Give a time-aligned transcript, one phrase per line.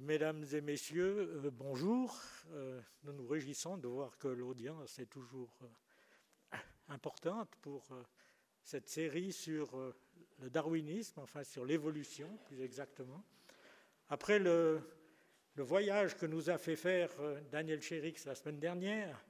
[0.00, 2.18] Mesdames et messieurs, euh, bonjour.
[2.52, 6.56] Euh, nous nous réjouissons de voir que l'audience est toujours euh,
[6.88, 7.86] importante pour
[8.64, 9.92] cette série sur
[10.38, 13.22] le darwinisme, enfin sur l'évolution plus exactement.
[14.08, 14.80] Après le,
[15.56, 17.10] voyage que nous a fait faire
[17.50, 19.24] Daniel Chérix la semaine dernière,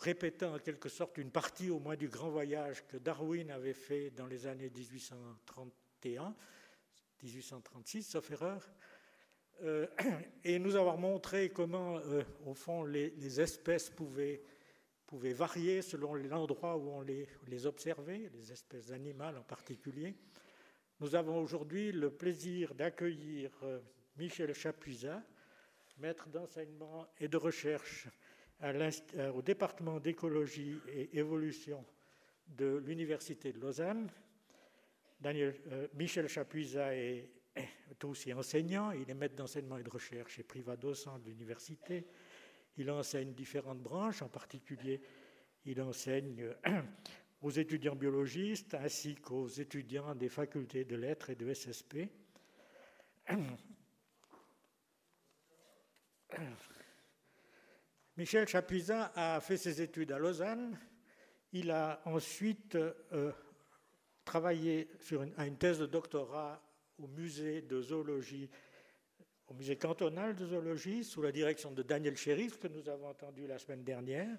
[0.00, 4.10] répétant en quelque sorte une partie au moins du grand voyage que Darwin avait fait
[4.10, 6.34] dans les années 1831,
[7.22, 8.68] 1836, sauf erreur,
[9.62, 9.86] euh,
[10.44, 14.42] et nous avoir montré comment, euh, au fond, les, espèces pouvaient,
[15.10, 20.14] varier selon l'endroit où on les, les, observait, les espèces animales en particulier.
[21.00, 23.80] Nous avons aujourd'hui le plaisir d'accueillir euh,
[24.16, 25.22] Michel Chapuisat,
[25.98, 28.06] maître d'enseignement et de recherche
[29.34, 31.84] au département d'écologie et évolution
[32.48, 34.10] de l'Université de Lausanne.
[35.20, 35.54] Daniel,
[35.94, 37.28] Michel Chapuisat est
[38.04, 42.06] aussi enseignant, il est maître d'enseignement et de recherche et privat docent de l'université.
[42.76, 45.00] Il enseigne différentes branches, en particulier
[45.64, 46.54] il enseigne
[47.42, 52.08] aux étudiants biologistes ainsi qu'aux étudiants des facultés de lettres et de SSP.
[58.16, 60.78] Michel Chapuisat a fait ses études à Lausanne.
[61.52, 63.32] Il a ensuite euh,
[64.28, 66.62] travaillé sur une, à une thèse de doctorat
[66.98, 68.50] au musée de zoologie,
[69.46, 73.46] au musée cantonal de zoologie, sous la direction de Daniel Sheriff, que nous avons entendu
[73.46, 74.36] la semaine dernière.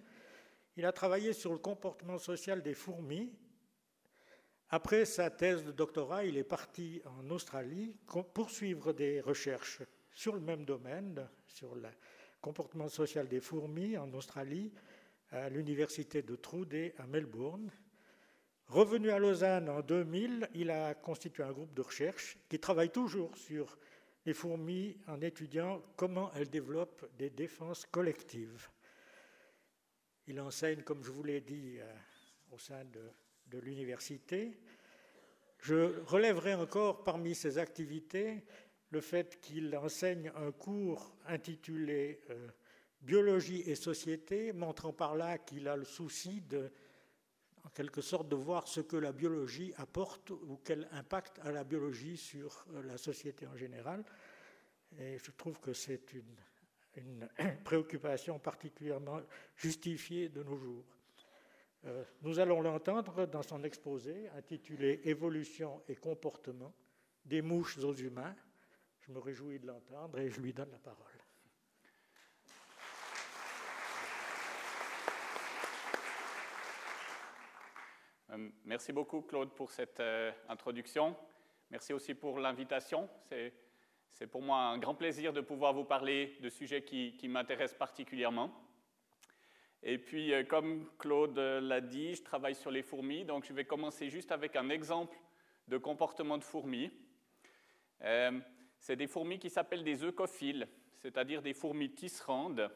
[0.77, 3.33] Il a travaillé sur le comportement social des fourmis.
[4.69, 7.95] Après sa thèse de doctorat, il est parti en Australie
[8.35, 9.81] poursuivre des recherches
[10.13, 11.89] sur le même domaine, sur le
[12.41, 14.71] comportement social des fourmis en Australie,
[15.31, 17.71] à l'université de Trude à Melbourne.
[18.69, 23.35] Revenu à Lausanne en 2000, il a constitué un groupe de recherche qui travaille toujours
[23.35, 23.79] sur
[24.27, 28.69] les fourmis en étudiant comment elles développent des défenses collectives.
[30.27, 31.91] Il enseigne, comme je vous l'ai dit, euh,
[32.51, 34.59] au sein de, l'université.
[35.57, 38.43] Je relèverai encore parmi ses activités
[38.91, 42.47] le fait qu'il enseigne un cours intitulé euh,
[43.01, 46.69] Biologie et société, montrant par là qu'il a le souci de
[47.65, 51.63] en quelque sorte de voir ce que la biologie apporte ou quel impact a la
[51.63, 54.03] biologie sur euh, la société en général.
[54.97, 57.27] Et je trouve que c'est une,
[57.63, 59.21] préoccupation particulièrement
[59.55, 60.85] justifiée de nos jours.
[61.85, 66.73] Euh, nous allons l'entendre dans son exposé intitulé Évolution et comportement
[67.23, 68.35] des mouches aux humains.
[68.99, 71.05] Je me réjouis de l'entendre et je lui donne la parole.
[71.05, 71.19] Euh,
[78.65, 81.15] merci beaucoup, Claude, pour cette euh, introduction.
[81.71, 83.09] Merci aussi pour l'invitation.
[84.11, 88.51] C'est pour moi un grand plaisir de pouvoir vous parler de sujets qui, m'intéressent particulièrement.
[89.81, 93.65] Et puis, euh, comme Claude l'a dit, je travaille sur les fourmis, donc je vais
[93.65, 95.17] commencer juste avec un exemple
[95.67, 96.91] de comportement de fourmis.
[98.79, 102.71] C'est des fourmis qui s'appellent des eucophiles, c'est-à-dire des fourmis tisserandes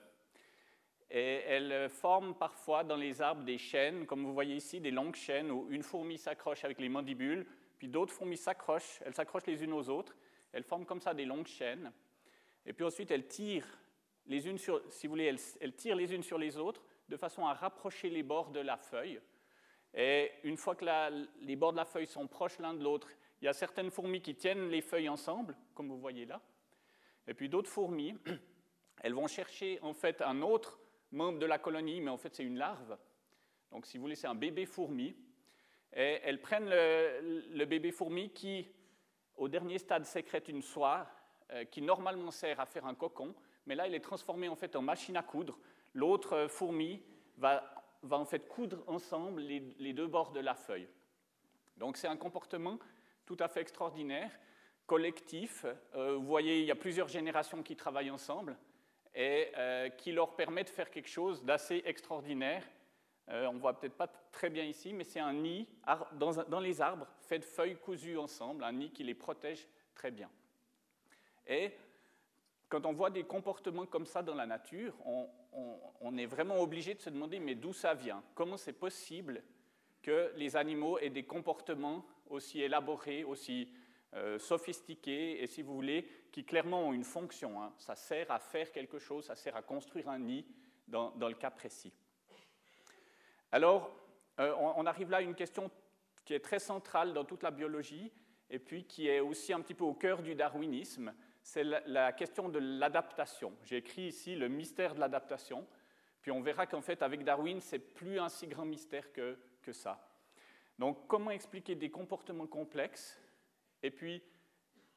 [1.15, 5.15] et elles forment parfois dans les arbres des chaînes, comme vous voyez ici, des longues
[5.15, 7.45] chaînes où une fourmi s'accroche avec les mandibules,
[7.77, 10.15] puis d'autres fourmis s'accrochent, elles s'accrochent les unes aux autres,
[10.51, 11.91] elles forment comme ça des longues chaînes,
[12.65, 13.79] et puis ensuite elles tirent
[14.25, 17.45] les unes sur, si vous voulez, elles, tirent les unes sur les autres de façon
[17.45, 19.21] à rapprocher les bords de la feuille.
[19.93, 20.85] Et une fois que
[21.41, 23.07] les bords de la feuille sont proches l'un de l'autre,
[23.39, 26.41] il y a certaines fourmis qui tiennent les feuilles ensemble, comme vous voyez là,
[27.27, 28.15] et puis d'autres fourmis,
[29.03, 30.79] elles vont chercher en fait un autre
[31.13, 32.97] membre de la colonie, mais en fait c'est une larve.
[33.71, 35.15] Donc si vous voulez, c'est un bébé fourmi.
[35.95, 38.67] Et elles prennent le, bébé fourmi qui,
[39.35, 41.07] au dernier stade, sécrète une soie
[41.51, 43.35] euh, qui normalement sert à faire un cocon,
[43.65, 45.59] mais là, il est transformé en fait en machine à coudre.
[45.93, 47.01] L'autre fourmi
[47.37, 47.63] va,
[48.01, 50.87] va, en fait coudre ensemble les, deux bords de la feuille.
[51.77, 52.79] Donc c'est un comportement
[53.25, 54.31] tout à fait extraordinaire,
[54.87, 55.65] collectif.
[55.95, 58.57] Euh, vous voyez, il y a plusieurs générations qui travaillent ensemble
[59.15, 62.63] et euh, qui leur permet de faire quelque chose d'assez extraordinaire.
[63.29, 65.67] Euh, on ne voit peut-être pas très bien ici, mais c'est un nid
[66.13, 70.29] dans, les arbres fait de feuilles cousues ensemble, un nid qui les protège très bien.
[71.47, 71.71] Et
[72.67, 76.99] quand on voit des comportements comme ça dans la nature, on, est vraiment obligé de
[76.99, 78.23] se demander mais d'où ça vient?
[78.35, 79.43] Comment c'est possible
[80.01, 83.69] que les animaux aient des comportements aussi élaborés, aussi
[84.13, 85.41] euh, sophistiqués?
[85.41, 87.61] Et, si vous voulez, qui clairement ont une fonction.
[87.61, 87.71] Hein.
[87.77, 90.45] Ça sert à faire quelque chose, ça sert à construire un nid
[90.87, 91.93] dans, le cas précis.
[93.51, 93.95] Alors,
[94.39, 95.69] euh, on, arrive là à une question
[96.25, 98.11] qui est très centrale dans toute la biologie
[98.49, 101.13] et puis qui est aussi un petit peu au cœur du darwinisme,
[101.43, 103.53] c'est la, question de l'adaptation.
[103.63, 105.67] J'ai écrit ici le mystère de l'adaptation,
[106.21, 109.71] puis on verra qu'en fait, avec Darwin, c'est plus un si grand mystère que, que
[109.71, 110.09] ça.
[110.79, 113.21] Donc, comment expliquer des comportements complexes
[113.83, 114.23] Et puis,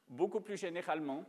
[0.09, 1.25] beaucoup plus généralement,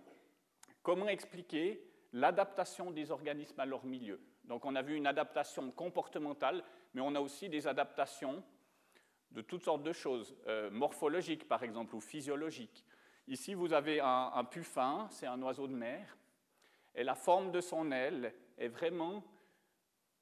[0.82, 1.82] comment expliquer
[2.12, 6.64] l'adaptation des organismes à leur milieu Donc, on a vu une adaptation comportementale,
[6.94, 8.42] mais on a aussi des adaptations
[9.30, 12.84] de toutes sortes de choses, euh, morphologiques par exemple, ou physiologiques.
[13.26, 16.16] Ici, vous avez un, puffin, c'est un oiseau de mer,
[16.94, 19.22] et la forme de son aile est vraiment,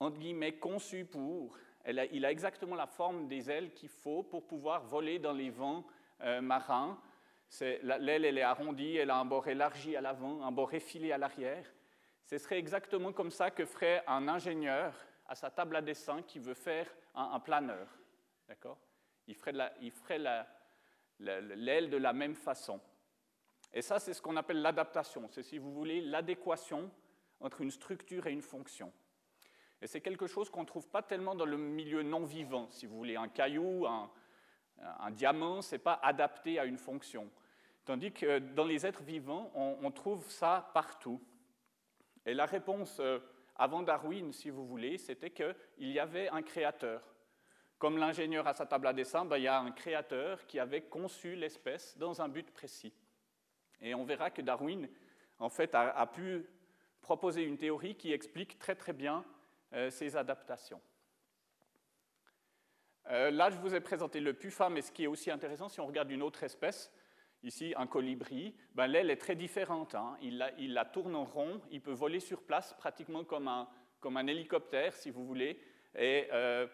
[0.01, 1.57] entre guillemets, conçue pour.
[1.87, 5.87] il a exactement la forme des ailes qu'il faut pour pouvoir voler dans les vents
[6.23, 7.01] euh, marins.
[7.61, 11.19] L'aile, elle est arrondie, elle a un bord élargi à l'avant, un bord effilé à
[11.19, 11.65] l'arrière.
[12.25, 14.95] Ce serait exactement comme ça que ferait un ingénieur
[15.27, 17.87] à sa table à dessin qui veut faire un, planeur.
[18.49, 18.79] D'accord?
[19.27, 20.19] Il ferait
[21.19, 22.81] l'aile de la même façon.
[23.73, 25.29] Et ça, c'est ce qu'on appelle l'adaptation.
[25.31, 26.91] C'est, si vous voulez, l'adéquation
[27.41, 28.93] entre une structure et une fonction.
[29.83, 32.69] Et c'est quelque chose qu'on ne trouve pas tellement dans le milieu non vivant.
[32.71, 34.11] Si vous voulez, un caillou, un,
[35.11, 37.31] diamant, ce n'est pas adapté à une fonction.
[37.85, 41.23] Tandis que dans les êtres vivants, on, trouve ça partout.
[42.25, 43.21] Et la réponse euh,
[43.55, 47.01] avant Darwin, si vous voulez, c'était qu'il y avait un créateur.
[47.79, 50.83] Comme l'ingénieur à sa table à dessin, ben, il y a un créateur qui avait
[50.83, 52.93] conçu l'espèce dans un but précis.
[53.81, 54.89] Et on verra que Darwin,
[55.39, 56.45] en fait, a, pu
[57.03, 59.25] proposer une théorie qui explique très très bien
[59.75, 60.81] euh, ces adaptations.
[63.11, 65.81] Euh, là, je vous ai présenté le puffin, mais ce qui est aussi intéressant, si
[65.81, 66.93] on regarde une autre espèce,
[67.43, 69.95] ici un colibri, ben, l'aile est très différente.
[69.95, 70.17] Hein.
[70.23, 73.69] Il, la, tourne en rond, il peut voler sur place pratiquement comme un,
[74.01, 75.61] comme un hélicoptère, si vous voulez.
[75.95, 76.67] Et euh,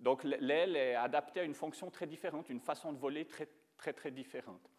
[0.00, 3.92] donc l'aile est adaptée à une fonction très différente, une façon de voler très très,
[3.92, 4.70] très différente.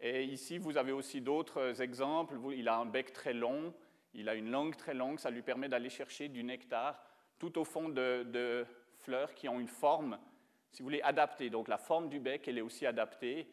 [0.00, 2.36] Et ici, vous avez aussi d'autres exemples.
[2.54, 3.72] Il a un bec très long,
[4.12, 7.02] il a une langue très longue, ça lui permet d'aller chercher du nectar
[7.38, 8.66] tout au fond de,
[8.98, 10.18] fleurs qui ont une forme,
[10.74, 11.50] si vous voulez, adaptée.
[11.50, 13.48] Donc la forme du bec, elle est aussi adaptée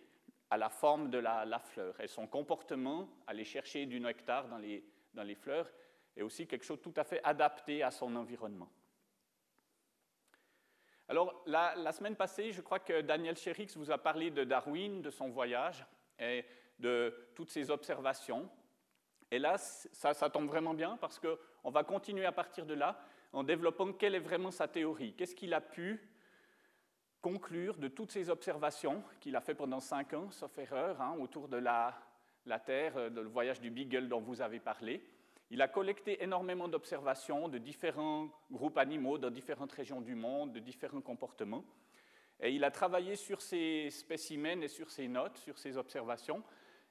[0.50, 2.00] à la forme de la, fleur.
[2.02, 4.84] Et son comportement, aller chercher du nectar dans les,
[5.14, 5.70] dans les fleurs,
[6.18, 8.70] est aussi quelque chose de tout à fait adapté à son environnement.
[11.08, 15.12] Alors, la, semaine passée, je crois que Daniel Sherix vous a parlé de Darwin, de
[15.12, 15.86] son voyage
[16.18, 16.44] et
[16.80, 18.50] de toutes ces observations.
[19.30, 23.00] Et là, ça tombe vraiment bien parce qu'on va continuer à partir de là
[23.32, 25.14] en développant quelle est vraiment sa théorie.
[25.14, 26.11] Qu'est-ce qu'il a pu
[27.22, 31.48] conclure de toutes ces observations qu'il a fait pendant cinq ans, sauf erreur, hein, autour
[31.48, 31.96] de la,
[32.66, 35.04] Terre, euh, le voyage du Beagle dont vous avez parlé.
[35.50, 40.60] Il a collecté énormément d'observations de différents groupes animaux dans différentes régions du monde, de
[40.60, 41.66] différents comportements.
[42.40, 46.42] Et il a travaillé sur ces spécimens et sur ces notes, sur ces observations,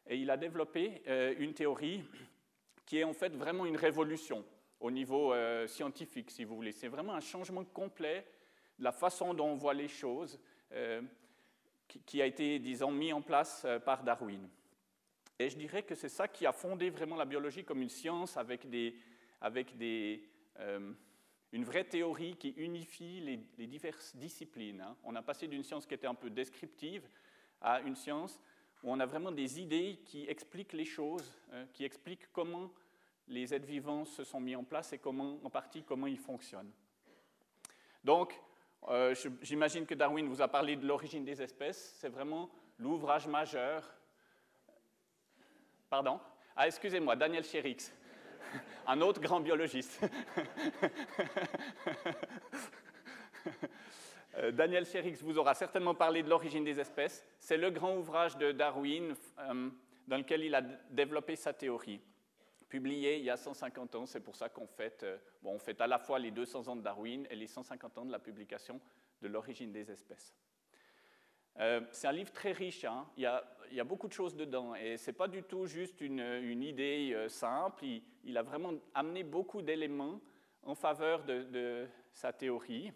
[0.06, 2.04] et il a développé euh, une théorie
[2.86, 4.44] qui est en fait vraiment une révolution
[4.78, 6.72] au niveau euh, scientifique, si vous voulez.
[6.72, 8.26] C'est vraiment un changement complet
[8.80, 10.40] la façon dont on voit les choses
[10.72, 11.02] euh,
[12.06, 14.48] qui, a été, disons, mis en place par Darwin.
[15.38, 18.36] Et je dirais que c'est ça qui a fondé vraiment la biologie comme une science
[18.36, 18.94] avec des,
[19.40, 20.28] avec des
[21.52, 24.80] une vraie théorie qui unifie les, diverses disciplines.
[24.80, 24.96] Hein.
[25.02, 27.08] On a passé d'une science qui était un peu descriptive
[27.60, 28.40] à une science
[28.82, 31.32] où on a vraiment des idées qui expliquent les choses,
[31.72, 32.70] qui expliquent comment
[33.30, 36.72] les êtres vivants se sont mis en place et comment, en partie comment ils fonctionnent.
[38.02, 38.38] Donc,
[38.88, 41.94] euh, j'imagine que Darwin vous a parlé de l'origine des espèces.
[41.98, 43.84] C'est vraiment l'ouvrage majeur.
[45.88, 46.20] Pardon?
[46.56, 47.92] Ah, excusez-moi, Daniel Sherix
[48.86, 50.00] un autre grand biologiste.
[54.36, 57.26] Euh, Daniel Sherix vous aura certainement parlé de l'origine des espèces.
[57.40, 59.70] C'est le grand ouvrage de Darwin euh,
[60.06, 62.00] dans lequel il a développé sa théorie.
[62.70, 65.82] Publié il y a 150 ans, c'est pour ça qu'on fête, euh, bon, on fête
[65.82, 68.80] à la fois les 200 ans de Darwin et les 150 ans de la publication
[69.20, 70.34] de l'origine des espèces.
[71.90, 73.06] c'est un livre très riche, hein.
[73.18, 73.26] il, y
[73.80, 77.84] a, beaucoup de choses dedans et ce n'est pas du tout juste une, idée simple,
[78.24, 80.20] il, a vraiment amené beaucoup d'éléments
[80.62, 82.92] en faveur de, sa théorie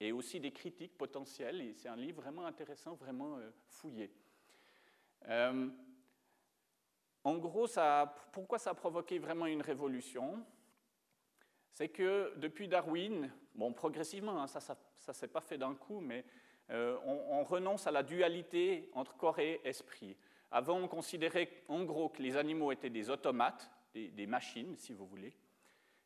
[0.00, 1.72] et aussi des critiques potentielles.
[1.76, 4.10] c'est un livre vraiment intéressant, vraiment euh, fouillé.
[7.24, 7.66] En gros,
[8.32, 10.44] pourquoi ça a provoqué vraiment une révolution?
[11.72, 14.76] C'est que depuis Darwin, bon, progressivement, hein, ça
[15.08, 16.24] ne s'est pas fait d'un coup, mais
[16.70, 20.16] euh, on, renonce à la dualité entre corps et esprit.
[20.50, 25.06] Avant, on considérait en gros que les animaux étaient des automates, des, machines, si vous
[25.06, 25.34] voulez.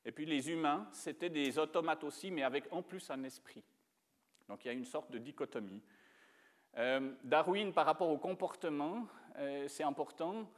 [0.04, 3.64] Et puis les humains, c'était des automates aussi, mais avec en plus un esprit.
[4.48, 5.82] Donc il y a une sorte de dichotomie.
[6.76, 9.06] Euh, Darwin, par rapport au comportement,
[9.36, 10.48] euh, c'est important.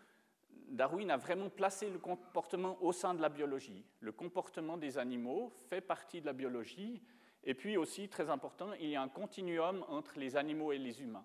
[0.69, 3.85] Darwin a vraiment placé le comportement au sein de la biologie.
[4.01, 7.03] Le comportement des animaux fait partie de la biologie.
[7.45, 11.03] Et puis aussi, très important, il y a un continuum entre les animaux et les
[11.03, 11.25] humains.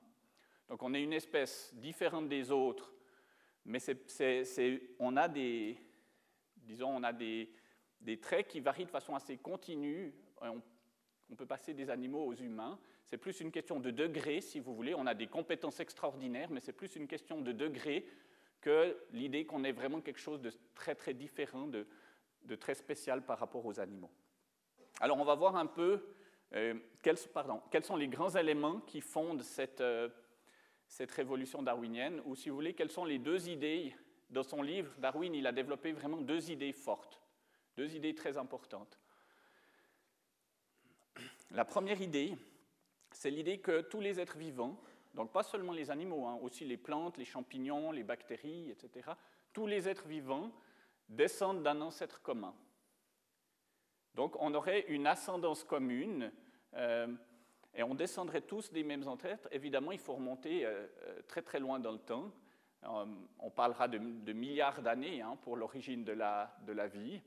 [0.70, 2.94] Donc on est une espèce différente des autres,
[3.66, 3.80] mais
[5.00, 5.78] on a des,
[6.58, 7.50] disons, on a des,
[8.22, 10.14] traits qui varient de façon assez continue.
[10.42, 10.62] On,
[11.30, 12.80] on peut passer des animaux aux humains.
[13.06, 14.96] C'est plus une question de degré, si vous voulez.
[14.96, 18.06] On a des compétences extraordinaires, mais c'est plus une question de degré
[18.64, 21.86] que l'idée qu'on ait vraiment quelque chose de très très différent, de,
[22.56, 24.10] très spécial par rapport aux animaux.
[25.02, 26.02] Alors on va voir un peu
[26.54, 30.08] euh, quels, sont les grands éléments qui fondent cette, euh,
[30.88, 33.94] cette révolution darwinienne, ou si vous voulez, quelles sont les deux idées.
[34.30, 37.22] Dans son livre, Darwin, il a développé vraiment deux idées fortes,
[37.76, 38.98] deux idées très importantes.
[41.52, 42.34] La première idée,
[43.12, 44.82] c'est l'idée que tous les êtres vivants
[45.14, 49.12] donc pas seulement les animaux, hein, aussi les plantes, les champignons, les bactéries, etc.
[49.52, 50.52] Tous les êtres vivants
[51.08, 52.56] descendent d'un ancêtre commun.
[54.16, 56.32] Donc on aurait une ascendance commune
[56.76, 57.08] euh,
[57.76, 59.48] et on descendrait tous des mêmes ancêtres.
[59.52, 62.32] Évidemment, il faut remonter euh, euh, très très loin dans le temps.
[63.40, 67.22] on parlera de, milliards d'années hein, pour l'origine de la, de la vie.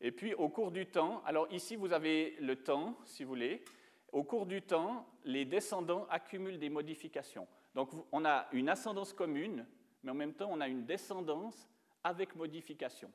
[0.00, 3.64] Et puis au cours du temps, alors ici vous avez le temps, si vous voulez,
[4.12, 7.46] au cours du temps, les descendants accumulent des modifications.
[7.74, 9.66] Donc on a une ascendance commune,
[10.02, 11.68] mais en même temps on a une descendance
[12.02, 13.12] avec modification.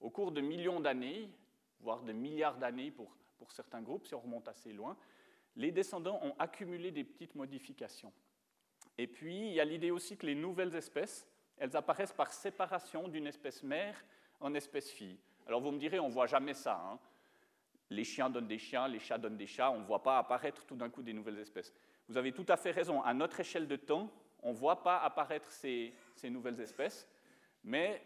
[0.00, 1.30] Au cours de millions d'années,
[1.80, 4.96] voire de milliards d'années pour, pour certains groupes, si on remonte assez loin,
[5.56, 8.12] les descendants ont accumulé des petites modifications.
[8.98, 11.26] Et puis, il y a l'idée aussi que les nouvelles espèces,
[11.56, 14.04] elles apparaissent par séparation d'une espèce mère
[14.40, 15.18] en espèce fille.
[15.46, 16.80] Alors vous me direz, on ne voit jamais ça.
[16.84, 16.98] Hein
[17.90, 20.64] les chiens donnent des chiens, les chats donnent des chats, on ne voit pas apparaître
[20.64, 21.74] tout d'un coup des nouvelles espèces.
[22.08, 24.10] Vous avez tout à fait raison, à notre échelle de temps,
[24.42, 25.92] on ne voit pas apparaître ces,
[26.24, 27.08] nouvelles espèces,
[27.64, 28.02] mais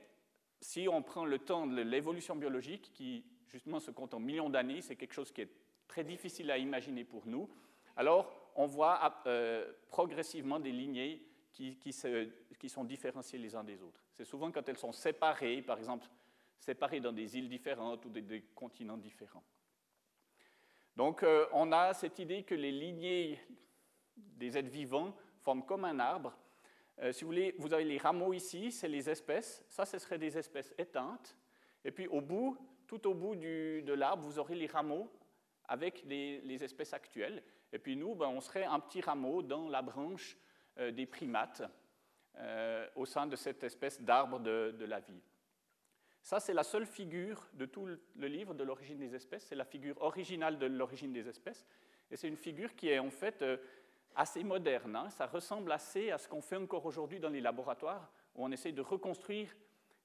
[0.61, 4.81] si on prend le temps de l'évolution biologique, qui justement se compte en millions d'années,
[4.81, 5.51] c'est quelque chose qui est
[5.87, 7.49] très difficile à imaginer pour nous,
[7.97, 11.23] alors on voit euh, progressivement des lignées
[11.53, 11.93] qui,
[12.69, 14.03] sont différenciées les uns des autres.
[14.13, 16.07] C'est souvent quand elles sont séparées, par exemple,
[16.59, 19.45] séparées dans des îles différentes ou des continents différents.
[20.97, 23.41] Donc euh, on a cette idée que les lignées
[24.17, 26.37] des êtres vivants forment comme un arbre.
[27.01, 29.65] Euh, si vous voulez, vous avez les rameaux ici, c'est les espèces.
[29.69, 31.37] Ça, ce seraient des espèces éteintes.
[31.85, 35.11] Et puis au bout, tout au bout de l'arbre, vous aurez les rameaux
[35.67, 37.43] avec les, espèces actuelles.
[37.73, 40.39] Et puis nous, ben, on serait un petit rameau dans la branche
[40.79, 41.63] euh, des primates
[42.97, 45.23] au sein de cette espèce d'arbre de la vie.
[46.25, 49.45] Ça, c'est la seule figure de tout le livre de l'origine des espèces.
[49.45, 51.67] C'est la figure originale de l'origine des espèces.
[52.11, 53.59] Et c'est une figure qui est en fait euh,
[54.17, 54.97] assez moderne.
[54.97, 55.11] Hein.
[55.11, 58.73] Ça ressemble assez à ce qu'on fait encore aujourd'hui dans les laboratoires, où on essaie
[58.73, 59.55] de reconstruire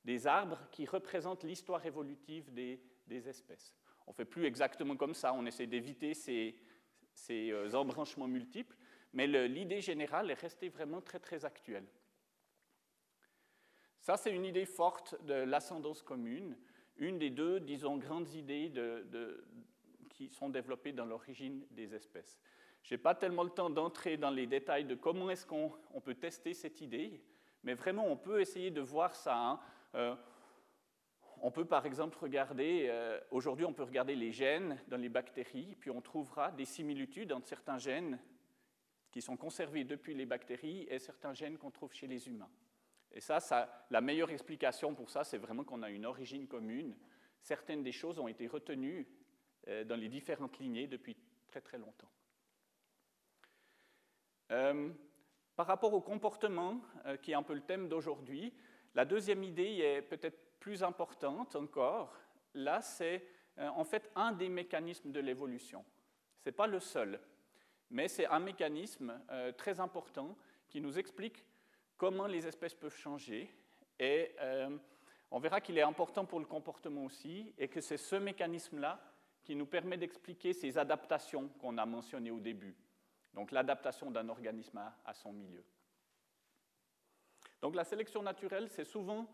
[0.03, 3.73] des arbres qui représentent l'histoire évolutive des, espèces.
[4.05, 6.53] On ne fait plus exactement comme ça, on essaie d'éviter ces,
[7.31, 8.75] euh, embranchements multiples,
[9.13, 11.85] mais l'idée générale est restée vraiment très très actuelle.
[14.09, 16.57] Ça, c'est une idée forte de l'ascendance commune,
[16.97, 18.73] une des deux, disons, grandes idées
[20.09, 22.39] qui sont développées dans l'origine des espèces.
[22.81, 26.15] Je n'ai pas tellement le temps d'entrer dans les détails de comment est-ce qu'on peut
[26.15, 27.21] tester cette idée,
[27.61, 29.37] mais vraiment, on peut essayer de voir ça.
[29.37, 29.59] Hein.
[29.93, 30.15] Euh,
[31.43, 35.75] on peut par exemple regarder, euh, aujourd'hui on peut regarder les gènes dans les bactéries,
[35.79, 38.17] puis on trouvera des similitudes entre certains gènes
[39.11, 42.49] qui sont conservés depuis les bactéries et certains gènes qu'on trouve chez les humains.
[43.11, 43.39] Et ça,
[43.89, 46.95] la meilleure explication pour ça, c'est vraiment qu'on a une origine commune.
[47.41, 49.07] Certaines des choses ont été retenues
[49.67, 52.09] euh, dans les différentes lignées depuis très très longtemps.
[54.51, 54.89] Euh,
[55.55, 58.53] par rapport au comportement, euh, qui est un peu le thème d'aujourd'hui,
[58.95, 62.15] la deuxième idée est peut-être plus importante encore.
[62.53, 63.25] Là, c'est
[63.57, 65.83] en fait un des mécanismes de l'évolution.
[66.39, 67.19] Ce n'est pas le seul,
[67.89, 69.21] mais c'est un mécanisme
[69.57, 70.35] très important
[70.69, 71.45] qui nous explique
[71.99, 73.53] comment les espèces peuvent changer.
[73.99, 74.75] Et euh,
[75.29, 78.99] on verra qu'il est important pour le comportement aussi, et que c'est ce mécanisme-là
[79.43, 82.75] qui nous permet d'expliquer ces adaptations qu'on a mentionnées au début.
[83.33, 85.63] Donc l'adaptation d'un organisme à, son milieu.
[87.61, 89.27] Donc la sélection naturelle, c'est souvent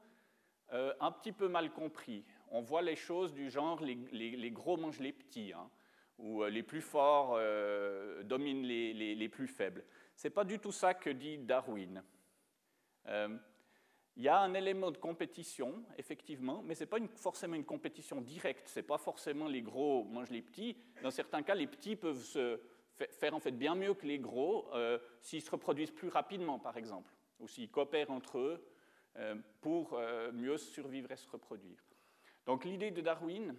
[0.74, 2.26] euh, un petit peu mal compris.
[2.50, 5.70] On voit les choses du genre les, gros mangent les petits, hein,
[6.18, 7.40] ou euh, les plus forts
[8.24, 9.86] dominent les, les plus faibles.
[10.16, 12.04] Ce n'est pas du tout ça que dit Darwin.
[13.08, 13.38] Euh,
[14.18, 18.22] il y a un élément de compétition, effectivement, mais ce n'est pas forcément une compétition
[18.22, 18.70] directe.
[18.70, 20.78] Ce n'est pas forcément les gros mangent les petits.
[21.04, 22.60] Dans certains cas, les petits peuvent se
[23.12, 26.78] faire en fait bien mieux que les gros euh, s'ils se reproduisent plus rapidement, par
[26.78, 28.66] exemple, ou s'ils coopèrent entre eux.
[29.18, 31.78] euh, pour euh, mieux survivre et se reproduire.
[32.46, 33.56] Donc l'idée de Darwin,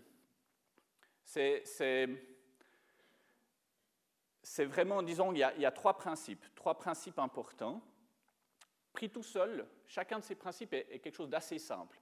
[1.25, 1.65] c'est
[4.59, 7.83] vraiment, disons, il y, a, trois principes, trois principes importants.
[8.97, 12.01] Pris tout seul, chacun de ces principes est, quelque chose d'assez simple.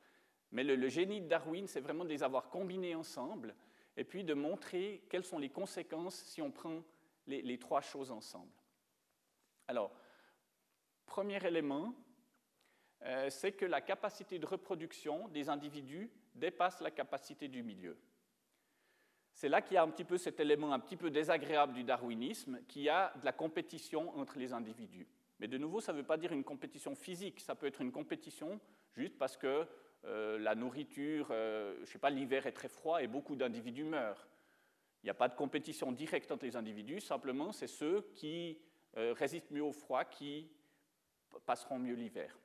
[0.52, 3.52] Mais le, génie de Darwin, c'est vraiment de les avoir combinés ensemble
[3.96, 6.84] et puis de montrer quelles sont les conséquences si on prend
[7.26, 8.52] les trois choses ensemble.
[9.66, 9.90] Alors,
[11.04, 11.96] premier élément,
[13.02, 17.98] euh, c'est que la capacité de reproduction des individus dépasse la capacité du milieu.
[19.32, 21.82] C'est là qu'il y a un petit peu cet élément un petit peu désagréable du
[21.82, 25.08] darwinisme, qui a de la compétition entre les individus.
[25.40, 27.92] Mais de nouveau, ça ne veut pas dire une compétition physique, ça peut être une
[27.92, 28.60] compétition
[28.92, 29.66] juste parce que
[30.04, 33.84] euh, la nourriture, euh, je ne sais pas, l'hiver est très froid et beaucoup d'individus
[33.84, 34.28] meurent.
[35.02, 38.58] Il n'y a pas de compétition directe entre les individus, simplement c'est ceux qui
[38.94, 40.48] résistent mieux au froid qui
[41.44, 42.38] passeront mieux l'hiver.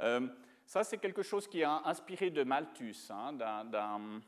[0.00, 0.28] Euh,
[0.64, 4.20] ça, c'est quelque chose qui est inspiré de Malthus, hein, d'un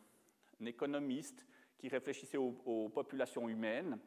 [0.65, 1.45] économiste
[1.79, 3.99] qui réfléchissait aux, populations humaines.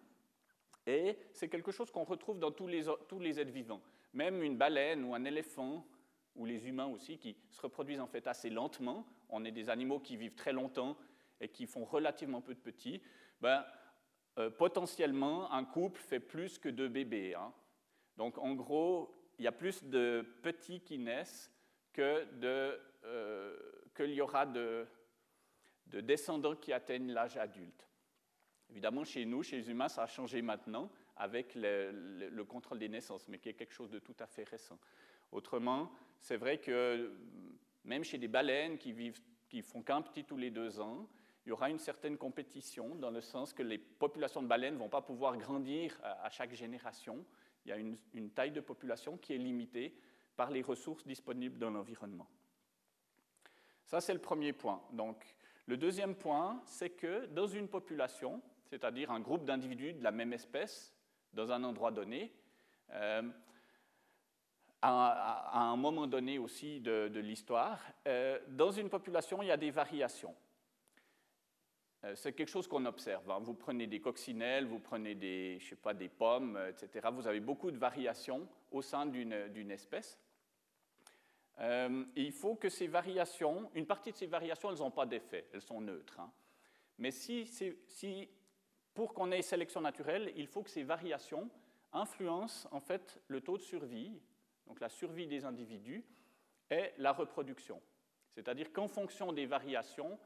[0.86, 3.82] Et c'est quelque chose qu'on retrouve dans tous les, tous les êtres vivants.
[4.14, 5.86] Même une baleine ou un éléphant,
[6.36, 9.06] ou les humains aussi, qui se reproduisent en fait assez lentement.
[9.30, 10.98] On est des animaux qui vivent très longtemps
[11.40, 13.02] et qui font relativement peu de petits.
[13.40, 13.66] Ben,
[14.40, 17.36] euh, potentiellement, un couple fait plus que deux bébés.
[17.36, 17.54] Hein.
[18.18, 21.52] Donc, en gros, il y a plus de petits qui naissent
[21.92, 23.58] que euh,
[23.96, 24.88] qu'il y aura de,
[25.88, 27.88] descendants qui atteignent l'âge adulte.
[28.74, 33.28] Évidemment, chez nous, chez les humains, ça a changé maintenant avec le, contrôle des naissances,
[33.28, 34.80] mais qui est quelque chose de tout à fait récent.
[35.32, 37.16] Autrement, c'est vrai que
[37.84, 41.08] même chez des baleines qui, vivent, qui font qu'un petit tous les deux ans,
[41.46, 44.80] il y aura une certaine compétition dans le sens que les populations de baleines ne
[44.80, 47.24] vont pas pouvoir grandir à chaque génération.
[47.66, 49.96] Il y a une taille de population qui est limitée
[50.36, 52.28] par les ressources disponibles dans l'environnement.
[53.86, 54.82] Ça, c'est le premier point.
[54.94, 58.42] Donc, le deuxième point, c'est que dans une population,
[58.74, 60.96] c'est-à-dire un groupe d'individus de la même espèce,
[61.32, 62.34] dans un endroit donné,
[62.90, 63.22] euh,
[64.82, 69.70] à, un moment donné aussi de, l'histoire, euh, dans une population, il y a des
[69.70, 70.36] variations.
[72.04, 73.30] Euh, c'est quelque chose qu'on observe.
[73.30, 73.38] Hein.
[73.42, 77.10] Vous prenez des coccinelles, vous prenez des, je sais pas, des pommes, etc.
[77.14, 80.20] Vous avez beaucoup de variations au sein d'une espèce.
[82.16, 85.62] Il faut que ces variations, une partie de ces variations, elles n'ont pas d'effet, elles
[85.62, 86.20] sont neutres.
[86.20, 86.32] Hein.
[86.98, 87.46] Mais si,
[87.88, 88.30] si,
[88.94, 91.50] pour qu'on ait sélection naturelle, il faut que ces variations
[91.92, 94.20] influencent en fait le taux de survie,
[94.68, 96.04] donc la survie des individus,
[96.72, 97.82] et la reproduction.
[98.32, 100.18] C'est-à-dire qu'en fonction des variations,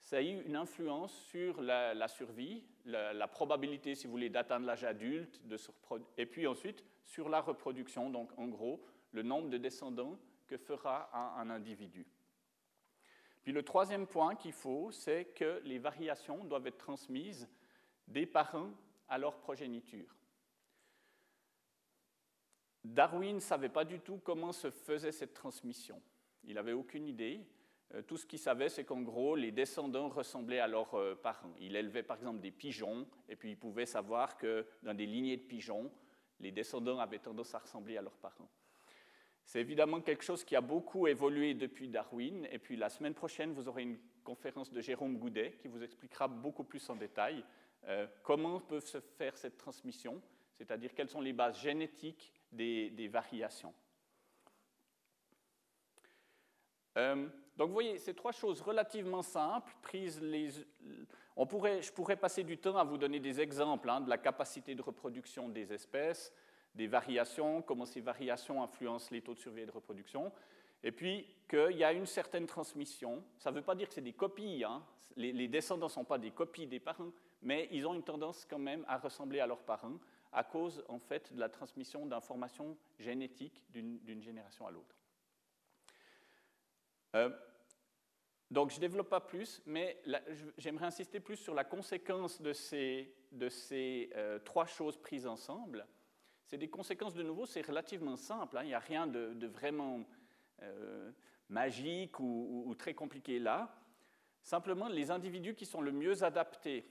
[0.00, 4.84] ça a eu une influence sur la, survie, la, probabilité, si vous voulez, d'atteindre l'âge
[4.84, 5.40] adulte,
[6.16, 11.10] et puis ensuite sur la reproduction, donc en gros, le nombre de descendants que fera
[11.38, 12.06] un, individu.
[13.42, 17.48] Puis le troisième point qu'il faut, c'est que les variations doivent être transmises
[18.08, 18.70] des parents
[19.08, 20.14] à leur progéniture.
[22.84, 26.00] Darwin ne savait pas du tout comment se faisait cette transmission.
[26.44, 27.46] Il n'avait aucune idée.
[27.94, 31.54] Euh, tout ce qu'il savait, c'est qu'en gros, les descendants ressemblaient à leurs euh, parents.
[31.58, 35.36] Il élevait par exemple des pigeons, et puis il pouvait savoir que dans des lignées
[35.36, 35.90] de pigeons,
[36.40, 38.48] les descendants avaient tendance à ressembler à leurs parents.
[39.44, 42.46] C'est évidemment quelque chose qui a beaucoup évolué depuis Darwin.
[42.52, 46.28] Et puis la semaine prochaine, vous aurez une conférence de Jérôme Goudet qui vous expliquera
[46.28, 47.42] beaucoup plus en détail
[47.88, 50.20] euh, comment peut se faire cette transmission,
[50.52, 53.74] c'est-à-dire quelles sont les bases génétiques des, variations.
[56.96, 60.50] Euh, donc vous voyez, ces trois choses relativement simples, prises les,
[61.36, 64.18] on pourrait, je pourrais passer du temps à vous donner des exemples hein, de la
[64.18, 66.32] capacité de reproduction des espèces,
[66.74, 70.32] des variations, comment ces variations influencent les taux de survie et de reproduction,
[70.82, 73.24] et puis qu'il y a une certaine transmission.
[73.38, 74.84] Ça ne veut pas dire que c'est des copies, hein.
[75.16, 77.12] les, descendants ne sont pas des copies des parents,
[77.42, 79.98] mais ils ont une tendance quand même à ressembler à leurs parents
[80.32, 84.94] à cause en fait de la transmission d'informations génétiques d'une génération à l'autre.
[87.14, 87.30] Euh,
[88.50, 90.00] donc je ne développe pas plus, mais
[90.56, 93.14] j'aimerais insister plus sur la conséquence de ces,
[94.14, 95.86] euh, trois choses prises ensemble.
[96.46, 98.56] C'est des conséquences, de nouveau, c'est relativement simple.
[98.56, 98.62] Hein.
[98.62, 100.02] Il n'y a rien de, vraiment
[100.62, 101.10] euh,
[101.48, 103.74] magique ou, très compliqué là.
[104.42, 106.88] Simplement, les individus qui sont le mieux adaptés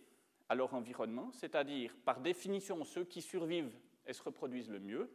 [0.49, 3.75] à leur environnement, c'est-à-dire par définition ceux qui survivent
[4.05, 5.09] et se reproduisent le mieux,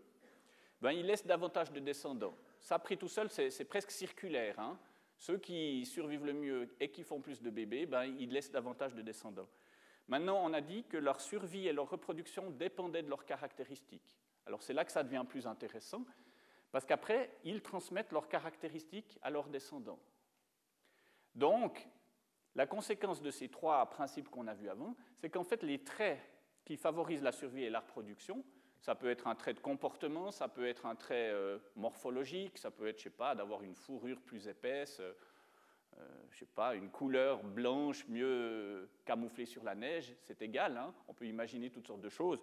[0.81, 2.37] ben, ils laissent davantage de descendants.
[2.61, 4.59] Ça, pris tout seul, c'est presque circulaire.
[4.59, 4.79] Hein.
[5.17, 8.95] Ceux qui survivent le mieux et qui font plus de bébés, ben, ils laissent davantage
[8.95, 9.49] de descendants.
[10.09, 14.17] Maintenant, on a dit que leur survie et leur reproduction dépendaient de leurs caractéristiques.
[14.47, 16.05] Alors c'est là que ça devient plus intéressant,
[16.73, 20.01] Parce qu'après, ils transmettent leurs caractéristiques à leurs descendants.
[21.35, 21.87] Donc,
[22.55, 26.19] la conséquence de ces trois principes qu'on a vus avant, c'est qu'en fait, les traits
[26.65, 28.45] qui favorisent la survie et la reproduction,
[28.81, 32.71] ça peut être un trait de comportement, ça peut être un trait euh, morphologique, ça
[32.71, 35.13] peut être, je sais pas, d'avoir une fourrure plus épaisse, euh,
[35.99, 40.77] euh, je sais pas, une couleur blanche mieux camouflée sur la neige, c'est égal.
[40.77, 40.95] Hein.
[41.07, 42.43] on peut imaginer toutes sortes de choses.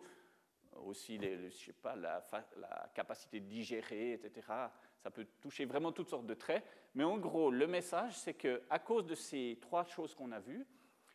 [0.75, 2.25] Aussi, les, je sais pas, la,
[2.58, 4.47] la, capacité de digérer, etc.
[4.97, 6.63] Ça peut toucher vraiment toutes sortes de traits.
[6.95, 10.65] Mais en gros, le message, c'est qu'à cause de ces trois choses qu'on a vues,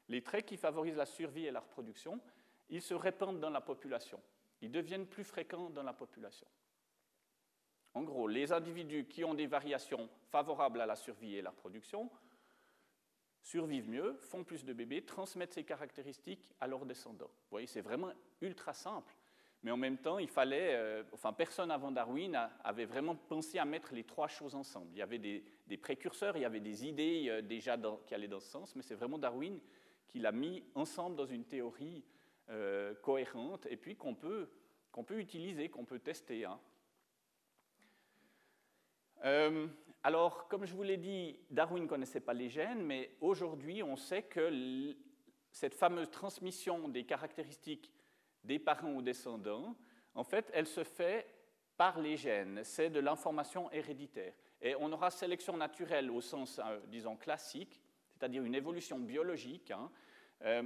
[0.08, 2.20] les traits qui favorisent la survie et la reproduction,
[2.68, 4.20] ils se répandent dans la population.
[4.60, 6.46] Ils deviennent plus fréquents dans la population.
[7.94, 12.10] En gros, les individus qui ont des variations favorables à la survie et la reproduction
[13.40, 17.26] survivent mieux, font plus de bébés, transmettent ces caractéristiques à leurs descendants.
[17.26, 19.14] Vous voyez, c'est vraiment ultra simple.
[19.64, 23.64] Mais en même temps, il fallait, euh, enfin, personne avant Darwin avait vraiment pensé à
[23.64, 24.88] mettre les trois choses ensemble.
[24.92, 25.42] Il y avait des,
[25.78, 28.94] précurseurs, il y avait des idées euh, déjà qui allaient dans ce sens, mais c'est
[28.94, 29.58] vraiment Darwin
[30.06, 32.04] qui l'a mis ensemble dans une théorie
[32.50, 34.50] euh, cohérente et puis qu'on peut,
[34.92, 36.44] qu'on peut utiliser, qu'on peut tester.
[36.44, 36.60] Hein.
[40.02, 43.96] alors, comme je vous l'ai dit, Darwin ne connaissait pas les gènes, mais aujourd'hui, on
[43.96, 44.94] sait que
[45.52, 47.90] cette fameuse transmission des caractéristiques
[48.44, 49.74] des parents ou descendants,
[50.14, 51.26] en fait, elle se fait
[51.76, 52.62] par les gènes.
[52.62, 54.34] C'est de l'information héréditaire.
[54.60, 57.80] Et on aura sélection naturelle au sens, euh, disons, classique,
[58.12, 59.90] c'est-à-dire une évolution biologique, hein,
[60.42, 60.62] euh,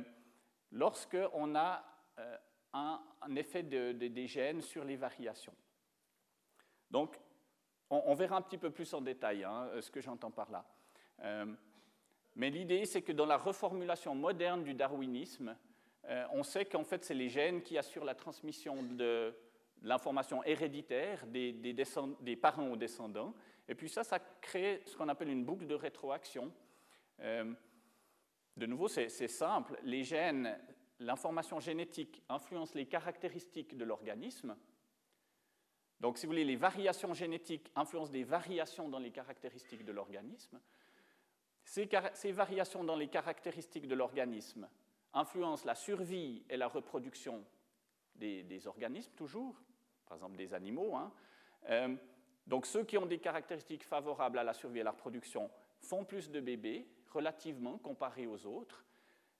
[0.71, 1.85] lorsqu'on a
[2.19, 2.37] euh,
[2.75, 3.01] un,
[3.37, 5.55] effet des gènes sur les variations.
[6.91, 7.19] Donc,
[7.91, 10.64] on, verra un petit peu plus en détail hein, ce que j'entends par là.
[12.37, 15.57] mais l'idée, c'est que dans la reformulation moderne du darwinisme,
[16.07, 19.35] euh, on sait qu'en fait, c'est les gènes qui assurent la transmission de
[19.83, 23.35] l'information héréditaire des, parents aux descendants.
[23.69, 26.53] Et puis ça, ça crée ce qu'on appelle une boucle de rétroaction.
[27.21, 27.53] Euh,
[28.57, 29.79] de nouveau, c'est simple.
[29.83, 30.59] Les gènes,
[30.99, 34.57] l'information génétique influence les caractéristiques de l'organisme.
[36.01, 40.61] Donc, si vous voulez, les variations génétiques influencent des variations dans les caractéristiques de l'organisme.
[41.65, 44.69] Ces variations dans les caractéristiques de l'organisme
[45.14, 47.44] influence la survie et la reproduction
[48.14, 49.61] des, organismes, toujours,
[50.07, 50.97] par exemple des animaux.
[50.97, 51.12] Hein.
[51.71, 51.97] Euh,
[52.47, 56.05] donc ceux qui ont des caractéristiques favorables à la survie et à la reproduction font
[56.05, 58.85] plus de bébés relativement comparés aux autres.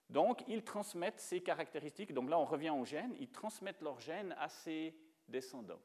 [0.09, 4.35] Donc ils transmettent ces caractéristiques, donc là on revient aux gènes, ils transmettent leurs gènes
[4.39, 4.95] à ces
[5.27, 5.81] descendants.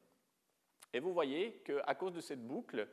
[0.93, 2.87] Et vous voyez qu'à cause de cette boucle,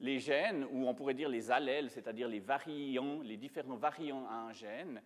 [0.00, 4.34] les gènes, ou on pourrait dire les allèles, c'est-à-dire les variants, les différents variants à
[4.34, 5.02] un gène,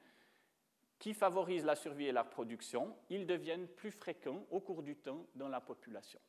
[0.98, 5.26] qui favorisent la survie et la reproduction, ils deviennent plus fréquents au cours du temps
[5.34, 6.20] dans la population.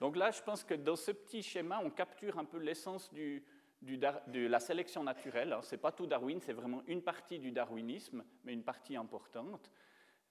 [0.00, 4.46] Donc là, je pense que dans ce petit schéma, on capture un peu l'essence de
[4.46, 5.56] la sélection naturelle.
[5.62, 9.70] Ce n'est pas tout Darwin, c'est vraiment une partie du darwinisme, mais une partie importante,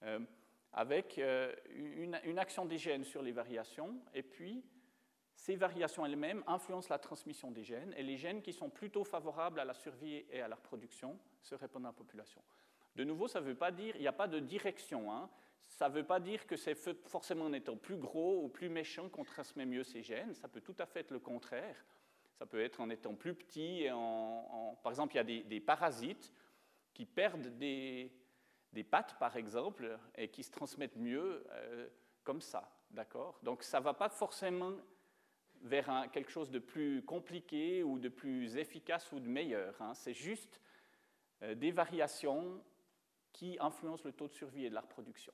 [0.02, 0.20] euh,
[0.72, 4.62] avec euh, une, une, action des gènes sur les variations, et puis
[5.36, 9.60] ces variations elles-mêmes influencent la transmission des gènes et les gènes qui sont plutôt favorables
[9.60, 12.42] à la survie et à la reproduction se répandent dans la population.
[12.96, 15.12] De nouveau, ça ne veut pas dire, il n'y a pas de direction.
[15.12, 15.28] Hein.
[15.60, 19.10] Ça ne veut pas dire que c'est forcément en étant plus gros ou plus méchant
[19.10, 20.34] qu'on transmet mieux ces gènes.
[20.34, 21.76] Ça peut tout à fait être le contraire.
[22.38, 23.86] Ça peut être en étant plus petit.
[24.82, 26.32] Par exemple, il y a des, parasites
[26.94, 28.10] qui perdent des,
[28.90, 31.88] pattes, par exemple, et qui se transmettent mieux euh,
[32.24, 32.72] comme ça.
[32.90, 33.38] D'accord?
[33.42, 34.72] Donc ça ne va pas forcément
[35.62, 39.80] vers quelque chose de plus compliqué ou de plus efficace ou de meilleur.
[39.80, 39.94] Hein.
[39.94, 40.60] C'est juste
[41.42, 42.62] euh, des variations
[43.32, 45.32] qui influencent le taux de survie et de la reproduction.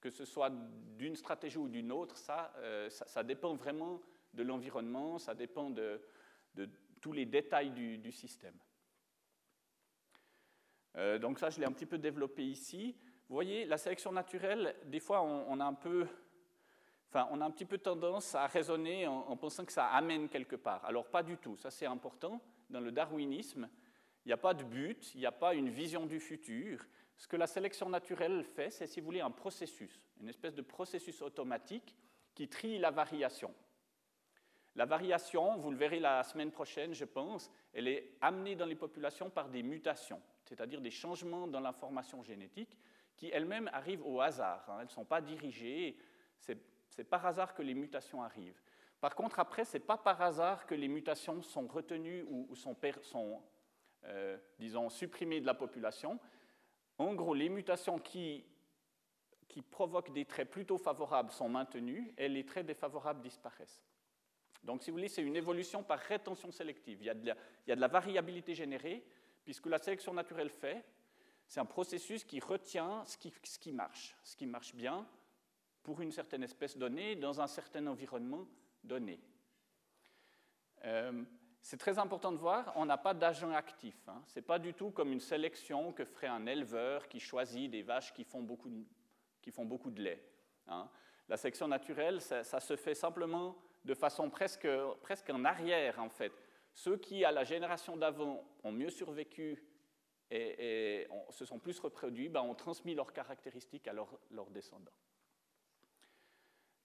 [0.00, 0.50] Que ce soit
[0.96, 4.00] d'une stratégie ou d'une autre, ça, euh, ça, dépend vraiment
[4.34, 6.00] de l'environnement, ça dépend de,
[7.00, 8.58] tous les détails du, système.
[10.96, 12.96] Euh, donc ça, je l'ai un petit peu développé ici.
[13.28, 16.06] Vous voyez, la sélection naturelle, des fois, on a un peu
[17.14, 20.84] On a un petit peu tendance à raisonner en, pensant que ça amène quelque part.
[20.84, 22.40] Alors pas du tout, ça c'est important.
[22.70, 23.68] Dans le darwinisme,
[24.24, 26.86] il n'y a pas de but, il n'y a pas une vision du futur.
[27.16, 30.62] Ce que la sélection naturelle fait, c'est, si vous voulez, un processus, une espèce de
[30.62, 31.94] processus automatique
[32.34, 33.54] qui trie la variation.
[34.74, 38.74] La variation, vous le verrez la semaine prochaine, je pense, elle est amenée dans les
[38.74, 42.78] populations par des mutations, c'est-à-dire des changements dans l'information génétique
[43.16, 44.64] qui elles-mêmes arrivent au hasard.
[44.68, 44.78] Hein.
[44.78, 45.96] Elles ne sont pas dirigées.
[46.92, 48.60] C'est par hasard que les mutations arrivent.
[49.00, 52.76] Par contre, après, ce n'est pas par hasard que les mutations sont retenues ou, sont,
[54.04, 56.20] euh, disons, supprimées de la population.
[56.98, 58.44] En gros, les mutations qui,
[59.70, 63.82] provoquent des traits plutôt favorables sont maintenus et les traits défavorables disparaissent.
[64.62, 66.98] Donc, si vous voulez, c'est une évolution par rétention sélective.
[67.00, 69.04] Il y, a de la, variabilité générée,
[69.44, 70.84] puisque la sélection naturelle fait,
[71.48, 75.06] c'est un processus qui retient ce qui, marche, ce qui marche bien
[75.82, 78.46] pour une certaine espèce donnée, dans un certain environnement
[78.84, 79.20] donné.
[80.84, 81.24] Euh,
[81.60, 83.96] c'est très important de voir, on n'a pas d'agent actif.
[84.08, 84.20] Hein.
[84.26, 87.82] Ce n'est pas du tout comme une sélection que ferait un éleveur qui choisit des
[87.82, 88.68] vaches qui font beaucoup
[89.90, 90.24] de, lait.
[90.66, 90.88] Hein.
[91.28, 94.68] La sélection naturelle, ça, se fait simplement de façon presque,
[95.02, 96.32] presque en arrière, en fait.
[96.74, 99.62] Ceux qui, à la génération d'avant, ont mieux survécu
[100.30, 104.90] et, se sont plus reproduits, ben, ont transmis leurs caractéristiques à leurs descendants.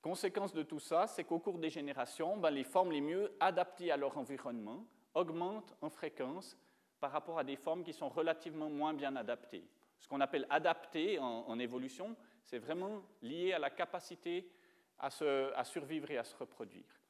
[0.01, 3.91] Conséquence de tout ça, c'est qu'au cours des générations, ben, les formes les mieux adaptées
[3.91, 6.57] à leur environnement augmentent en fréquence
[6.99, 9.67] par rapport à des formes qui sont relativement moins bien adaptées.
[9.99, 14.51] Ce qu'on appelle adapté en, évolution, c'est vraiment lié à la capacité
[14.99, 17.01] à, se, à, survivre et à se reproduire.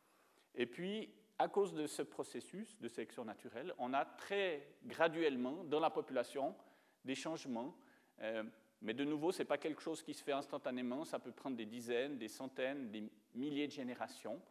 [0.56, 5.80] Et puis, à cause de ce processus de sélection naturelle, on a très graduellement dans
[5.80, 6.56] la population
[7.04, 7.76] des changements.
[8.22, 8.44] Euh,
[8.82, 11.58] mais de nouveau, ce n'est pas quelque chose qui se fait instantanément, ça peut prendre
[11.58, 14.42] des dizaines, des centaines, des milliers de générations.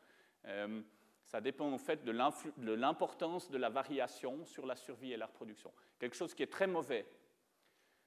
[0.46, 0.82] Euh,
[1.24, 5.72] ça dépend en fait de l'importance de la variation sur la survie et la reproduction.
[5.98, 7.06] Quelque chose qui est très mauvais.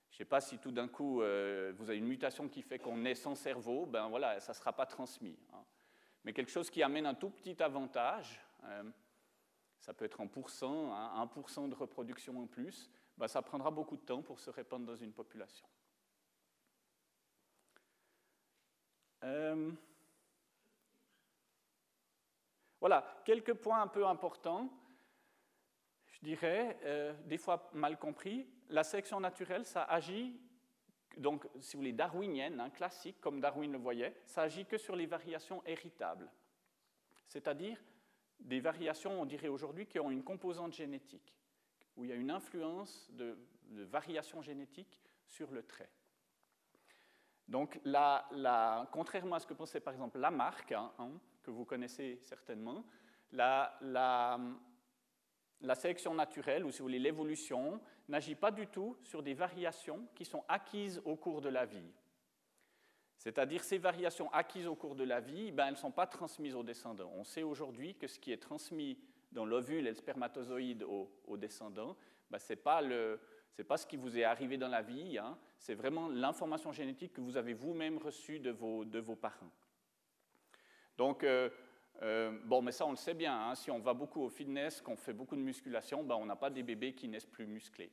[0.10, 2.80] Je ne sais pas si tout d'un coup euh, vous avez une mutation qui fait
[2.80, 5.38] qu'on est sans cerveau, ben voilà, ça ne sera pas transmis.
[5.54, 5.64] Hein.
[6.24, 8.84] Mais quelque chose qui amène un tout petit avantage, euh,
[9.80, 13.98] ça peut être en pourcent, hein, 1% de reproduction en plus, ben ça prendra beaucoup
[13.98, 15.68] de temps pour se répandre dans une population.
[19.24, 19.72] Euh,
[22.80, 24.70] voilà, quelques points un peu importants,
[26.08, 28.48] je dirais, euh, des fois mal compris.
[28.70, 30.40] La sélection naturelle, ça agit,
[31.18, 34.96] donc si vous voulez, darwinienne, hein, classique, comme Darwin le voyait, ça agit que sur
[34.96, 36.32] les variations héritables.
[37.28, 37.84] C'est-à-dire
[38.40, 41.36] des variations, on dirait aujourd'hui, qui ont une composante génétique,
[41.98, 45.90] où il y a une influence de, de variation génétique sur le trait.
[47.50, 47.82] Donc,
[48.92, 51.10] contrairement à ce que pensait par exemple Lamarck, hein, hein,
[51.42, 52.86] que vous connaissez certainement,
[53.32, 54.38] la,
[55.74, 60.26] sélection naturelle, ou si vous voulez l'évolution, n'agit pas du tout sur des variations qui
[60.26, 61.92] sont acquises au cours de la vie.
[63.18, 66.56] C'est-à-dire ces variations acquises au cours de la vie, ben, elles ne sont pas transmises
[66.56, 67.12] aux descendants.
[67.16, 69.00] On sait aujourd'hui que ce qui est transmis
[69.32, 71.98] dans l'ovule et le spermatozoïde aux, aux descendants,
[72.30, 73.20] ben, ce n'est pas le,
[73.52, 76.72] ce n'est pas ce qui vous est arrivé dans la vie, hein, c'est vraiment l'information
[76.72, 79.52] génétique que vous avez vous-même reçue de vos, de vos, parents.
[80.98, 81.50] Donc, euh,
[82.02, 84.82] euh, bon, mais ça, on le sait bien, hein, si on va beaucoup au fitness,
[84.82, 87.92] qu'on fait beaucoup de musculation, ben, on n'a pas des bébés qui naissent plus musclés.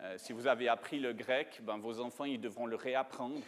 [0.00, 3.40] Euh, si vous avez appris le grec, ben, vos enfants, ils devront le réapprendre.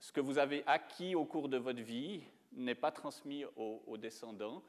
[0.00, 4.62] Ce que vous avez acquis au cours de votre vie n'est pas transmis aux, descendants,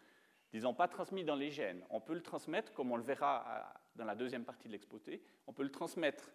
[0.52, 1.84] disons pas transmis dans les gènes.
[1.90, 5.54] On peut le transmettre, comme on le verra dans la deuxième partie de l'exposé, on
[5.54, 6.32] peut le transmettre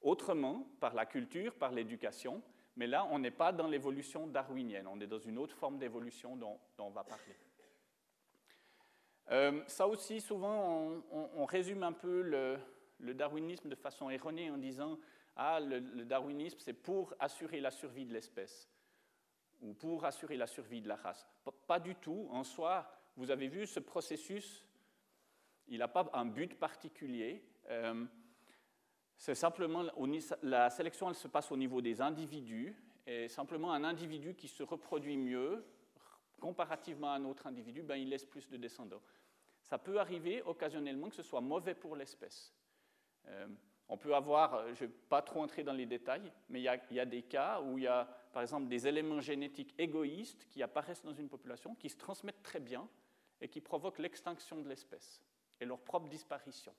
[0.00, 2.42] autrement, par la culture, par l'éducation,
[2.76, 6.36] mais là, on n'est pas dans l'évolution darwinienne, on est dans une autre forme d'évolution
[6.36, 7.36] dont, on va parler.
[9.30, 14.98] Euh, ça aussi, souvent, on, résume un peu le, darwinisme de façon erronée en disant
[15.36, 18.70] Ah, le darwinisme, c'est pour assurer la survie de l'espèce
[19.60, 21.26] ou pour assurer la survie de la race.
[21.66, 22.28] Pas du tout.
[22.30, 24.67] En soi, vous avez vu ce processus
[25.68, 27.44] il n'a pas un but particulier.
[27.68, 28.04] Euh,
[29.16, 29.84] c'est simplement,
[30.42, 32.74] la sélection, elle se passe au niveau des individus,
[33.06, 35.64] et simplement un individu qui se reproduit mieux,
[36.40, 39.02] comparativement à un autre individu, ben, il laisse plus de descendants.
[39.62, 42.54] Ça peut arriver occasionnellement que ce soit mauvais pour l'espèce.
[43.26, 43.48] Euh,
[43.88, 46.94] on peut avoir, je ne vais pas trop entrer dans les détails, mais il y,
[46.94, 50.62] y, a, des cas où il y a, par exemple, des éléments génétiques égoïstes qui
[50.62, 52.86] apparaissent dans une population, qui se transmettent très bien
[53.40, 55.22] et qui provoquent l'extinction de l'espèce
[55.60, 56.74] et leur propre disparition.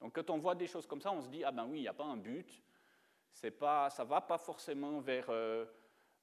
[0.00, 1.82] Donc quand on voit des choses comme ça, on se dit, ah ben oui, il
[1.82, 2.62] n'y a pas un but,
[3.58, 5.64] pas, ça ne va pas forcément vers, euh,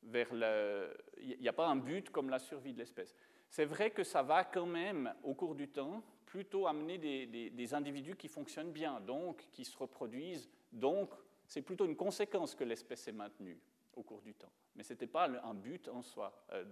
[0.03, 0.95] vers le...
[1.19, 3.15] Il n'y a pas un but comme la survie de l'espèce.
[3.49, 8.15] C'est vrai que ça va quand même, au cours du temps, plutôt amener des, individus
[8.15, 11.11] qui fonctionnent bien, donc qui se reproduisent, donc
[11.45, 13.59] c'est plutôt une conséquence que l'espèce est maintenue
[13.95, 14.51] au cours du temps.
[14.75, 16.63] Mais ce n'était pas un but en soi euh,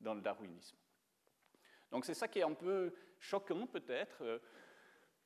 [0.00, 0.76] dans le darwinisme.
[1.90, 4.38] Donc c'est ça qui est un peu choquant peut-être, euh,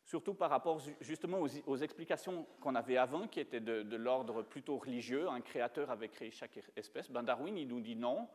[0.04, 5.28] surtout par rapport justement aux, explications qu'on avait avant, qui étaient de, l'ordre plutôt religieux,
[5.28, 7.10] un créateur avait créé chaque espèce.
[7.10, 8.28] Ben Darwin, il nous dit non.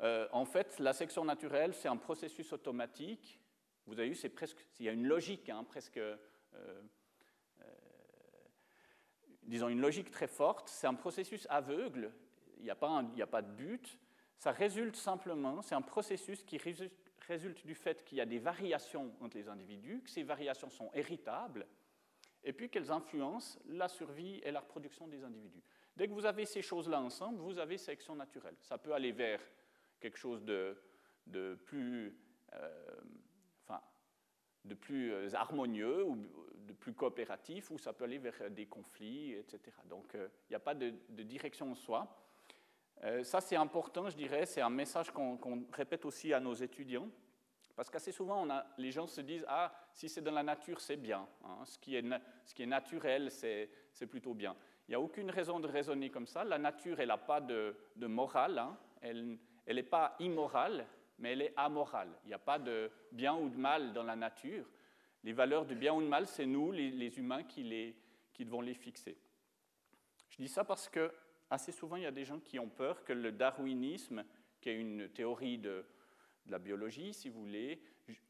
[0.00, 3.40] Euh, en fait, la sélection naturelle, c'est un processus automatique.
[3.86, 6.16] Vous avez vu, c'est presque, il y a une logique, hein, presque, euh,
[9.42, 10.68] disons une logique très forte.
[10.68, 12.12] C'est un processus aveugle.
[12.58, 13.98] il n'y a, a, pas de but.
[14.36, 16.92] Ça résulte simplement, c'est un processus qui résulte
[17.36, 21.66] du fait qu'il y a des variations entre les individus, que ces variations sont héritables,
[22.44, 25.62] et puis qu'elles influencent la survie et la reproduction des individus.
[25.96, 28.56] Dès que vous avez ces choses-là ensemble, vous avez sélection naturelle.
[28.60, 29.40] Ça peut aller vers
[30.00, 30.76] quelque chose de,
[31.66, 32.16] plus,
[32.54, 33.00] euh,
[33.64, 33.82] enfin,
[34.64, 36.16] de plus euh, harmonieux ou
[36.68, 39.76] de plus coopératif, ou ça peut aller vers des conflits, etc.
[39.86, 40.90] Donc, euh, il n'y a pas de,
[41.22, 42.16] direction en soi.
[43.22, 47.08] Ça, c'est important, je dirais, c'est un message qu'on répète aussi à nos étudiants.
[47.78, 48.44] Parce qu'assez souvent,
[48.76, 51.28] les gens se disent Ah, si c'est dans la nature, c'est bien.
[51.44, 51.64] Hein.
[51.64, 54.56] ce, qui est, naturel, c'est plutôt bien.
[54.88, 56.42] Il n'y a aucune raison de raisonner comme ça.
[56.42, 58.58] La nature, elle n'a pas de, morale.
[58.58, 58.76] Hein.
[59.00, 60.88] Elle n'est pas immorale,
[61.20, 62.10] mais elle est amorale.
[62.24, 64.64] Il n'y a pas de bien ou de mal dans la nature.
[65.22, 67.62] Les valeurs de bien ou de mal, c'est nous, les, humains, qui
[68.40, 69.16] devons les fixer.
[70.30, 71.12] Je dis ça parce que
[71.50, 74.24] assez souvent, il y a des gens qui ont peur que le darwinisme,
[74.60, 75.84] qui est une théorie de,
[76.50, 77.80] la biologie, si vous voulez,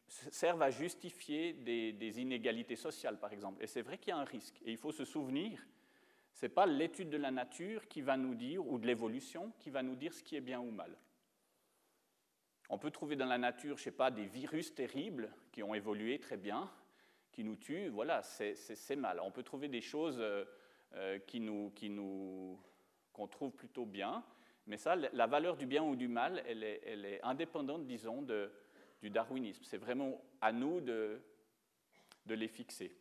[0.09, 3.63] servent à justifier des, inégalités sociales, par exemple.
[3.63, 4.61] Et c'est vrai qu'il y a un risque.
[4.65, 5.65] Et il faut se souvenir,
[6.33, 9.71] ce n'est pas l'étude de la nature qui va nous dire, ou de l'évolution, qui
[9.71, 10.97] va nous dire ce qui est bien ou mal.
[12.71, 15.75] On peut trouver dans la nature, je ne sais pas, des virus terribles qui ont
[15.75, 16.71] évolué très bien,
[17.33, 19.21] qui nous tuent, voilà, c'est mal.
[19.21, 20.45] On peut trouver des choses euh,
[20.95, 22.61] euh, qui nous, qui nous,
[23.19, 24.23] qu'on trouve plutôt bien,
[24.69, 28.25] mais ça, la valeur du bien ou du mal, elle est, indépendante, disons,
[29.03, 29.65] du darwinisme.
[29.65, 31.21] C'est vraiment à nous de,
[32.27, 32.95] les fixer.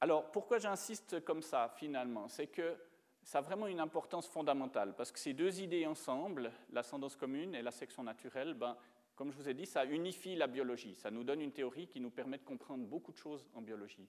[0.00, 2.28] Alors, pourquoi j'insiste comme ça, finalement?
[2.28, 2.76] C'est que
[3.22, 7.62] ça a vraiment une importance fondamentale, parce que ces deux idées ensemble, l'ascendance commune et
[7.62, 8.76] la section naturelle, ben,
[9.16, 10.94] comme je vous ai dit, ça unifie la biologie.
[10.94, 14.06] Ça nous donne une théorie qui nous permet de comprendre beaucoup de choses en biologie.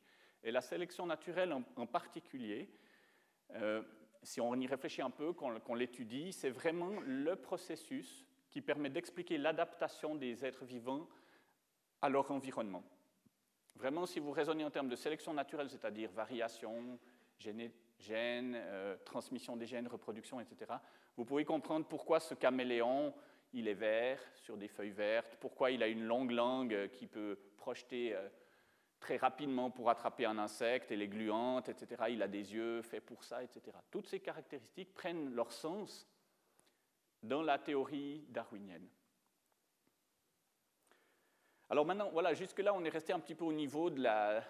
[0.47, 2.69] Et la sélection naturelle en particulier,
[3.55, 3.83] euh,
[4.23, 9.37] si on y réfléchit un peu, qu'on l'étudie, c'est vraiment le processus qui permet d'expliquer
[9.37, 11.09] l'adaptation des êtres vivants
[12.01, 12.81] à leur environnement.
[13.75, 16.97] Vraiment, si vous raisonnez en termes de sélection naturelle, c'est-à-dire variation,
[17.39, 20.75] gène, euh, transmission des gènes, reproduction, etc.,
[21.17, 23.13] vous pouvez comprendre pourquoi ce caméléon,
[23.51, 27.37] il est vert sur des feuilles vertes, pourquoi il a une longue langue qui peut
[27.57, 28.29] projeter euh,
[28.99, 32.05] très rapidement pour attraper un insecte, et les gluantes, etc.
[32.09, 33.61] Il a des yeux faits pour ça, etc.
[33.91, 36.07] Toutes ces caractéristiques prennent leur sens
[37.23, 38.87] dans la théorie darwinienne.
[41.69, 44.43] Alors maintenant, voilà, jusque-là, on est resté un petit peu au niveau de la,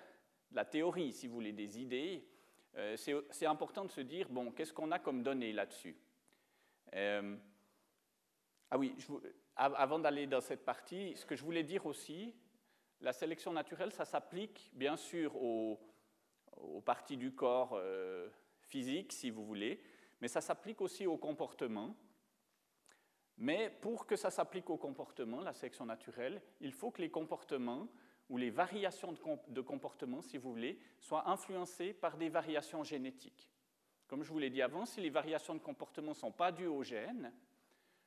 [0.66, 2.28] théorie, si vous voulez, des idées.
[2.76, 5.98] Euh, c'est important de se dire, bon, qu'est-ce qu'on a comme données là-dessus?
[6.94, 7.36] Euh,
[8.70, 8.96] Ah oui,
[9.56, 12.36] avant d'aller dans cette partie, ce que je voulais dire aussi,
[13.02, 15.80] la sélection naturelle, ça s'applique bien sûr aux,
[16.86, 18.30] parties du corps euh,
[18.62, 19.82] physiques, si vous voulez,
[20.22, 21.96] mais ça s'applique aussi au comportement.
[23.38, 27.88] Mais pour que ça s'applique au comportement, la sélection naturelle, il faut que les comportements
[28.30, 29.14] ou les variations
[29.48, 33.50] de, comportement, si vous voulez, soient influencés par des variations génétiques.
[34.08, 36.68] Comme je vous l'ai dit avant, si les variations de comportement ne sont pas dues
[36.68, 37.32] aux gènes,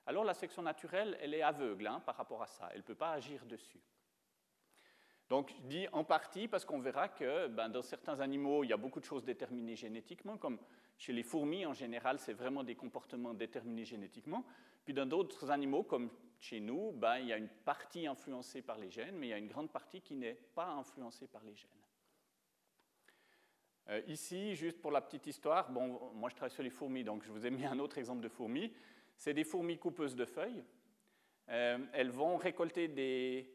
[0.06, 2.68] alors la sélection naturelle, elle est aveugle hein, par rapport à ça.
[2.72, 3.80] Elle ne peut pas agir dessus.
[5.30, 8.72] Donc, je dis en partie parce qu'on verra que ben, dans certains animaux, il y
[8.72, 10.58] a beaucoup de choses déterminées génétiquement, comme
[10.98, 14.44] chez les fourmis, en général, c'est vraiment des comportements déterminés génétiquement.
[14.84, 18.76] Puis dans d'autres animaux, comme chez nous, ben, il y a une partie influencée par
[18.76, 21.54] les gènes, mais il y a une grande partie qui n'est pas influencée par les
[21.54, 21.70] gènes.
[23.90, 27.22] Euh, ici, juste pour la petite histoire, bon, moi je travaille sur les fourmis, donc
[27.22, 28.72] je vous ai mis un autre exemple de fourmis.
[29.16, 30.64] C'est des fourmis coupeuses de feuilles.
[31.50, 33.48] Euh, elles vont récolter des,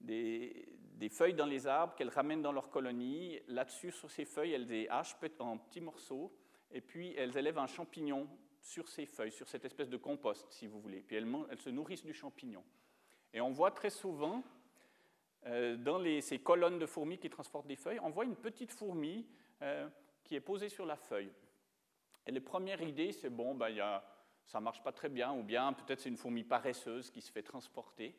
[0.00, 3.40] des, des feuilles dans les arbres qu'elles ramènent dans leur colonie.
[3.48, 6.32] Là-dessus, sur ces feuilles, elles les hachent en petits morceaux
[6.70, 8.28] et puis elles élèvent un champignon
[8.60, 11.00] sur ces feuilles, sur cette espèce de compost, si vous voulez.
[11.00, 12.64] Puis elles, se nourrissent du champignon.
[13.32, 14.42] Et on voit très souvent,
[15.46, 19.26] euh, dans ces colonnes de fourmis qui transportent des feuilles, on voit une petite fourmi
[19.62, 19.88] euh,
[20.22, 21.30] qui est posée sur la feuille.
[22.26, 24.02] Et les premières idées, c'est bon, ben, y a,
[24.46, 27.30] ça ne marche pas très bien, ou bien peut-être c'est une fourmi paresseuse qui se
[27.30, 28.16] fait transporter.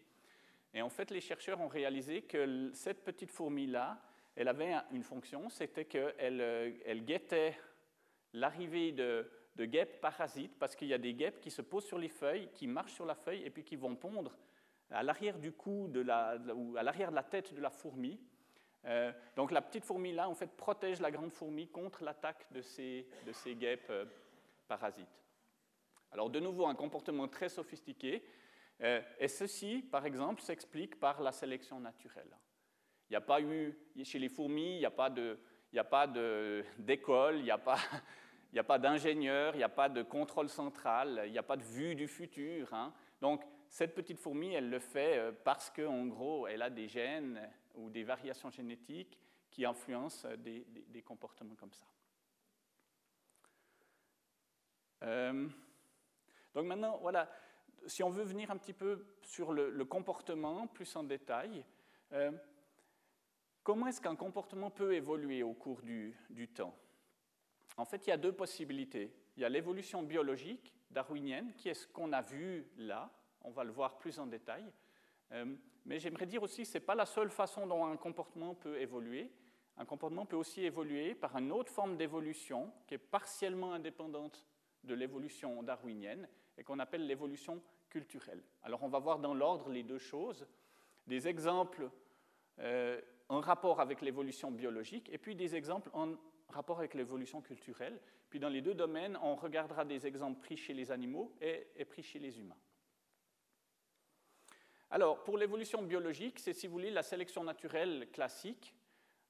[0.76, 3.98] Et en fait, les chercheurs ont réalisé que cette petite fourmi-là,
[4.36, 7.58] elle avait une fonction, c'était qu'elle euh, guettait
[8.34, 9.26] l'arrivée de,
[9.58, 12.68] guêpes parasites, parce qu'il y a des guêpes qui se posent sur les feuilles, qui
[12.68, 14.38] marchent sur la feuille et puis qui vont pondre
[14.92, 18.20] à l'arrière du cou ou à l'arrière de la tête de la fourmi.
[18.84, 23.08] Euh, donc la petite fourmi-là, en fait, protège la grande fourmi contre l'attaque de ces,
[23.56, 24.06] guêpes euh,
[24.68, 25.08] parasites.
[26.12, 28.24] Alors de nouveau, un comportement très sophistiqué,
[28.80, 32.36] et ceci, par exemple, s'explique par la sélection naturelle.
[33.10, 35.40] Il n'y a pas eu, chez les fourmis, il n'y a pas de,
[35.74, 36.08] n'y a pas
[36.78, 37.58] d'école, il n'y a
[38.80, 42.08] d'ingénieur, il n'y a pas de contrôle central, il n'y a pas de vue du
[42.08, 42.74] futur.
[42.74, 42.94] Hein.
[43.22, 47.42] Donc, cette petite fourmi, elle le fait euh, parce qu'en gros, elle a des gènes
[47.76, 49.20] ou des variations génétiques
[49.52, 51.86] qui influencent des, comportements comme ça.
[55.04, 55.48] Euh,
[56.54, 57.30] donc maintenant, voilà,
[57.88, 61.66] si on veut venir un petit peu sur le, comportement plus en détail,
[62.14, 62.32] euh,
[63.64, 66.16] comment est-ce qu'un comportement peut évoluer au cours du,
[66.54, 66.76] temps?
[67.78, 69.14] En fait, il y a deux possibilités.
[69.38, 73.12] Il y a l'évolution biologique darwinienne, qui est ce qu'on a vu là,
[73.42, 74.72] on va le voir plus en détail.
[75.32, 75.56] Euh,
[75.86, 78.80] mais j'aimerais dire aussi que ce n'est pas la seule façon dont un comportement peut
[78.80, 79.32] évoluer.
[79.78, 84.46] Un comportement peut aussi évoluer par une autre forme d'évolution qui est partiellement indépendante
[84.84, 86.28] de l'évolution darwinienne
[86.58, 88.44] et qu'on appelle l'évolution culturelle.
[88.64, 90.46] Alors on va voir dans l'ordre les deux choses,
[91.08, 91.90] des exemples
[92.60, 96.16] euh, en rapport avec l'évolution biologique et puis des exemples en
[96.50, 98.00] rapport avec l'évolution culturelle.
[98.30, 102.04] Puis dans les deux domaines, on regardera des exemples pris chez les animaux et, pris
[102.04, 102.58] chez les humains.
[104.90, 108.76] Alors, pour l'évolution biologique, c'est, si vous voulez, la sélection naturelle classique,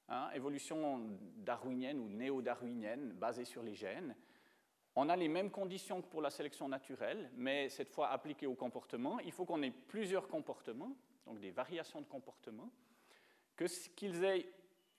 [0.09, 4.15] hein, évolution darwinienne ou néo-darwinienne, basée sur les gènes.
[4.97, 8.55] On a les mêmes conditions que pour la sélection naturelle, mais cette fois appliquées au
[8.55, 9.19] comportement.
[9.19, 12.69] Il faut qu'on ait plusieurs comportements, donc des variations de comportement,
[13.95, 14.45] qu'ils aient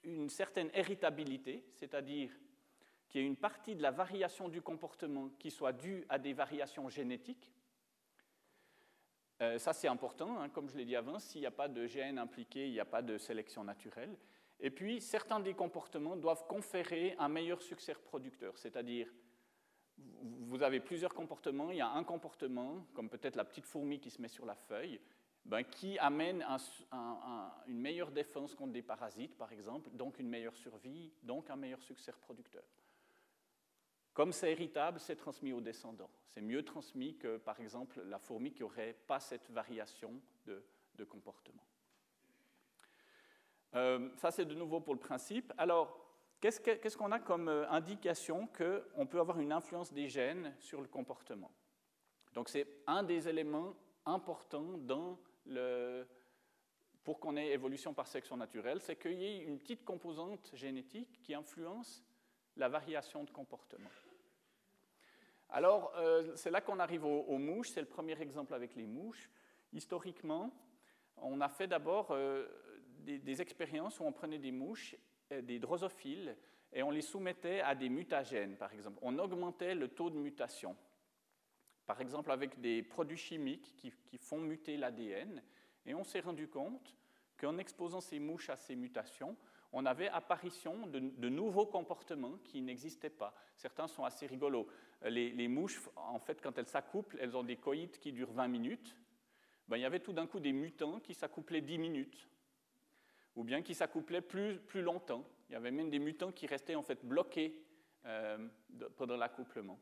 [0.05, 2.31] une certaine héritabilité, c'est-à-dire
[3.09, 6.35] qu'il y ait une partie de la variation du comportement qui soit due à des
[6.35, 7.51] variations génétiques.
[9.41, 11.87] Euh, ça, c'est important, hein, comme je l'ai dit avant, s'il n'y a pas de
[11.87, 14.17] gènes impliqués, il n'y a pas de sélection naturelle.
[14.61, 19.09] Et puis, certains des comportements doivent conférer un meilleur succès reproducteur, c'est-à-dire
[19.99, 24.11] vous avez plusieurs comportements, il y a un comportement, comme peut-être la petite fourmi qui
[24.11, 25.01] se met sur la feuille,
[25.45, 26.45] ben, qui amène
[27.67, 31.81] une meilleure défense contre des parasites, par exemple, donc une meilleure survie, donc un meilleur
[31.83, 32.65] succès reproducteur.
[34.13, 36.11] Comme c'est héritable, c'est transmis aux descendants.
[36.29, 41.63] C'est mieux transmis que, par exemple, la fourmi qui n'aurait pas cette variation de, comportement.
[43.75, 45.53] Euh, ça, c'est de nouveau pour le principe.
[45.59, 46.06] Alors,
[46.47, 50.87] Qu'est-ce qu'on a comme euh, indication qu'on peut avoir une influence des gènes sur le
[50.87, 51.51] comportement?
[52.35, 53.75] Donc c'est un des éléments
[54.05, 54.79] importants
[57.03, 61.21] pour qu'on ait évolution par sélection naturelle, c'est qu'il y ait une petite composante génétique
[61.23, 62.05] qui influence
[62.57, 63.91] la variation de comportement.
[65.49, 69.31] Alors, euh, c'est là qu'on arrive aux, mouches, c'est le premier exemple avec les mouches.
[69.73, 70.53] Historiquement,
[71.17, 72.47] on a fait d'abord euh,
[73.01, 74.97] des, expériences où on prenait des mouches
[75.31, 76.37] des drosophiles
[76.73, 78.99] et on les soumettait à des mutagènes, par exemple.
[79.03, 80.77] On augmentait le taux de mutation,
[81.87, 85.43] par exemple avec des produits chimiques qui, font muter l'ADN,
[85.85, 86.97] et on s'est rendu compte
[87.39, 89.37] qu'en exposant ces mouches à ces mutations,
[89.73, 93.35] on avait apparition de, nouveaux comportements qui n'existaient pas.
[93.57, 94.67] Certains sont assez rigolos.
[95.03, 98.97] Les, mouches, en fait, quand elles s'accouplent, elles ont des coïts qui durent 20 minutes.
[99.69, 102.29] Ben, il y avait tout d'un coup des mutants qui s'accouplaient 10 minutes
[103.37, 105.25] ou bien qui s'accouplaient plus, plus longtemps.
[105.49, 107.63] Il y avait même des mutants qui restaient en fait bloqués
[108.07, 108.49] euh,
[108.97, 109.79] pendant l'accouplement.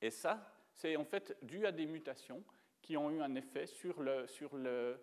[0.00, 2.42] Et ça, c'est en fait dû à des mutations
[2.80, 4.98] qui ont eu un effet sur, le, sur le,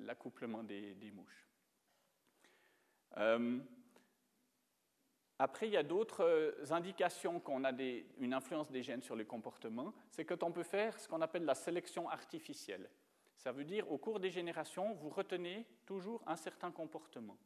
[0.00, 1.48] l'accouplement des, mouches.
[3.16, 3.58] Euh,
[5.38, 9.24] après, il y a d'autres indications qu'on a des, une influence des gènes sur le
[9.24, 9.94] comportement.
[10.10, 12.88] C'est quand on peut faire ce qu'on appelle la sélection artificielle.
[13.36, 17.36] Ça veut dire, au cours des générations, vous retenez toujours un certain comportement.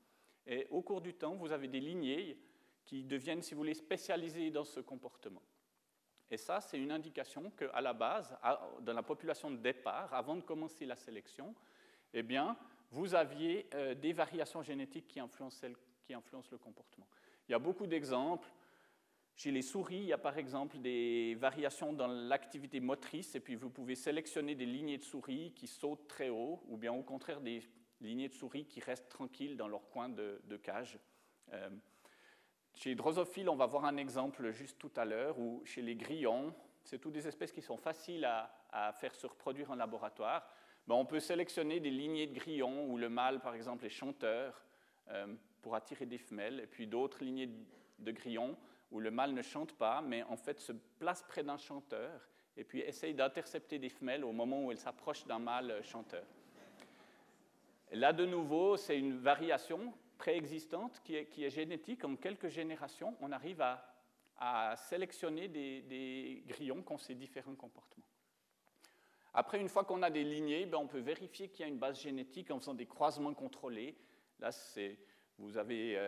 [0.47, 2.39] Et au cours du temps, vous avez des lignées
[2.85, 5.43] qui deviennent, si vous voulez, spécialisées dans ce comportement.
[6.31, 8.37] Et ça, c'est une indication qu'à la base,
[8.81, 11.55] dans la population de départ, avant de commencer la sélection,
[12.13, 12.57] eh bien,
[12.91, 15.67] vous aviez euh, des variations génétiques qui influencent,
[16.05, 17.07] qui influencent le comportement.
[17.49, 18.49] Il y a beaucoup d'exemples.
[19.37, 23.55] Chez les souris, il y a par exemple des variations dans l'activité motrice, et puis
[23.55, 27.43] vous pouvez sélectionner des lignées de souris qui sautent très haut, ou bien au contraire
[27.43, 27.63] des
[28.01, 30.99] lignées de souris qui restent tranquilles dans leur coin de, cage.
[31.53, 31.69] Euh,
[32.75, 35.97] chez les drosophiles, on va voir un exemple juste tout à l'heure, ou chez les
[35.97, 40.49] grillons, c'est toutes des espèces qui sont faciles à, faire se reproduire en laboratoire.
[40.87, 44.65] Ben, on peut sélectionner des lignées de grillons où le mâle, par exemple, est chanteur
[45.09, 47.51] euh, pour attirer des femelles, et puis d'autres lignées
[47.99, 48.57] de grillons
[48.91, 52.65] où le mâle ne chante pas, mais en fait se place près d'un chanteur et
[52.65, 56.25] puis essaye d'intercepter des femelles au moment où elles s'approchent d'un mâle chanteur.
[57.93, 62.05] Là, de nouveau, c'est une variation préexistante qui est, génétique.
[62.05, 63.63] En quelques générations, on arrive
[64.39, 68.05] à, sélectionner des, grillons qui ont ces différents comportements.
[69.33, 71.79] Après, une fois qu'on a des lignées, ben, on peut vérifier qu'il y a une
[71.79, 73.97] base génétique en faisant des croisements contrôlés.
[74.41, 74.51] Là,
[75.39, 75.99] vous avez,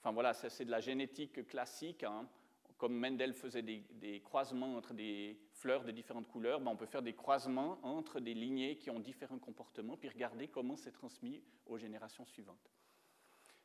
[0.00, 2.04] enfin voilà, c'est de la génétique classique.
[2.04, 2.28] Hein.
[2.76, 7.02] Comme Mendel faisait des, croisements entre des fleurs de différentes couleurs, ben on peut faire
[7.02, 11.76] des croisements entre des lignées qui ont différents comportements, puis regarder comment c'est transmis aux
[11.76, 12.70] générations suivantes.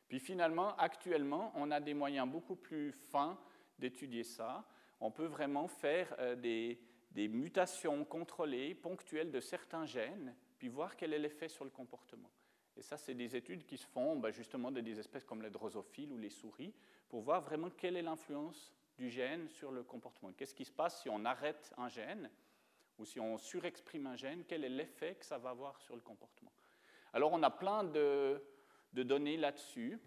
[0.08, 3.38] Puis finalement, actuellement, on a des moyens beaucoup plus fins
[3.78, 4.64] d'étudier ça.
[5.00, 11.12] On peut vraiment faire euh, des, mutations contrôlées, ponctuelles de certains gènes, puis voir quel
[11.12, 12.30] est l'effet sur le comportement.
[12.76, 15.50] Et ça, c'est des études qui se font ben, justement de des espèces comme les
[15.50, 16.74] drosophiles ou les souris,
[17.08, 20.32] pour voir vraiment quelle est l'influence du gène sur le comportement.
[20.32, 22.30] Qu'est-ce qui se passe si on arrête un gène
[22.98, 24.44] ou si on surexprime un gène?
[24.46, 26.52] Quel est l'effet que ça va avoir sur le comportement?
[27.12, 28.42] Alors, on a plein de,
[28.92, 29.98] de données là-dessus.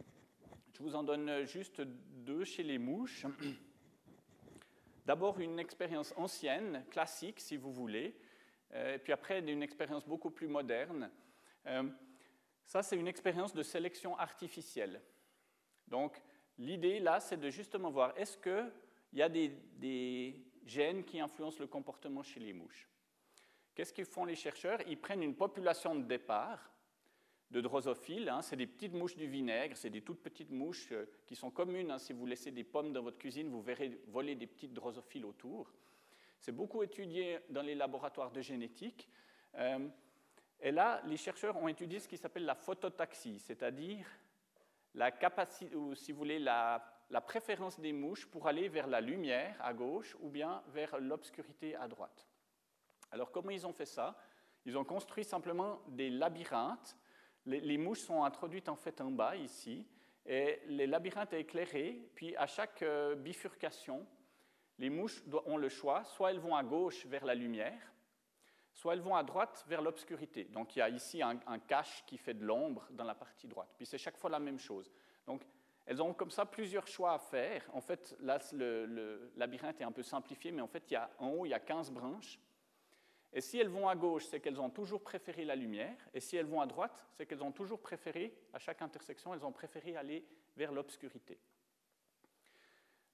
[0.74, 3.26] Je vous en donne juste deux chez les mouches.
[5.06, 8.20] D'abord une expérience ancienne, classique si vous voulez,
[8.74, 11.10] euh, et puis après une expérience beaucoup plus moderne.
[12.68, 15.02] Ça, c'est une expérience de sélection artificielle.
[15.88, 16.22] Donc,
[16.58, 18.72] l'idée là, c'est de justement voir est-ce qu'il
[19.14, 19.48] y a des,
[19.78, 22.90] des, gènes qui influencent le comportement chez les mouches?
[23.74, 24.82] Qu'est-ce qu'ils font les chercheurs?
[24.86, 26.70] Ils prennent une population de départ
[27.52, 28.28] de drosophiles.
[28.28, 28.42] Hein.
[28.42, 31.92] c'est des petites mouches du vinaigre, c'est des toutes petites mouches euh, qui sont communes.
[31.92, 32.00] Hein.
[32.00, 35.72] si vous laissez des pommes dans votre cuisine, vous verrez voler des petites drosophiles autour.
[36.38, 39.08] C'est beaucoup étudié dans les laboratoires de génétique.
[39.56, 39.88] Euh,
[40.60, 44.08] et là, les chercheurs ont étudié ce qui s'appelle la phototaxie, c'est-à-dire
[44.96, 46.84] la capacité, ou si vous voulez, la,
[47.26, 51.88] préférence des mouches pour aller vers la lumière à gauche ou bien vers l'obscurité à
[51.88, 52.28] droite.
[53.12, 54.18] Alors, comment ils ont fait ça?
[54.66, 56.98] Ils ont construit simplement des labyrinthes.
[57.46, 59.88] Les, mouches sont introduites en fait en bas ici,
[60.26, 64.06] et les labyrinthes éclairés, puis à chaque euh, bifurcation,
[64.78, 67.94] les mouches ont le choix, soit elles vont à gauche vers la lumière,
[68.78, 70.44] soit elles vont à droite vers l'obscurité.
[70.46, 73.74] Donc il y a ici un, cache qui fait de l'ombre dans la partie droite.
[73.76, 74.92] Puis c'est chaque fois la même chose.
[75.26, 75.42] Donc
[75.88, 77.68] elles ont comme ça plusieurs choix à faire.
[77.74, 80.98] En fait, là, le, le labyrinthe est un peu simplifié, mais en fait, il y
[80.98, 82.40] a, en haut, il y a 15 branches.
[83.34, 85.98] Et si elles vont à gauche, c'est qu'elles ont toujours préféré la lumière.
[86.14, 89.44] Et si elles vont à droite, c'est qu'elles ont toujours préféré, à chaque intersection, elles
[89.46, 90.24] ont préféré aller
[90.56, 91.40] vers l'obscurité.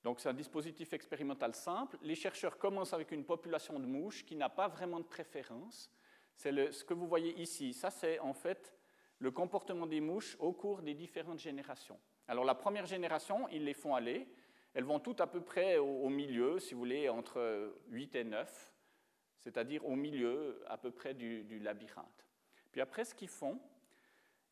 [0.04, 1.98] Donc c'est un dispositif expérimental simple.
[2.02, 5.90] Les chercheurs commencent avec une population de mouches qui n'a pas vraiment de préférence.
[6.36, 7.74] C'est ce que vous voyez ici.
[7.74, 8.74] Ça, c'est en fait
[9.20, 12.00] le comportement des mouches au cours des différentes générations.
[12.28, 14.28] Alors la première génération, ils les font aller.
[14.74, 18.74] Elles vont toutes à peu près au, milieu, si vous voulez, entre 8 et 9
[19.44, 22.26] c'est-à-dire au milieu à peu près du, labyrinthe.
[22.72, 23.60] Puis après, ce qu'ils font,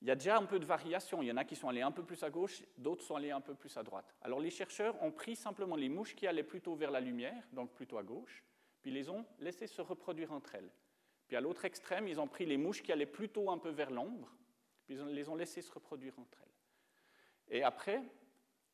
[0.01, 1.21] il y a déjà un peu de variation.
[1.21, 3.31] Il y en a qui sont allés un peu plus à gauche, d'autres sont allés
[3.31, 4.15] un peu plus à droite.
[4.21, 7.71] Alors les chercheurs ont pris simplement les mouches qui allaient plutôt vers la lumière, donc
[7.73, 8.43] plutôt à gauche,
[8.81, 10.71] puis les ont laissées se reproduire entre elles.
[11.27, 13.91] Puis à l'autre extrême, ils ont pris les mouches qui allaient plutôt un peu vers
[13.91, 14.35] l'ombre,
[14.85, 17.57] puis ils les ont laissées se reproduire entre elles.
[17.57, 18.01] Et après,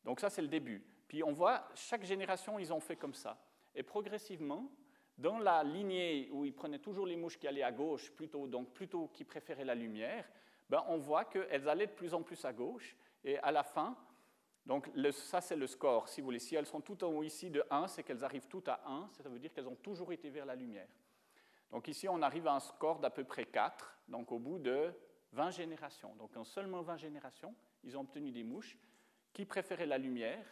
[0.05, 0.83] donc ça c'est le début.
[1.09, 3.37] Puis on voit, chaque génération, ils ont fait comme ça.
[3.75, 4.71] Et progressivement,
[5.17, 8.73] dans la lignée où ils prenaient toujours les mouches qui allaient à gauche, plutôt, donc
[8.73, 10.29] plutôt qui préféraient la lumière,
[10.69, 12.95] ben on voit qu'elles allaient de plus en plus à gauche.
[13.23, 13.97] Et à la fin,
[14.65, 16.39] donc ça c'est le score, si vous voulez.
[16.39, 19.09] Si elles sont toutes en haut ici de 1, c'est qu'elles arrivent toutes à 1,
[19.11, 20.87] ça veut dire qu'elles ont toujours été vers la lumière.
[21.71, 24.93] Donc ici, on arrive à un score d'à peu près 4, donc au bout de
[25.33, 26.15] 20 générations.
[26.15, 27.53] Donc en seulement 20 générations,
[27.83, 28.77] ils ont obtenu des mouches
[29.33, 30.45] qui préféraient la lumière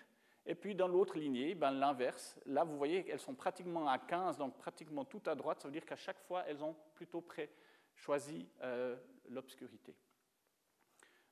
[0.46, 2.40] et puis dans l'autre lignée, ben, l'inverse.
[2.46, 5.62] Là, vous voyez, elles sont pratiquement à 15, donc pratiquement tout à droite.
[5.62, 7.26] Ça veut dire qu'à chaque fois, elles ont plutôt
[7.96, 8.96] choisi euh,
[9.30, 9.96] l'obscurité.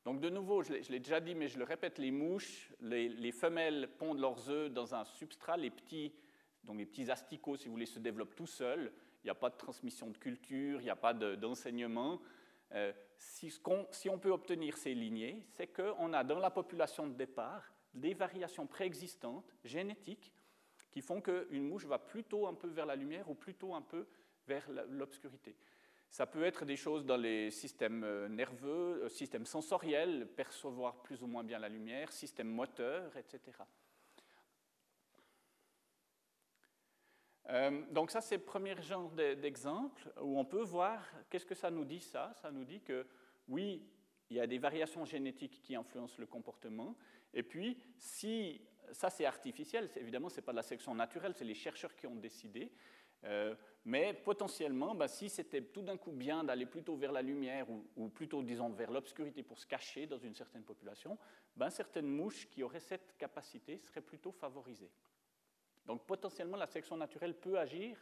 [0.06, 3.90] Donc de nouveau, je l'ai déjà dit, mais je le répète, les mouches, les, femelles
[3.98, 5.56] pondent leurs œufs dans un substrat.
[5.56, 6.14] Les petits,
[6.64, 8.92] donc les petits asticots, si vous voulez, se développent tout seuls.
[9.24, 12.20] Il n'y a pas de transmission de culture, il n'y a pas d'enseignement.
[12.74, 17.08] Euh, si, on, si on peut obtenir ces lignées, c'est qu'on a dans la population
[17.08, 20.34] de départ des variations préexistantes, génétiques,
[20.92, 24.06] qui font qu'une mouche va plutôt un peu vers la lumière ou plutôt un peu
[24.48, 25.56] vers l'obscurité.
[26.14, 31.24] Ça peut être des choses dans les systèmes euh, nerveux, euh, systèmes sensoriels, percevoir plus
[31.24, 33.42] ou moins bien la lumière, système moteur, etc.
[37.50, 41.72] Euh, donc ça, c'est le premier genre d'exemple où on peut voir qu'est-ce que ça
[41.72, 42.32] nous dit ça.
[42.44, 43.08] Ça nous dit que
[43.48, 43.84] oui,
[44.30, 46.96] il y a des variations génétiques qui influencent le comportement,
[47.34, 48.62] et puis, si
[48.92, 52.06] ça c'est artificiel, évidemment ce n'est pas de la sélection naturelle, c'est les chercheurs qui
[52.06, 52.72] ont décidé,
[53.26, 53.56] euh,
[53.86, 58.10] mais potentiellement, bah, si c'était tout d'un coup bien d'aller plutôt vers la lumière ou,
[58.10, 61.18] plutôt, disons, vers l'obscurité pour se cacher dans une certaine population,
[61.56, 64.92] ben, certaines mouches qui auraient cette capacité seraient plutôt favorisées.
[65.86, 67.98] Donc potentiellement, la sélection naturelle peut agir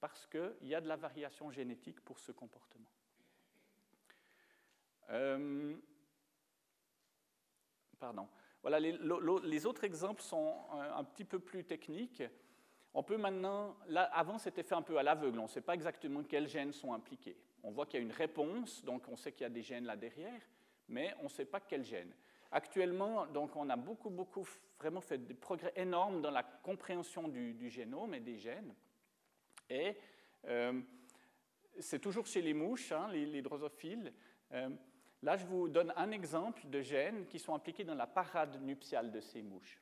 [0.00, 2.90] parce qu'il y a de la variation génétique pour ce comportement.
[5.10, 5.76] Euh,
[7.98, 8.28] pardon.
[8.62, 12.22] Voilà, les, autres exemples sont euh, un petit peu plus techniques.
[12.94, 15.74] On peut maintenant, là, avant c'était fait un peu à l'aveugle, on ne sait pas
[15.74, 17.36] exactement quels gènes sont impliqués.
[17.62, 19.86] On voit qu'il y a une réponse, donc on sait qu'il y a des gènes
[19.86, 20.40] là derrière,
[20.88, 22.12] mais on ne sait pas quels gènes.
[22.50, 24.46] Actuellement, donc, on a beaucoup, beaucoup
[24.78, 28.74] vraiment fait des progrès énormes dans la compréhension du, génome et des gènes.
[29.70, 29.96] Et
[30.46, 30.78] euh,
[31.78, 34.12] c'est toujours chez les mouches, hein, les, drosophiles.
[34.52, 34.68] Euh,
[35.22, 39.10] là, je vous donne un exemple de gènes qui sont impliqués dans la parade nuptiale
[39.10, 39.80] de ces mouches.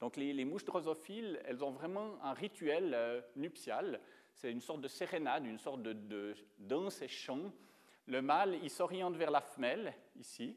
[0.00, 4.00] Donc, les, mouches drosophiles, elles ont vraiment un rituel euh, nuptial.
[4.32, 7.52] C'est une sorte de sérénade, une sorte de, danse et chant.
[8.06, 10.56] Le mâle, il s'oriente vers la femelle, ici,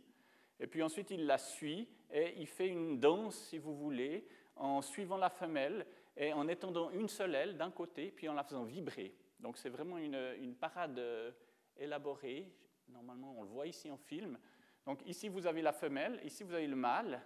[0.60, 4.26] et puis ensuite il la suit et il fait une danse, si vous voulez,
[4.56, 5.86] en suivant la femelle
[6.16, 9.14] et en étendant une seule aile d'un côté, puis en la faisant vibrer.
[9.40, 11.32] Donc c'est vraiment une, parade euh,
[11.78, 12.54] élaborée.
[12.90, 14.38] Normalement, on le voit ici en film.
[14.86, 17.22] Donc ici, vous avez la femelle, ici, vous avez le mâle,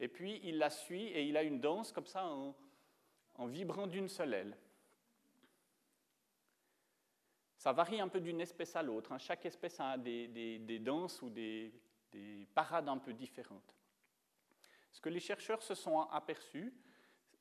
[0.00, 4.08] et puis il la suit et il a une danse comme ça en, vibrant d'une
[4.08, 4.56] seule aile.
[7.56, 9.12] Ça varie un peu d'une espèce à l'autre.
[9.12, 9.18] Hein.
[9.18, 11.72] Chaque espèce a des danses ou des,
[12.12, 13.74] des parades un peu différentes.
[14.92, 16.72] Ce que les chercheurs se sont aperçus,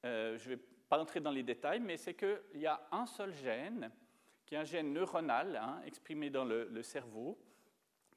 [0.06, 3.06] euh, je ne vais pas entrer dans les détails, mais c'est qu'il y a un
[3.06, 3.92] seul gène,
[4.46, 7.38] qui est un gène neuronal, hein, exprimé dans le, cerveau,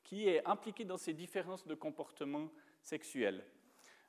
[0.02, 2.50] qui est impliqué dans ces différences de comportement
[2.82, 3.44] sexuel.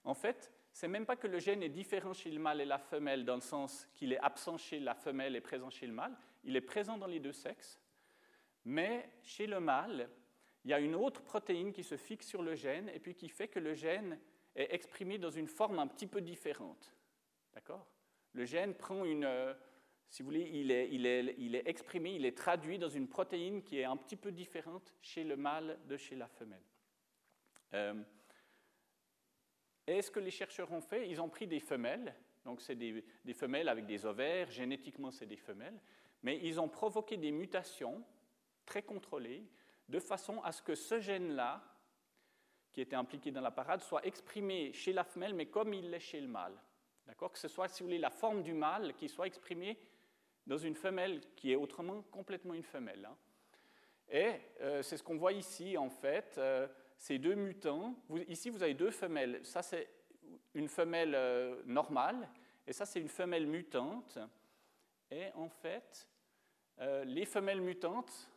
[0.03, 2.79] En fait, c'est même pas que le gène est différent chez le mâle et la
[2.79, 6.15] femelle, dans le sens qu'il est absent chez la femelle et présent chez le mâle.
[6.43, 7.79] Il est présent dans les deux sexes,
[8.65, 10.09] mais chez le mâle,
[10.63, 13.29] il y a une autre protéine qui se fixe sur le gène et puis qui
[13.29, 14.19] fait que le gène
[14.55, 16.93] est exprimé dans une forme un petit peu différente.
[17.53, 17.85] D'accord?
[18.33, 19.25] Le gène prend une.
[19.25, 19.53] Euh,
[20.09, 23.95] si vous voulez, il est, exprimé, il est traduit dans une protéine qui est un
[23.95, 26.63] petit peu différente chez le mâle de chez la femelle.
[27.73, 27.93] Euh,
[29.87, 32.15] et ce que les chercheurs ont fait Ils ont pris des femelles,
[32.45, 33.03] donc c'est des,
[33.33, 35.79] femelles avec des ovaires, génétiquement c'est des femelles,
[36.23, 38.03] mais ils ont provoqué des mutations
[38.65, 39.43] très contrôlées
[39.89, 41.63] de façon à ce que ce gène-là,
[42.71, 45.99] qui était impliqué dans la parade, soit exprimé chez la femelle, mais comme il l'est
[45.99, 46.57] chez le mâle.
[47.05, 47.31] D'accord?
[47.31, 49.77] Que ce soit, si vous voulez, la forme du mâle qui soit exprimée
[50.47, 53.05] dans une femelle qui est autrement complètement une femelle.
[53.05, 53.17] Hein.
[54.09, 56.35] Et euh, c'est ce qu'on voit ici, en fait.
[56.37, 56.67] Euh,
[57.01, 57.95] ces deux mutants,
[58.27, 59.43] ici vous avez deux femelles.
[59.43, 59.89] Ça, c'est
[60.53, 62.29] une femelle euh, normale,
[62.67, 64.19] et ça, c'est une femelle mutante.
[65.09, 66.07] Et en fait,
[67.03, 68.31] les femelles mutantes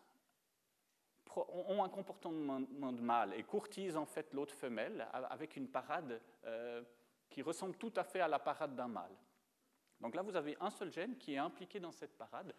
[1.37, 6.83] ont un comportement de mâle et courtisent en fait l'autre femelle avec une parade euh,
[7.31, 9.15] qui ressemble tout à fait à la parade d'un mâle.
[10.01, 12.55] Donc là, vous avez un seul gène qui est impliqué dans cette parade.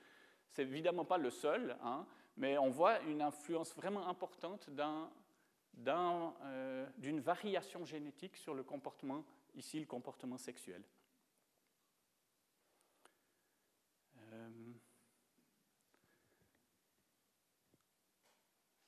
[0.49, 2.05] C'est évidemment pas le seul, hein,
[2.37, 5.09] mais on voit une influence vraiment importante euh,
[5.77, 9.23] d'une variation génétique sur le comportement,
[9.55, 10.83] ici le comportement sexuel.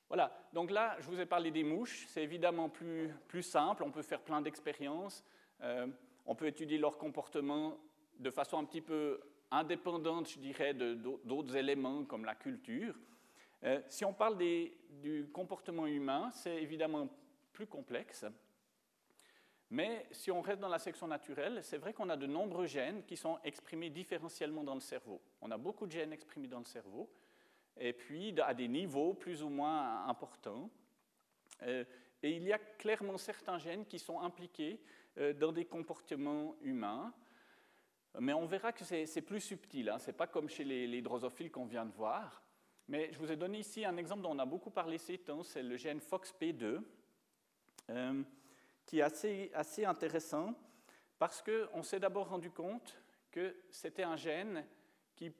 [0.07, 2.05] Voilà, donc là, je vous ai parlé des mouches.
[2.07, 5.23] C'est évidemment plus, plus, simple, on peut faire plein d'expériences.
[5.61, 5.87] Euh,
[6.25, 7.77] on peut étudier leur comportement
[8.17, 9.19] de façon un petit peu
[9.51, 12.95] indépendante, je dirais, d'autres éléments comme la culture.
[13.63, 17.09] Euh, si on parle du comportement humain, c'est évidemment
[17.51, 18.25] plus complexe.
[19.69, 23.03] Mais si on reste dans la section naturelle, c'est vrai qu'on a de nombreux gènes
[23.03, 25.21] qui sont exprimés différentiellement dans le cerveau.
[25.41, 27.09] On a beaucoup de gènes exprimés dans le cerveau
[27.79, 30.69] et puis à des niveaux plus ou moins importants.
[31.63, 31.83] Euh,
[32.23, 34.81] et il y a clairement certains gènes qui sont impliqués
[35.17, 37.13] euh, dans des comportements humains,
[38.19, 39.99] mais on verra que c'est plus subtil, hein.
[39.99, 42.41] ce n'est pas comme chez les, drosophiles qu'on vient de voir.
[42.87, 45.43] Mais je vous ai donné ici un exemple dont on a beaucoup parlé ces temps,
[45.43, 46.81] c'est le gène FOXP2,
[47.89, 48.23] euh,
[48.85, 50.53] qui est assez, intéressant
[51.19, 52.97] parce qu'on s'est d'abord rendu compte
[53.31, 54.65] que c'était un gène
[55.15, 55.33] qui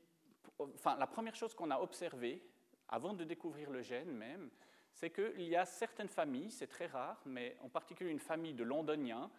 [0.60, 2.44] enfin, la première chose qu'on a observée,
[2.90, 4.50] avant de découvrir le gène même,
[4.92, 8.64] c'est qu'il y a certaines familles, c'est très rare, mais en particulier une famille de
[8.64, 9.30] londoniens,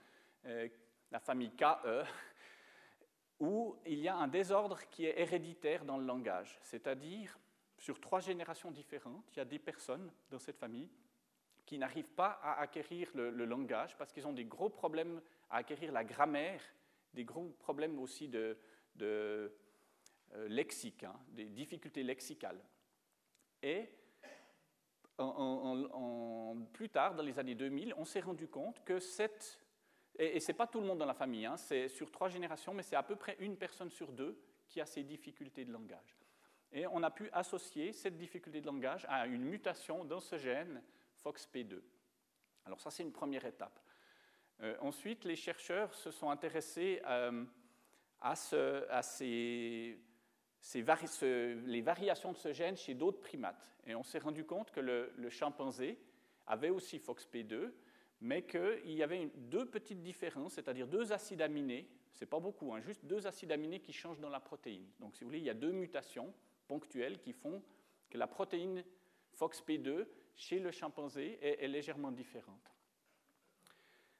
[0.46, 0.68] euh,
[1.10, 2.04] la famille KE,
[3.40, 6.58] où il y a un désordre qui est héréditaire dans le langage.
[6.62, 7.38] C'est-à-dire,
[7.78, 10.90] sur trois générations différentes, il y a des personnes dans cette famille
[11.64, 15.20] qui n'arrivent pas à acquérir le, langage parce qu'ils ont des gros problèmes
[15.50, 16.62] à acquérir la grammaire,
[17.14, 18.56] des gros problèmes aussi de
[20.34, 22.60] euh, lexiques, hein, des difficultés lexicales.
[23.62, 23.88] Et
[26.72, 29.58] plus tard, dans les années 2000, on s'est rendu compte que cette...
[30.18, 32.74] Et, ce n'est pas tout le monde dans la famille, hein, c'est sur trois générations,
[32.74, 36.17] mais c'est à peu près une personne sur deux qui a ces difficultés de langage.
[36.72, 40.82] Et on a pu associer cette difficulté de langage à une mutation dans ce gène
[41.24, 41.80] FOXP2.
[42.66, 43.80] Alors ça, c'est une première étape.
[44.80, 47.00] ensuite, les chercheurs se sont intéressés
[48.20, 49.98] à, ces,
[50.74, 53.66] les variations de ce gène chez d'autres primates.
[53.86, 55.98] Et on s'est rendu compte que le, le chimpanzé
[56.46, 57.72] avait aussi FOXP2,
[58.20, 62.80] mais qu'il y avait deux petites différences, c'est-à-dire deux acides aminés, c'est pas beaucoup, hein,
[62.80, 64.86] juste deux acides aminés qui changent dans la protéine.
[64.98, 66.34] Donc, si vous voulez, il y a deux mutations
[66.68, 67.62] ponctuelles qui font
[68.10, 68.84] que la protéine
[69.36, 70.06] FOXP2
[70.36, 72.72] chez le chimpanzé est, légèrement différente.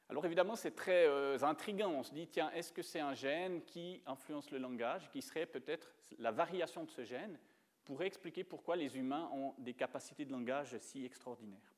[0.09, 1.91] Alors évidemment, c'est très euh, intriguant.
[1.91, 5.45] On se dit, tiens, est-ce que c'est un gène qui influence le langage, qui serait
[5.45, 7.39] peut-être la variation de ce gène
[7.85, 11.73] pourrait expliquer pourquoi les humains ont des capacités de langage si extraordinaires?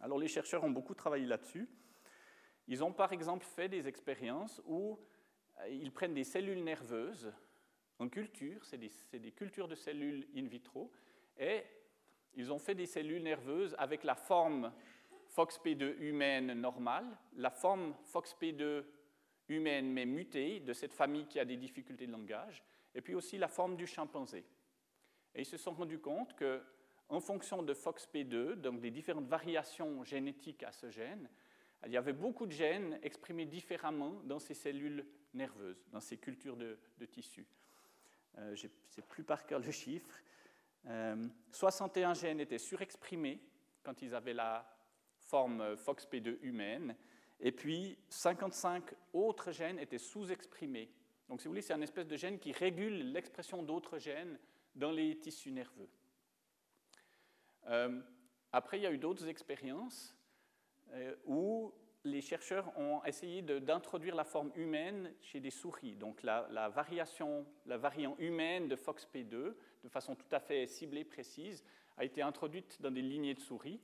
[0.00, 1.68] Alors les chercheurs ont beaucoup travaillé là-dessus.
[2.66, 4.98] Ils ont par exemple fait des expériences où
[5.60, 7.32] euh, ils prennent des cellules nerveuses
[8.00, 10.90] en culture, c'est des, cultures de cellules in vitro,
[11.38, 11.62] et
[12.34, 14.72] ils ont fait des cellules nerveuses avec la forme
[15.36, 18.84] FOXP2 humaine normale, la forme FOXP2
[19.48, 23.38] humaine mais mutée de cette famille qui a des difficultés de langage, et puis aussi
[23.38, 24.44] la forme du chimpanzé.
[25.34, 26.62] Et ils se sont rendus compte que
[27.08, 31.28] en fonction de FOXP2, donc des différentes variations génétiques à ce gène,
[31.86, 36.56] il y avait beaucoup de gènes exprimés différemment dans ces cellules nerveuses, dans ces cultures
[36.56, 36.78] de,
[37.10, 37.46] tissus.
[38.38, 40.22] Euh, je ne sais plus par cœur le chiffre.
[41.52, 43.40] 61 euh, gènes étaient surexprimés
[43.82, 44.66] quand ils avaient la
[45.18, 46.96] forme FOXP2 humaine,
[47.38, 50.90] et puis 55 autres gènes étaient sous-exprimés.
[51.28, 54.38] Donc, si vous voulez, c'est un espèce de gène qui régule l'expression d'autres gènes
[54.74, 55.88] dans les tissus nerveux.
[57.68, 58.00] Euh,
[58.52, 60.16] après, il y a eu d'autres expériences
[60.92, 61.72] euh, où
[62.04, 65.96] les chercheurs ont essayé d'introduire la forme humaine chez des souris.
[65.96, 71.64] Donc la, variation, la variante humaine de FOXP2, de façon tout à fait ciblée, précise,
[71.96, 73.80] a été introduite dans des lignées de souris.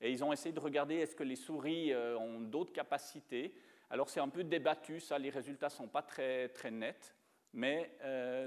[0.00, 3.54] Et ils ont essayé de regarder est-ce que les souris euh, ont d'autres capacités?
[3.90, 7.14] Alors c'est un peu débattu, ça, les résultats ne sont pas très, très nets.
[7.56, 7.96] Mais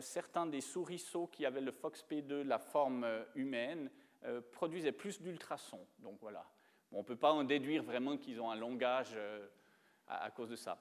[0.02, 3.90] certains des souriceaux qui avaient le FOXP2, la forme humaine,
[4.26, 5.86] euh, produisaient plus d'ultrasons.
[6.00, 6.44] Donc voilà.
[6.92, 9.48] On ne peut pas en déduire vraiment qu'ils ont un langage euh,
[10.08, 10.78] à, cause de ça.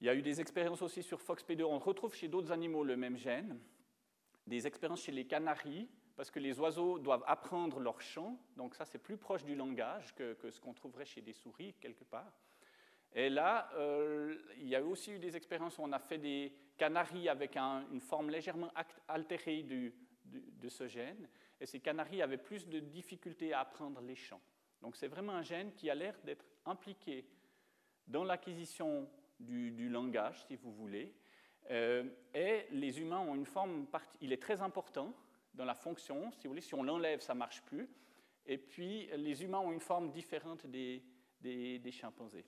[0.00, 1.64] Il y a eu des expériences aussi sur FOXP2.
[1.64, 3.58] On retrouve chez d'autres animaux le même gène.
[4.46, 8.38] Des expériences chez les canaris, parce que les oiseaux doivent apprendre leur chant.
[8.56, 12.04] Donc ça, c'est plus proche du langage que, ce qu'on trouverait chez des souris, quelque
[12.04, 12.32] part.
[13.14, 16.52] Et là, euh, il y a aussi eu des expériences où on a fait des
[16.76, 18.70] canaris avec une forme légèrement
[19.08, 21.28] altérée de ce gène
[21.60, 24.40] et ces canaris avaient plus de difficultés à apprendre les chants.
[24.84, 27.26] Donc c'est vraiment un gène qui a l'air d'être impliqué
[28.06, 29.08] dans l'acquisition
[29.40, 31.14] du, langage, si vous voulez.
[31.70, 32.04] Euh,
[32.34, 33.86] et les humains ont une forme,
[34.20, 35.14] il est très important
[35.54, 37.88] dans la fonction, si vous voulez, si on l'enlève, ça ne marche plus.
[38.44, 41.02] Et puis les humains ont une forme différente des,
[41.40, 42.44] des, chimpanzés.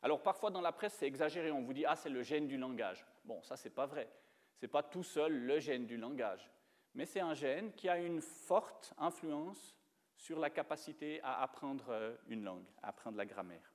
[0.00, 2.56] Alors parfois dans la presse, c'est exagéré, on vous dit, ah c'est le gène du
[2.56, 3.04] langage.
[3.26, 4.08] Bon, ça c'est pas vrai.
[4.54, 6.50] Ce n'est pas tout seul le gène du langage
[6.94, 9.76] mais c'est un gène qui a une forte influence
[10.20, 13.72] sur la capacité à apprendre euh, une langue, à apprendre la grammaire.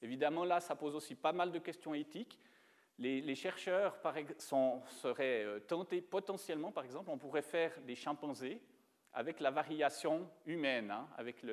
[0.00, 2.38] Évidemment, là, ça pose aussi pas mal de questions éthiques.
[2.96, 3.96] Les, chercheurs
[4.88, 8.62] seraient euh, tentés potentiellement, par exemple, on pourrait faire des chimpanzés
[9.12, 11.44] avec la variation humaine, hein, avec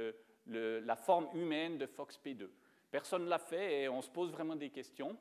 [0.45, 2.47] la forme humaine de FOXP2.
[2.91, 5.17] Personne ne l'a fait et on se pose vraiment des questions.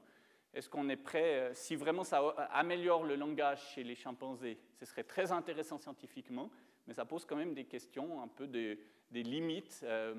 [0.55, 2.21] Est-ce qu'on est prêt, euh, si vraiment ça
[2.53, 6.49] améliore le langage chez les chimpanzés, ce serait très intéressant scientifiquement,
[6.87, 8.79] mais ça pose quand même des questions, un peu des
[9.11, 9.81] limites.
[9.83, 10.15] Euh,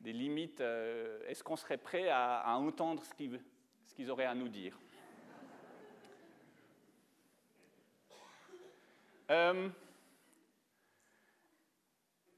[0.00, 4.78] des limites euh, Est-ce qu'on serait prêt à, entendre ce qu'ils, auraient à nous dire?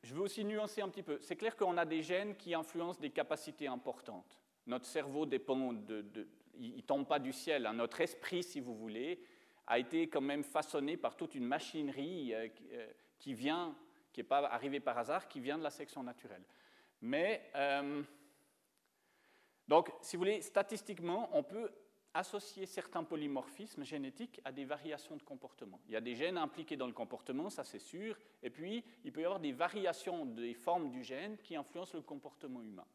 [0.02, 1.18] Je veux aussi nuancer un petit peu.
[1.20, 4.38] C'est clair qu'on a des gènes qui influencent des capacités importantes.
[4.66, 6.28] Notre cerveau dépend de,
[6.58, 7.66] il ne tombe pas du ciel.
[7.66, 7.74] Hein.
[7.74, 9.20] Notre esprit, si vous voulez,
[9.66, 12.86] a été quand même façonné par toute une machinerie euh, euh,
[13.18, 13.74] qui vient,
[14.12, 16.44] qui n'est pas arrivée par hasard, qui vient de la section naturelle.
[17.00, 18.02] Mais, euh,
[19.66, 21.70] donc, si vous voulez, statistiquement, on peut
[22.12, 25.80] associer certains polymorphismes génétiques à des variations de comportement.
[25.88, 29.12] Il y a des gènes impliqués dans le comportement, ça c'est sûr, et puis il
[29.12, 32.86] peut y avoir des variations des formes du gène qui influencent le comportement humain.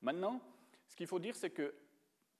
[0.00, 0.40] Maintenant,
[0.88, 1.74] ce qu'il faut dire, c'est que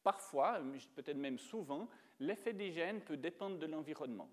[0.06, 0.60] Parfois,
[0.94, 1.88] peut-être même souvent,
[2.20, 4.30] l'effet des gènes peut dépendre de l'environnement.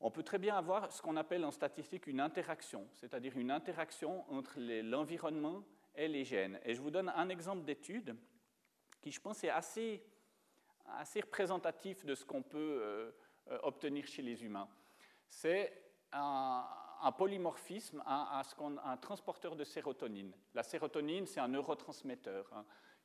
[0.00, 4.28] On peut très bien avoir ce qu'on appelle en statistique une interaction, c'est-à-dire une interaction
[4.28, 5.62] entre l'environnement
[5.94, 6.58] et les gènes.
[6.64, 8.16] Et je vous donne un exemple d'étude
[9.00, 10.04] qui, je pense, est assez,
[10.84, 13.12] assez représentatif de ce qu'on peut euh,
[13.52, 14.68] euh, obtenir chez les humains.
[15.28, 15.80] C'est
[16.10, 16.66] un,
[17.16, 20.34] polymorphisme à, ce un transporteur de sérotonine.
[20.54, 22.64] La sérotonine, c'est un neurotransmetteur hein,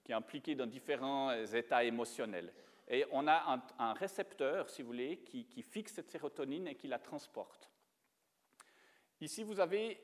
[0.10, 2.52] qui est impliqué dans différents états émotionnels.
[2.88, 6.98] Et on a un, récepteur, si vous voulez, qui, fixe cette sérotonine et qui la
[6.98, 7.70] transporte.
[9.22, 10.02] Ici, vous avez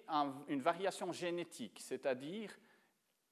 [0.47, 2.55] une variation génétique, c'est-à-dire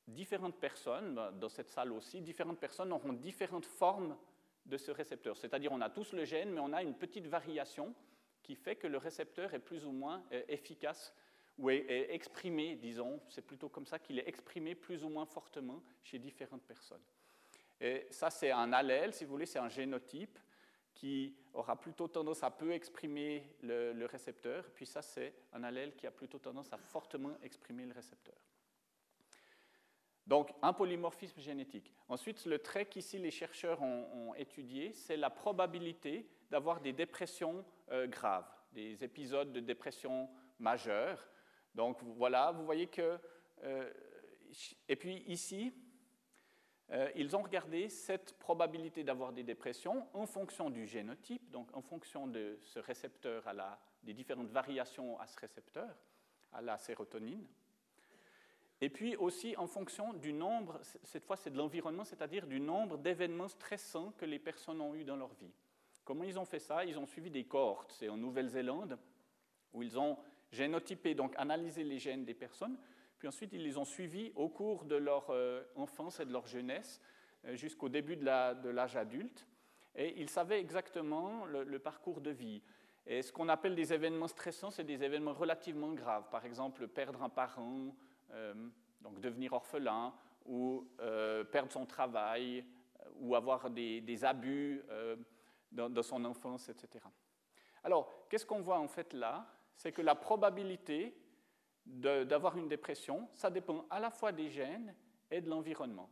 [0.07, 4.17] différentes personnes, dans cette salle aussi, différentes personnes auront différentes formes
[4.65, 5.37] de ce récepteur.
[5.37, 7.93] C'est-à-dire on a tous le gène, mais on a une petite variation
[8.41, 11.13] qui fait que le récepteur est plus ou moins euh, efficace
[11.57, 15.83] ou est, exprimé, disons, c'est plutôt comme ça qu'il est exprimé plus ou moins fortement
[16.01, 17.03] chez différentes personnes.
[17.79, 20.39] Et ça, c'est un allèle, si vous voulez, c'est un génotype
[20.93, 26.07] qui aura plutôt tendance à peu exprimer le, récepteur, puis ça, c'est un allèle qui
[26.07, 28.35] a plutôt tendance à fortement exprimer le récepteur.
[30.25, 31.91] Donc, un polymorphisme génétique.
[32.07, 38.07] Ensuite, le trait qu'ici les chercheurs ont, étudié, c'est la probabilité d'avoir des dépressions euh,
[38.07, 40.29] graves, des épisodes de dépression
[40.59, 41.27] majeure.
[41.75, 43.19] Donc, voilà, vous voyez que...
[43.63, 43.91] Euh,
[44.87, 45.73] et puis ici,
[46.91, 51.81] euh, ils ont regardé cette probabilité d'avoir des dépressions en fonction du génotype, donc en
[51.81, 55.89] fonction de ce récepteur, à la, des différentes variations à ce récepteur,
[56.51, 57.47] à la sérotonine.
[58.81, 62.97] Et puis aussi en fonction du nombre, cette fois c'est de l'environnement, c'est-à-dire du nombre
[62.97, 65.53] d'événements stressants que les personnes ont eu dans leur vie.
[66.03, 66.83] Comment ils ont fait ça?
[66.83, 67.93] Ils ont suivi des cohortes.
[67.93, 68.99] C'est en Nouvelle-Zélande
[69.71, 70.19] où ils ont
[70.53, 72.77] génotypé, donc analysé les gènes des personnes,
[73.17, 76.45] puis ensuite ils les ont suivis au cours de leur euh, enfance et de leur
[76.45, 77.01] jeunesse
[77.45, 79.47] euh, jusqu'au début de l'âge adulte.
[79.95, 82.63] Et ils savaient exactement le, parcours de vie.
[83.05, 86.29] Et ce qu'on appelle des événements stressants, c'est des événements relativement graves.
[86.31, 87.95] Par exemple, perdre un parent,
[88.31, 88.55] euh,
[89.01, 90.13] donc devenir orphelin
[90.45, 90.87] ou
[91.51, 92.65] perdre son travail
[93.19, 94.81] ou avoir des, abus
[95.71, 97.05] dans, son enfance, etc.
[97.83, 99.47] Alors, qu'est-ce qu'on voit en fait là?
[99.75, 101.15] C'est que la probabilité
[101.85, 104.95] d'avoir une dépression, ça dépend à la fois des gènes
[105.29, 106.09] et de l'environnement.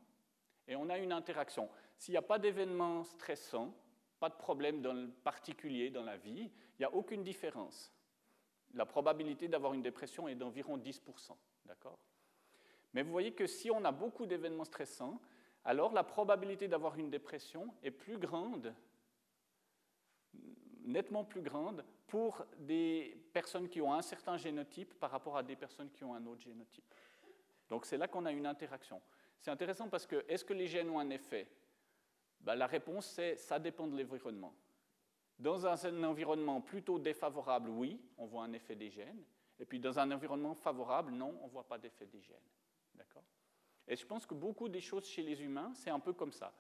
[0.68, 1.70] Et on a une interaction.
[1.98, 3.74] S'il n'y a pas d'événement stressant,
[4.20, 7.94] pas de problème particulier dans la vie, il n'y a aucune différence.
[8.74, 11.36] La probabilité d'avoir une dépression est d'environ 10%.
[11.66, 12.00] D'accord?
[12.94, 15.22] Mais vous voyez que si on a beaucoup d'événements stressants,
[15.64, 18.74] alors la probabilité d'avoir une dépression est plus grande,
[20.84, 25.56] nettement plus grande, pour des personnes qui ont un certain génotype par rapport à des
[25.56, 26.94] personnes qui ont un autre génotype.
[27.70, 29.02] Donc c'est là qu'on a une interaction.
[29.40, 31.48] C'est intéressant parce que est-ce que les gènes ont un effet?
[32.42, 34.54] Ben, La réponse c'est ça dépend de l'environnement.
[35.40, 39.24] Dans un environnement plutôt défavorable, oui, on voit un effet des gènes.
[39.58, 42.38] Et puis dans un environnement favorable, non, on ne voit pas d'effet des gènes.
[42.94, 43.24] D'accord?
[43.88, 46.54] Et je pense que beaucoup des choses chez les humains, c'est un peu comme ça.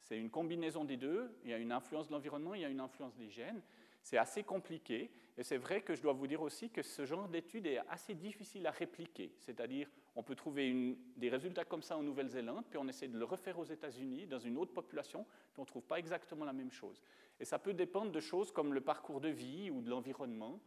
[0.00, 1.36] C'est une combinaison des deux.
[1.44, 3.60] Il y a une influence de l'environnement, il y a une influence des gènes.
[4.02, 5.10] C'est assez compliqué.
[5.36, 8.14] Et c'est vrai que je dois vous dire aussi que ce genre d'étude est assez
[8.14, 9.34] difficile à répliquer.
[9.40, 13.24] C'est-à-dire, on peut trouver des résultats comme ça en Nouvelle-Zélande, puis on essaie de le
[13.24, 16.70] refaire aux États-Unis, dans une autre population, puis on ne trouve pas exactement la même
[16.70, 17.02] chose.
[17.40, 20.60] Et ça peut dépendre de choses comme le parcours de vie ou de l'environnement,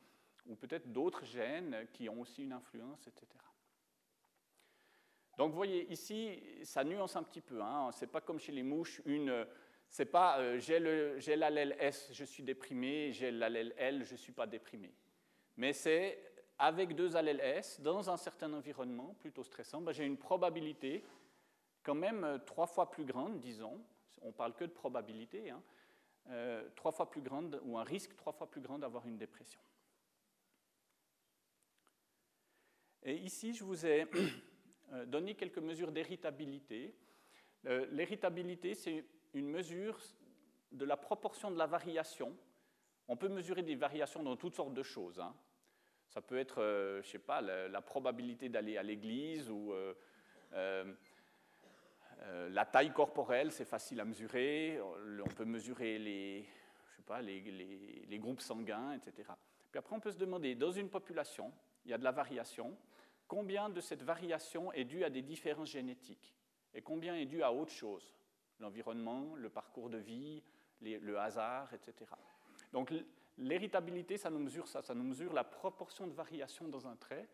[0.45, 3.25] ou peut-être d'autres gènes qui ont aussi une influence, etc.
[5.39, 7.61] Donc vous voyez, ici, ça nuance un petit peu.
[7.61, 7.91] Hein.
[7.93, 9.47] Ce n'est pas comme chez les mouches, une,
[9.87, 14.33] c'est pas euh, j'ai l'allèle S, je suis déprimé, j'ai l'allèle L, je ne suis
[14.33, 14.93] pas déprimé.
[15.55, 16.19] Mais c'est
[16.57, 21.05] avec deux allèles S, dans un certain environnement plutôt stressant, ben, j'ai une probabilité
[21.83, 23.79] quand même euh, trois fois plus grande, disons,
[24.21, 25.63] on parle que de probabilité, hein,
[26.31, 29.61] euh, trois fois plus grande, ou un risque trois fois plus grand d'avoir une dépression.
[33.03, 34.05] Et ici, je vous ai
[35.05, 36.95] donner quelques mesures d'héritabilité.
[37.65, 39.99] Euh, l'héritabilité, c'est une mesure
[40.71, 42.35] de la proportion de la variation.
[43.07, 45.19] On peut mesurer des variations dans toutes sortes de choses.
[45.19, 45.35] Hein.
[46.07, 49.73] Ça peut être, euh, je sais pas, la, probabilité d'aller à l'église ou
[52.51, 54.79] la taille corporelle, c'est facile à mesurer.
[54.81, 56.43] On peut mesurer les,
[56.91, 59.29] je sais pas, les, les groupes sanguins, etc.
[59.71, 61.53] Puis après, on peut se demander, dans une population,
[61.85, 62.75] il y a de la variation
[63.29, 66.35] combien de cette variation est due à des différences génétiques
[66.73, 68.13] et combien est due à autre chose,
[68.59, 70.43] l'environnement, le parcours de vie,
[70.81, 72.11] le hasard, etc.
[72.73, 72.91] Donc
[73.37, 77.29] l'héritabilité, ça nous mesure ça, ça nous mesure la proportion de variation dans un trait,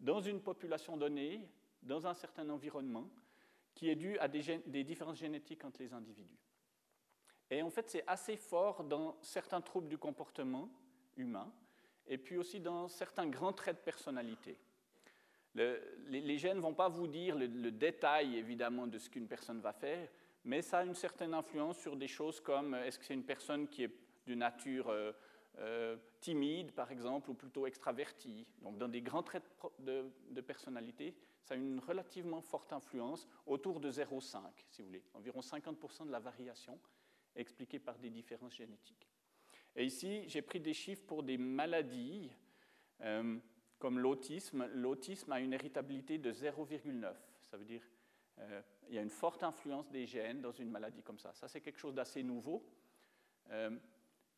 [0.00, 1.48] dans une population donnée,
[1.82, 3.10] dans un certain environnement,
[3.74, 6.38] qui est due à des, des différences génétiques entre les individus.
[7.50, 10.70] Et en fait, c'est assez fort dans certains troubles du comportement
[11.16, 11.52] humain,
[12.06, 14.58] et puis aussi dans certains grands traits de personnalité
[15.54, 19.72] les, gènes ne vont pas vous dire le, détail, évidemment, de ce qu'une personne va
[19.72, 20.08] faire,
[20.44, 23.68] mais ça a une certaine influence sur des choses comme est-ce que c'est une personne
[23.68, 23.94] qui est
[24.26, 25.12] de nature euh,
[25.58, 28.46] euh, timide, par exemple, ou plutôt extraverti.
[28.62, 29.42] Donc, dans des grands traits
[29.80, 34.40] de, personnalité, ça a une relativement forte influence, autour de 0,5,
[34.70, 36.78] si vous voulez, environ 50% de la variation
[37.34, 39.08] expliquée par des différences génétiques.
[39.74, 42.30] Et ici, j'ai pris des chiffres pour des maladies
[43.00, 43.38] euh,
[43.82, 44.68] comme l'autisme.
[44.74, 47.12] L'autisme a une héritabilité de 0,9.
[47.50, 47.82] Ça veut dire
[48.38, 51.32] euh, il y a une forte influence des gènes dans une maladie comme ça.
[51.34, 52.64] Ça, c'est quelque chose d'assez nouveau.
[53.50, 53.70] Euh,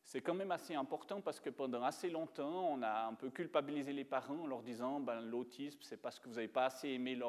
[0.03, 3.93] c'est quand même assez important parce que pendant assez longtemps, on a un peu culpabilisé
[3.93, 7.19] les parents en leur disant ben, l'autisme, c'est parce que vous n'avez pas assez aimé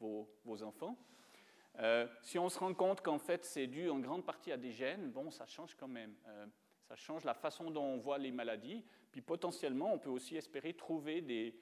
[0.00, 0.96] vos, enfants.
[1.78, 4.72] Euh, si on se rend compte qu'en fait c'est dû en grande partie à des
[4.72, 6.14] gènes, bon, ça change quand même.
[6.26, 6.46] Euh,
[6.88, 8.82] ça change la façon dont on voit les maladies.
[9.12, 11.54] Puis potentiellement, on peut aussi espérer trouver des,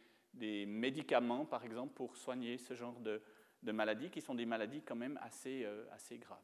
[0.66, 3.22] médicaments, par exemple, pour soigner ce genre de,
[3.62, 5.84] maladies qui sont des maladies quand même assez, euh,
[6.18, 6.38] graves.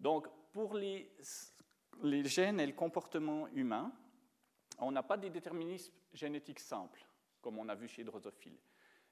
[0.00, 1.10] Donc, pour les,
[2.24, 3.92] gènes et le comportement humain,
[4.78, 7.04] on n'a pas des déterminismes génétiques simples,
[7.40, 8.58] comme on a vu chez Drosophile.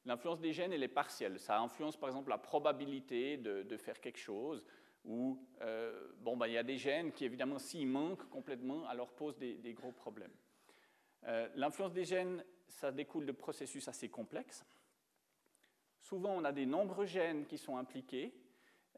[0.05, 1.39] L'influence des gènes, elle est partielle.
[1.39, 4.63] Ça influence, par exemple, la probabilité de, faire quelque chose,
[5.05, 9.13] ou, euh, bon, ben, il y a des gènes qui, évidemment, s'ils manquent complètement, alors
[9.13, 10.33] posent des, gros problèmes.
[11.25, 14.65] Euh, l'influence des gènes, ça découle de processus assez complexes.
[16.01, 18.35] Souvent, on a des nombreux gènes qui sont impliqués,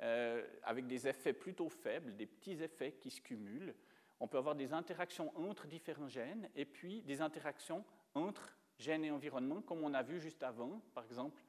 [0.02, 3.74] euh, avec des effets plutôt faibles, des petits effets qui se cumulent.
[4.20, 7.84] On peut avoir des interactions entre différents gènes et puis des interactions
[8.14, 10.80] entre gènes et environnement, comme on a vu juste avant.
[10.94, 11.43] Par exemple,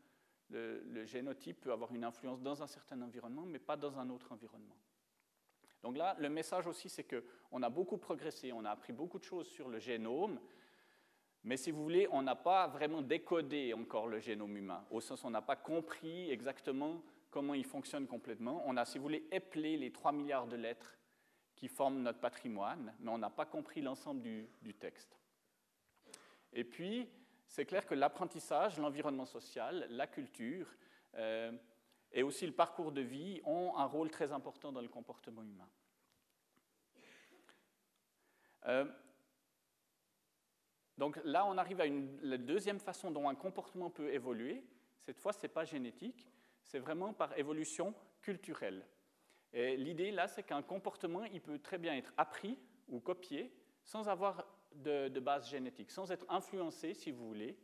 [0.49, 4.31] le, génotype peut avoir une influence dans un certain environnement, mais pas dans un autre
[4.31, 4.75] environnement.
[5.83, 9.23] Donc là, le message aussi, c'est qu'on a beaucoup progressé, on a appris beaucoup de
[9.23, 10.39] choses sur le génome,
[11.43, 15.23] mais si vous voulez, on n'a pas vraiment décodé encore le génome humain, au sens
[15.23, 18.63] où on n'a pas compris exactement comment il fonctionne complètement.
[18.65, 20.97] On a, si vous voulez, éplé les 3 milliards de lettres
[21.55, 25.19] qui forment notre patrimoine, mais on n'a pas compris l'ensemble du, texte.
[26.53, 27.09] Et puis,
[27.47, 30.67] c'est clair que l'apprentissage, l'environnement social, la culture
[31.15, 31.51] euh,
[32.11, 35.69] et aussi le parcours de vie ont un rôle très important dans le comportement humain.
[38.67, 38.85] Euh,
[40.97, 44.63] donc là, on arrive à une, la deuxième façon dont un comportement peut évoluer.
[45.01, 46.27] Cette fois, ce n'est pas génétique,
[46.63, 48.85] c'est vraiment par évolution culturelle.
[49.53, 54.07] Et l'idée là, c'est qu'un comportement, il peut très bien être appris ou copié sans
[54.07, 54.45] avoir
[54.83, 57.57] de, base génétique, sans être influencé, si vous voulez,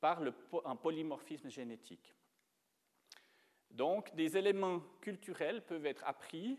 [0.00, 0.22] par
[0.64, 2.14] un polymorphisme génétique.
[3.70, 6.58] Donc, des éléments culturels peuvent être appris,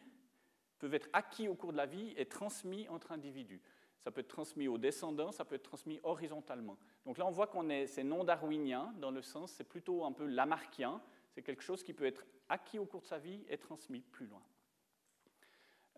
[0.79, 3.61] peuvent être acquis au cours de la vie et transmis entre individus.
[4.01, 6.77] Ça peut être transmis aux descendants, ça peut être transmis horizontalement.
[7.05, 10.11] Donc là, on voit qu'on est, c'est non darwinien dans le sens, c'est plutôt un
[10.11, 13.57] peu lamarckien, c'est quelque chose qui peut être acquis au cours de sa vie et
[13.57, 14.43] transmis plus loin.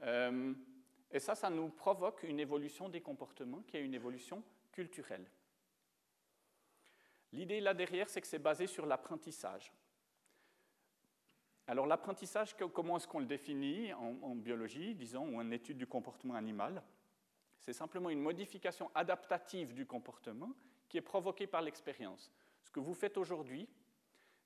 [0.03, 0.53] Euh,
[1.12, 5.30] et ça, ça nous provoque une évolution des comportements qui est une évolution culturelle.
[7.34, 9.72] L'idée là derrière, c'est que c'est basé sur l'apprentissage.
[11.68, 15.88] Alors l'apprentissage, comment est-ce qu'on le définit en, en, biologie, disons, ou en étude du
[15.88, 16.82] comportement animal?
[17.60, 20.53] C'est simplement une modification adaptative du comportement
[20.88, 22.32] qui est provoquée par l'expérience.
[22.64, 23.68] Ce que vous faites aujourd'hui,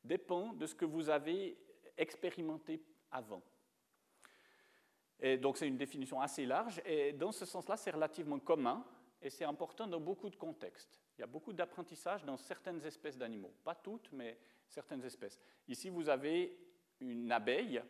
[0.04, 1.58] dépend de ce que vous avez
[1.98, 2.82] expérimenté
[3.12, 3.44] avant.
[5.42, 8.84] Donc c'est une définition assez large, et dans ce sens-là, c'est relativement commun,
[9.22, 11.00] et c'est important dans beaucoup de contextes.
[11.18, 15.40] Il y a beaucoup d'apprentissage dans certaines espèces d'animaux, pas toutes, mais certaines espèces.
[15.68, 16.58] Ici, vous avez
[17.00, 17.82] une abeille.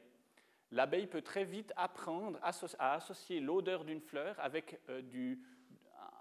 [0.71, 5.41] L'abeille peut très vite apprendre à associer l'odeur d'une fleur avec euh, du,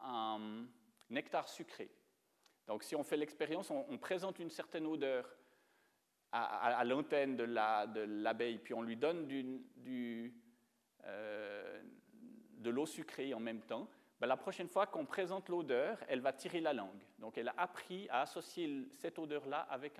[0.02, 0.66] un
[1.08, 1.90] nectar sucré.
[2.66, 5.28] Donc si on fait l'expérience, on présente une certaine odeur
[6.32, 9.26] à, l'antenne de l'abeille, puis on lui donne
[11.04, 11.82] euh,
[12.58, 13.88] de l'eau sucrée en même temps,
[14.20, 17.02] ben, la prochaine fois qu'on présente l'odeur, elle va tirer la langue.
[17.18, 19.98] Donc elle a appris à associer cette odeur-là avec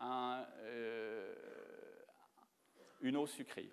[0.00, 1.34] euh,
[3.00, 3.72] une eau sucrée.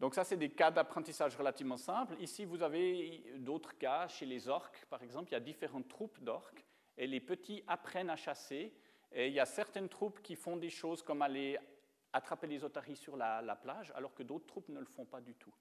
[0.00, 2.16] Donc ça, c'est des cas d'apprentissage relativement simples.
[2.20, 4.08] Ici, vous avez d'autres cas.
[4.08, 6.64] Chez les orques, par exemple, il y a différentes troupes d'orques,
[6.96, 8.72] et les petits apprennent à chasser
[9.12, 11.58] et il y a certaines troupes qui font des choses comme aller
[12.12, 15.34] attraper les otaries sur la, plage, alors que d'autres troupes ne le font pas du
[15.34, 15.52] tout.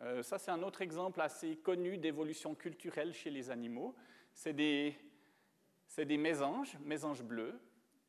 [0.00, 3.94] Euh, ça, c'est un autre exemple assez connu d'évolution culturelle chez les animaux.
[4.32, 4.96] C'est des,
[5.96, 7.60] des, mésanges, mésanges bleus.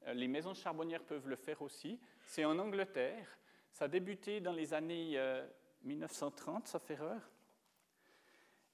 [0.07, 1.99] Euh, les mésanges charbonnières peuvent le faire aussi.
[2.25, 3.37] C'est en Angleterre.
[3.71, 5.17] Ça a débuté dans les années
[5.83, 7.31] 1930, ça fait erreur.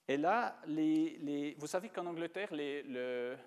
[0.08, 3.38] Et là, les, vous savez qu'en Angleterre, les, le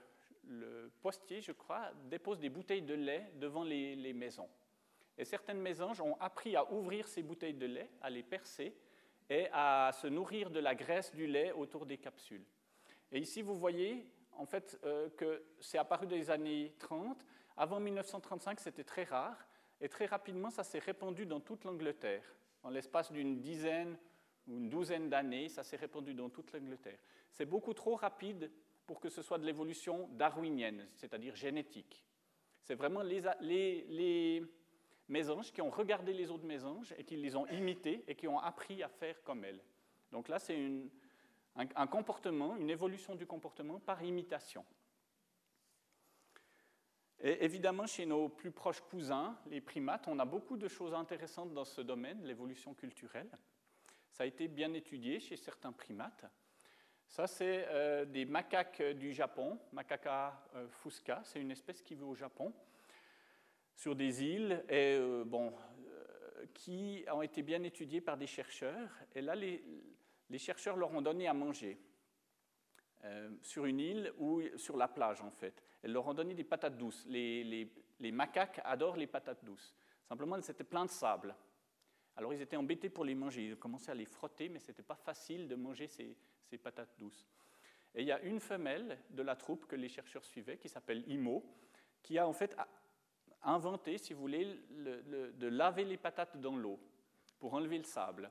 [1.01, 4.48] postier, je crois, dépose des bouteilles de lait devant les, maisons.
[5.16, 8.74] Et certaines mésanges ont appris à ouvrir ces bouteilles de lait, à les percer
[9.28, 12.44] et à se nourrir de la graisse du lait autour des capsules.
[13.12, 17.24] Et ici, vous voyez en fait euh, que c'est apparu dans les années 30.
[17.57, 19.46] Avant 1935, c'était très rare.
[19.80, 22.24] Et très rapidement, ça s'est répandu dans toute l'Angleterre.
[22.62, 23.96] En l'espace d'une dizaine
[24.46, 26.98] ou une douzaine d'années, ça s'est répandu dans toute l'Angleterre.
[27.30, 28.51] C'est beaucoup trop rapide
[28.91, 32.05] pour que ce soit de l'évolution darwinienne, c'est-à-dire génétique.
[32.61, 34.43] C'est vraiment les,
[35.07, 38.41] mésanges qui ont regardé les autres mésanges et qui les ont imités et qui ont
[38.41, 39.62] appris à faire comme elles.
[40.11, 40.59] Donc là, c'est
[41.55, 44.66] un, comportement, une évolution du comportement par imitation.
[47.20, 51.64] Évidemment, chez nos plus proches cousins, les primates, on a beaucoup de choses intéressantes dans
[51.64, 53.30] ce domaine, l'évolution culturelle.
[54.11, 56.24] Ça a été bien étudié chez certains primates.
[57.11, 62.04] Ça, c'est euh, des macaques du Japon, Macaca euh, fusca, c'est une espèce qui vit
[62.04, 62.54] au Japon
[63.80, 65.54] sur des îles et, euh, bon,
[65.88, 68.90] euh, qui ont été bien étudiées par des chercheurs.
[69.14, 69.62] Et là, les,
[70.36, 71.80] chercheurs leur ont donné à manger
[73.04, 75.64] euh, sur une île ou sur la plage, en fait.
[75.82, 77.06] Ils leur ont donné des patates douces.
[77.08, 77.72] Les
[78.12, 79.74] macaques adorent les patates douces.
[80.06, 81.34] Simplement, c'était plein de sable.
[82.16, 83.46] Alors, ils étaient embêtés pour les manger.
[83.46, 86.14] Ils commençaient à les frotter, mais ce n'était pas facile de manger ces,
[86.51, 87.28] ces patates douces.
[87.94, 91.05] Et il y a une femelle de la troupe que les chercheurs suivaient, qui s'appelle
[91.09, 91.44] Imo,
[92.03, 92.57] qui a en fait
[93.42, 96.78] inventé, si vous voulez, le, le, de laver les patates dans l'eau
[97.38, 98.30] pour enlever le sable.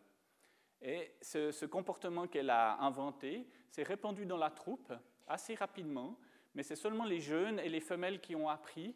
[0.82, 4.94] Et ce, comportement qu'elle a inventé s'est répandu dans la troupe
[5.28, 6.18] assez rapidement,
[6.56, 8.96] mais c'est seulement les jeunes et les femelles qui ont appris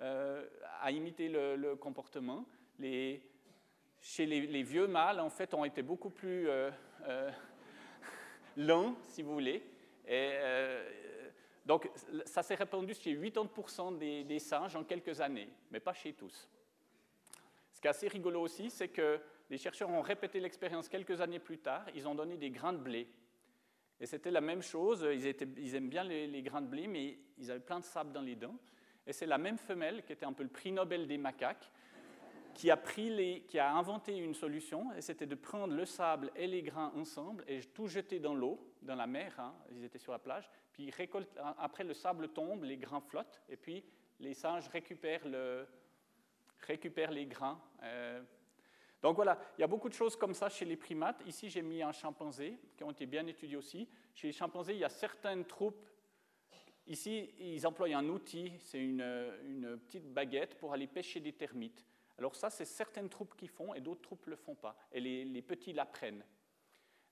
[0.00, 0.46] euh,
[0.80, 2.46] à imiter le, comportement.
[4.00, 6.70] Chez les, les, vieux mâles, en fait, ont été beaucoup plus euh,
[7.06, 7.30] euh,
[8.56, 9.62] lents, si vous voulez.
[10.08, 10.90] Euh,
[11.64, 11.88] donc,
[12.24, 16.48] ça s'est répandu chez 80% des, singes en quelques années, mais pas chez tous.
[17.72, 21.38] Ce qui est assez rigolo aussi, c'est que les chercheurs ont répété l'expérience quelques années
[21.38, 21.84] plus tard.
[21.94, 23.08] Ils ont donné des grains de blé.
[24.00, 25.06] Et c'était la même chose.
[25.12, 25.46] Ils, étaient,
[25.76, 28.56] aiment bien les, grains de blé, mais ils avaient plein de sable dans les dents.
[29.06, 31.70] Et c'est la même femelle qui était un peu le prix Nobel des macaques
[32.54, 37.60] qui a, inventé une solution, c'était de prendre le sable et les grains ensemble et
[37.60, 40.90] tout jeter dans l'eau, dans la mer, hein, ils étaient sur la plage, puis
[41.58, 43.84] après le sable tombe, les grains flottent, et puis
[44.20, 45.66] les singes récupèrent, le,
[46.66, 47.60] récupèrent les grains.
[47.82, 48.22] Euh,
[49.02, 51.20] donc voilà, il y a beaucoup de choses comme ça chez les primates.
[51.26, 53.88] Ici, j'ai mis un chimpanzé, qui ont été bien étudiés aussi.
[54.14, 55.84] Chez les chimpanzés, il y a certaines troupes
[56.86, 61.86] Ici, ils emploient un outil, c'est une, petite baguette pour aller pêcher des termites.
[62.22, 64.76] Alors ça, c'est certaines troupes qui font et d'autres troupes ne le font pas.
[64.92, 66.24] Et les, les petits l'apprennent.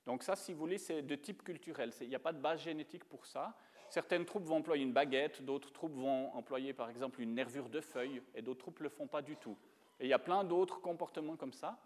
[0.06, 1.92] Donc ça, si vous voulez, c'est de type culturel.
[2.00, 3.58] Il n'y a pas de base génétique pour ça.
[3.88, 7.80] Certaines troupes vont employer une baguette, d'autres troupes vont employer par exemple une nervure de
[7.80, 9.58] feuille, et d'autres troupes ne le font pas du tout.
[9.98, 11.76] Et il y a plein d'autres comportements comme ça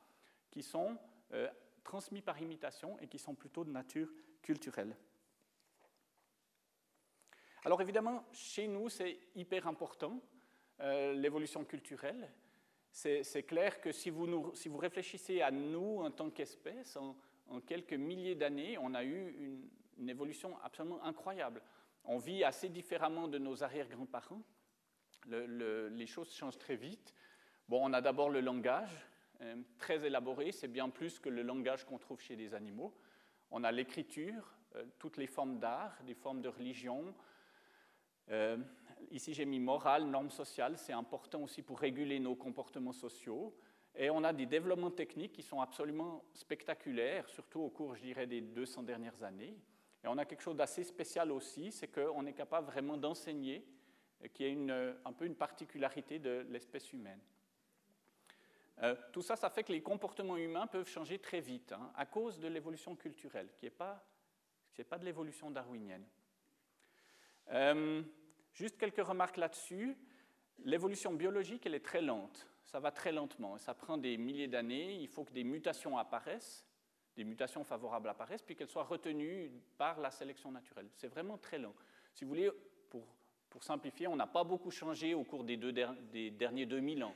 [0.50, 0.98] qui sont
[1.32, 1.48] euh,
[1.82, 4.12] transmis par imitation et qui sont plutôt de nature
[4.42, 4.94] culturelle.
[7.64, 10.20] Alors évidemment, chez nous, c'est hyper important,
[10.80, 12.30] euh, l'évolution culturelle
[12.94, 17.16] c'est clair que si vous, réfléchissez à nous en tant qu'espèce, en,
[17.66, 19.60] quelques milliers d'années, on a eu
[19.98, 21.60] une, évolution absolument incroyable.
[22.04, 24.42] On vit assez différemment de nos arrière-grands-parents.
[25.26, 27.14] Le, le, les choses changent très vite.
[27.68, 29.06] Bon, on a d'abord le langage,
[29.40, 32.94] euh, très élaboré, c'est bien plus que le langage qu'on trouve chez des animaux.
[33.50, 37.14] On a l'écriture, euh, toutes les formes d'art, des formes de religion.
[38.30, 38.56] Euh,
[39.10, 43.54] ici j'ai mis morale, normes sociales, c'est important aussi pour réguler nos comportements sociaux.
[43.96, 48.26] Et on a des développements techniques qui sont absolument spectaculaires, surtout au cours, je dirais,
[48.26, 49.56] des 200 dernières années.
[50.02, 53.64] Et on a quelque chose d'assez spécial aussi, c'est qu'on est capable vraiment d'enseigner,
[54.32, 57.20] qui est une, un peu une particularité de l'espèce humaine.
[58.82, 62.06] Euh, tout ça, ça fait que les comportements humains peuvent changer très vite, hein, à
[62.06, 64.04] cause de l'évolution culturelle, qui n'est pas,
[64.88, 66.04] pas de l'évolution darwinienne.
[67.52, 68.02] Euh,
[68.54, 69.96] Juste quelques remarques là-dessus.
[70.64, 72.46] L'évolution biologique, elle est très lente.
[72.64, 73.58] Ça va très lentement.
[73.58, 74.94] Ça prend des milliers d'années.
[75.00, 76.64] Il faut que des mutations apparaissent,
[77.16, 80.88] des mutations favorables apparaissent, puis qu'elles soient retenues par la sélection naturelle.
[80.94, 81.74] C'est vraiment très lent.
[82.14, 82.50] Si vous voulez,
[82.90, 87.14] pour, simplifier, on n'a pas beaucoup changé au cours des, deux derniers 2000 ans.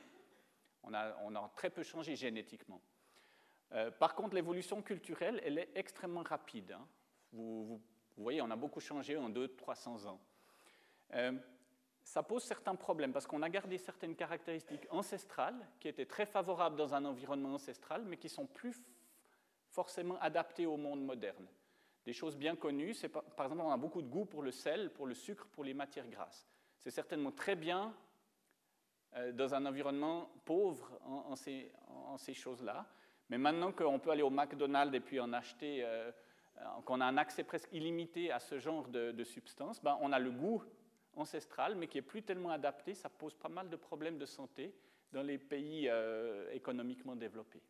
[0.83, 2.81] On a, très peu changé génétiquement.
[3.73, 6.71] Euh, par contre, l'évolution culturelle, elle est extrêmement rapide.
[6.71, 6.87] Hein.
[7.33, 7.81] Vous,
[8.17, 10.19] voyez, on a beaucoup changé en 200-300 ans.
[11.13, 11.33] Euh,
[12.03, 16.75] ça pose certains problèmes parce qu'on a gardé certaines caractéristiques ancestrales qui étaient très favorables
[16.75, 18.81] dans un environnement ancestral, mais qui sont plus
[19.69, 21.47] forcément adaptées au monde moderne.
[22.05, 24.91] Des choses bien connues, c'est par, exemple, on a beaucoup de goût pour le sel,
[24.91, 26.47] pour le sucre, pour les matières grasses.
[26.79, 27.93] C'est certainement très bien
[29.15, 32.87] euh, dans un environnement pauvre en, ces, choses-là.
[33.29, 36.11] Mais maintenant qu'on peut aller au McDonald's et puis en acheter, euh,
[36.85, 40.31] qu'on a un accès presque illimité à ce genre de, substances, ben, on a le
[40.31, 40.63] goût
[41.19, 42.93] ancestral, mais qui est plus tellement adapté.
[42.95, 44.73] Ça pose pas mal de problèmes de santé
[45.11, 45.89] dans les pays
[46.51, 47.61] économiquement développés.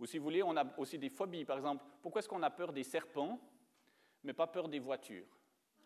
[0.00, 1.44] Ou si vous voulez, on a aussi des phobies.
[1.44, 3.38] Par exemple, pourquoi est-ce qu'on a peur des serpents,
[4.24, 5.26] mais pas peur des voitures?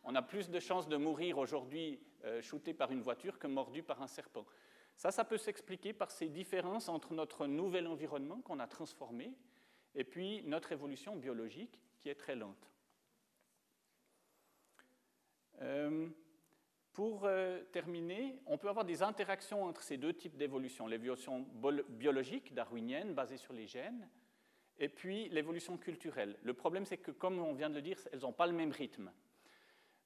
[0.05, 3.83] On a plus de chances de mourir aujourd'hui euh, shooté par une voiture que mordu
[3.83, 4.47] par un serpent.
[4.97, 9.33] Ça, ça peut s'expliquer par ces différences entre notre nouvel environnement qu'on a transformé
[9.95, 12.71] et puis notre évolution biologique qui est très lente.
[15.63, 16.09] Euh,
[16.95, 21.45] pour euh, terminer, on peut avoir des interactions entre ces deux types d'évolution, l'évolution
[21.89, 24.09] biologique darwinienne basée sur les gènes,
[24.79, 26.39] et puis l'évolution culturelle.
[26.43, 28.71] Le problème, c'est que, comme on vient de le dire, elles n'ont pas le même
[28.71, 29.11] rythme.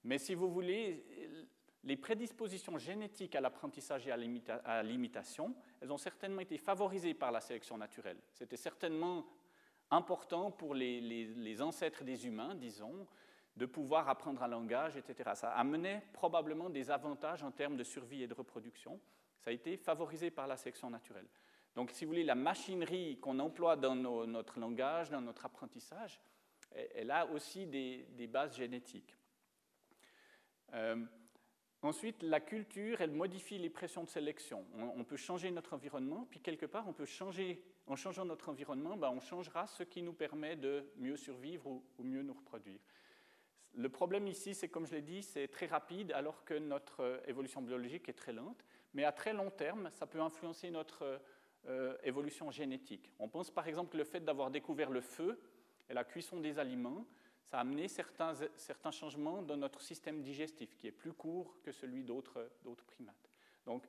[0.05, 1.05] Mais si vous voulez,
[1.85, 7.40] les prédispositions génétiques à l'apprentissage et à l'imitation, elles ont certainement été favorisées par la
[7.40, 8.19] sélection naturelle.
[8.32, 9.27] C'était certainement
[9.90, 13.06] important pour les, les ancêtres des humains, disons,
[13.59, 15.30] de pouvoir apprendre un langage, etc.
[15.35, 19.01] Ça amenait probablement des avantages en termes de survie et de reproduction.
[19.40, 21.26] Ça a été favorisé par la sélection naturelle.
[21.74, 26.20] Donc, si vous voulez, la machinerie qu'on emploie dans notre langage, dans notre apprentissage,
[26.94, 29.16] elle a aussi des, bases génétiques.
[30.74, 31.05] Euh,
[31.82, 34.64] ensuite, la culture, elle modifie les pressions de sélection.
[34.74, 38.97] On, peut changer notre environnement, puis quelque part, on peut changer, en changeant notre environnement,
[38.97, 42.80] ben, on changera ce qui nous permet de mieux survivre ou mieux nous reproduire.
[43.78, 47.20] Le problème ici, c'est comme je l'ai dit, c'est très rapide alors que notre euh,
[47.28, 48.64] évolution biologique est très lente.
[48.92, 51.20] Mais à très long terme, ça peut influencer notre
[51.68, 53.12] euh, évolution génétique.
[53.20, 55.40] On pense par exemple que le fait d'avoir découvert le feu
[55.88, 57.06] et la cuisson des aliments,
[57.44, 61.70] ça a amené certains, certains changements dans notre système digestif qui est plus court que
[61.70, 62.50] celui d'autres
[62.88, 63.30] primates.
[63.64, 63.86] Donc,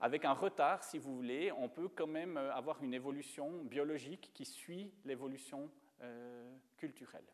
[0.00, 4.30] avec un retard, si vous voulez, on peut quand même euh, avoir une évolution biologique
[4.32, 5.70] qui suit l'évolution
[6.78, 7.26] culturelle.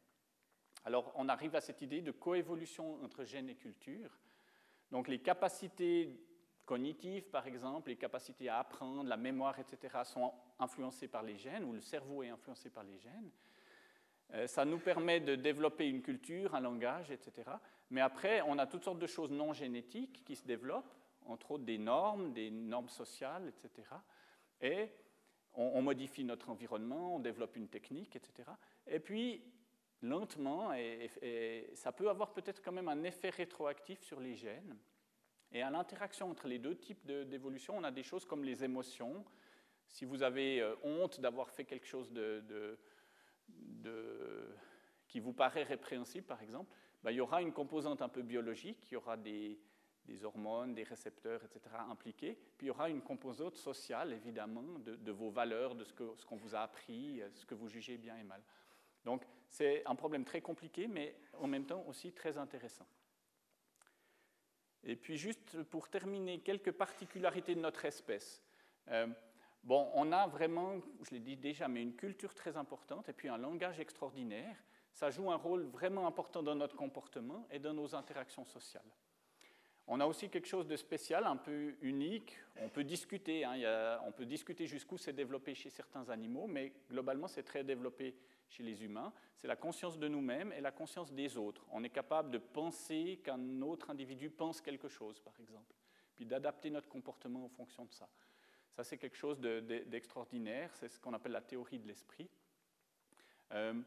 [0.87, 4.09] Alors on arrive à cette idée de coévolution entre gènes et culture.
[4.93, 6.17] Donc les capacités
[6.65, 11.65] cognitives, par exemple, les capacités à apprendre, la mémoire, etc., sont influencées par les gènes,
[11.65, 13.31] ou le cerveau est influencé par les gènes.
[14.35, 17.51] Euh, ça nous permet de développer une culture, un langage, etc.
[17.91, 20.95] Mais après, on a toutes sortes de choses non génétiques qui se développent,
[21.27, 23.89] entre autres des normes, des normes sociales, etc.
[24.61, 24.89] Et
[25.55, 28.49] on, modifie notre environnement, on développe une technique, etc.
[28.87, 29.43] Et puis,
[30.03, 34.77] lentement, et, ça peut avoir peut-être quand même un effet rétroactif sur les gènes.
[35.53, 39.25] Et à l'interaction entre les deux types d'évolution, on a des choses comme les émotions.
[39.89, 42.79] Si vous avez euh, honte d'avoir fait quelque chose de,
[45.07, 48.91] qui vous paraît répréhensible, par exemple, ben, il y aura une composante un peu biologique,
[48.91, 49.59] il y aura des,
[50.25, 51.77] hormones, des récepteurs, etc.
[51.89, 52.37] impliqués.
[52.59, 56.55] Puis il y aura une composante sociale, évidemment, de, vos valeurs, de ce qu'on vous
[56.57, 58.43] a appris, ce que vous jugez bien et mal.
[59.05, 62.87] Donc c'est un problème très compliqué, mais en même temps aussi très intéressant.
[64.85, 68.43] Et puis juste pour terminer, quelques particularités de notre espèce.
[68.89, 69.07] Euh,
[69.65, 73.29] bon, on a vraiment, je l'ai dit déjà, mais une culture très importante et puis
[73.29, 74.57] un langage extraordinaire.
[74.93, 78.91] Ça joue un rôle vraiment important dans notre comportement et dans nos interactions sociales.
[79.89, 82.37] On a aussi quelque chose de spécial, un peu unique.
[82.57, 87.29] On peut discuter, hein, on peut discuter jusqu'où c'est développé chez certains animaux, mais globalement
[87.29, 88.17] c'est très développé
[88.49, 91.65] chez les humains, c'est la conscience de nous-mêmes et la conscience des autres.
[91.71, 95.75] On est capable de penser qu'un autre individu pense quelque chose, par exemple,
[96.15, 98.09] puis d'adapter notre comportement en fonction de ça.
[98.73, 102.29] Ça, c'est quelque chose d'extraordinaire, c'est ce qu'on appelle la théorie de l'esprit.
[103.53, 103.81] Euh,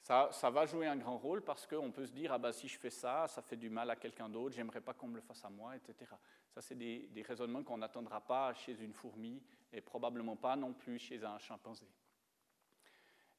[0.00, 2.68] ça, ça, va jouer un grand rôle parce qu'on peut se dire, ah ben, si
[2.68, 5.20] je fais ça, ça fait du mal à quelqu'un d'autre, j'aimerais pas qu'on me le
[5.20, 6.10] fasse à moi, etc.
[6.50, 10.72] Ça, c'est des, des raisonnements qu'on n'attendra pas chez une fourmi et probablement pas non
[10.72, 11.86] plus chez un chimpanzé.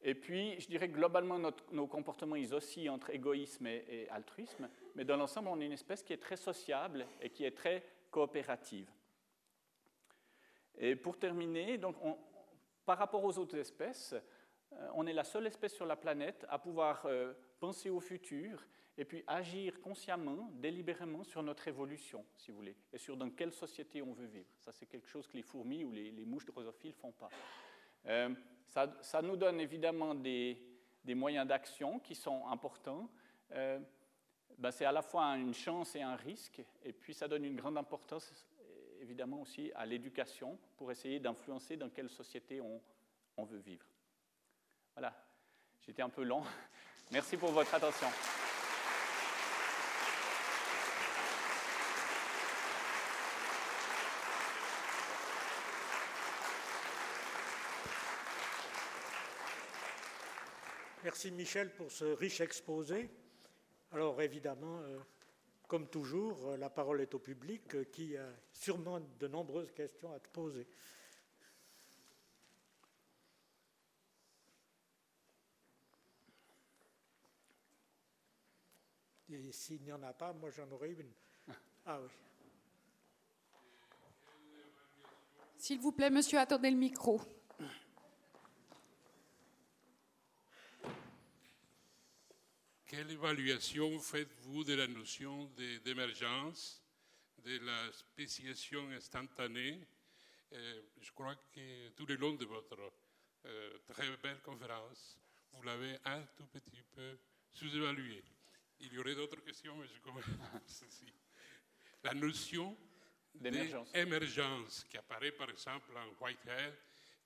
[0.02, 1.40] Et puis, je dirais que globalement,
[1.72, 6.04] nos comportements, ils oscillent entre égoïsme et, altruisme, mais dans l'ensemble, on est une espèce
[6.04, 8.90] qui est très sociable et qui est très coopérative.
[10.78, 11.98] Et pour terminer, donc
[12.86, 14.16] par rapport aux autres espèces,
[14.74, 18.66] euh, on est la seule espèce sur la planète à pouvoir euh, penser au futur
[18.98, 23.54] et puis agir consciemment, délibérément sur notre évolution, si vous voulez, et sur dans quelle
[23.54, 24.50] société on veut vivre.
[24.60, 27.30] Ça, c'est quelque chose que les fourmis ou les, mouches drosophiles ne font pas.
[28.08, 28.30] Euh,
[28.70, 30.62] ça, nous donne évidemment des,
[31.06, 33.10] moyens d'action qui sont importants.
[33.52, 33.80] Euh,
[34.58, 37.56] ben, c'est à la fois une chance et un risque, et puis ça donne une
[37.56, 38.32] grande importance
[39.00, 42.82] évidemment aussi à l'éducation pour essayer d'influencer dans quelle société on,
[43.38, 43.86] on veut vivre.
[44.94, 45.14] Voilà,
[45.82, 46.44] j'étais un peu long.
[47.12, 48.08] Merci pour votre attention.
[61.10, 63.10] Merci Michel pour ce riche exposé.
[63.94, 65.00] Alors évidemment, euh,
[65.68, 70.14] comme toujours, euh, la parole est au public euh, qui a sûrement de nombreuses questions
[70.14, 70.68] à te poser.
[79.32, 81.12] Et s'il n'y en a pas, moi j'en aurais une.
[81.88, 82.10] Ah oui.
[85.58, 87.20] S'il vous plaît, monsieur, attendez le micro.
[92.90, 95.46] Quelle évaluation faites-vous de la notion
[95.86, 96.82] d'émergence,
[97.38, 99.80] de la spéciation instantanée?
[100.54, 102.80] Euh, Je crois que tout le long de votre
[103.46, 105.20] euh, très belle conférence,
[105.54, 107.20] vous l'avez un tout petit peu
[107.52, 108.24] sous-évalué.
[108.80, 110.24] Il y aurait d'autres questions, mais je commence
[110.66, 111.14] ceci.
[112.04, 112.76] La notion
[113.36, 116.74] d'émergence qui apparaît par exemple en Whitehead,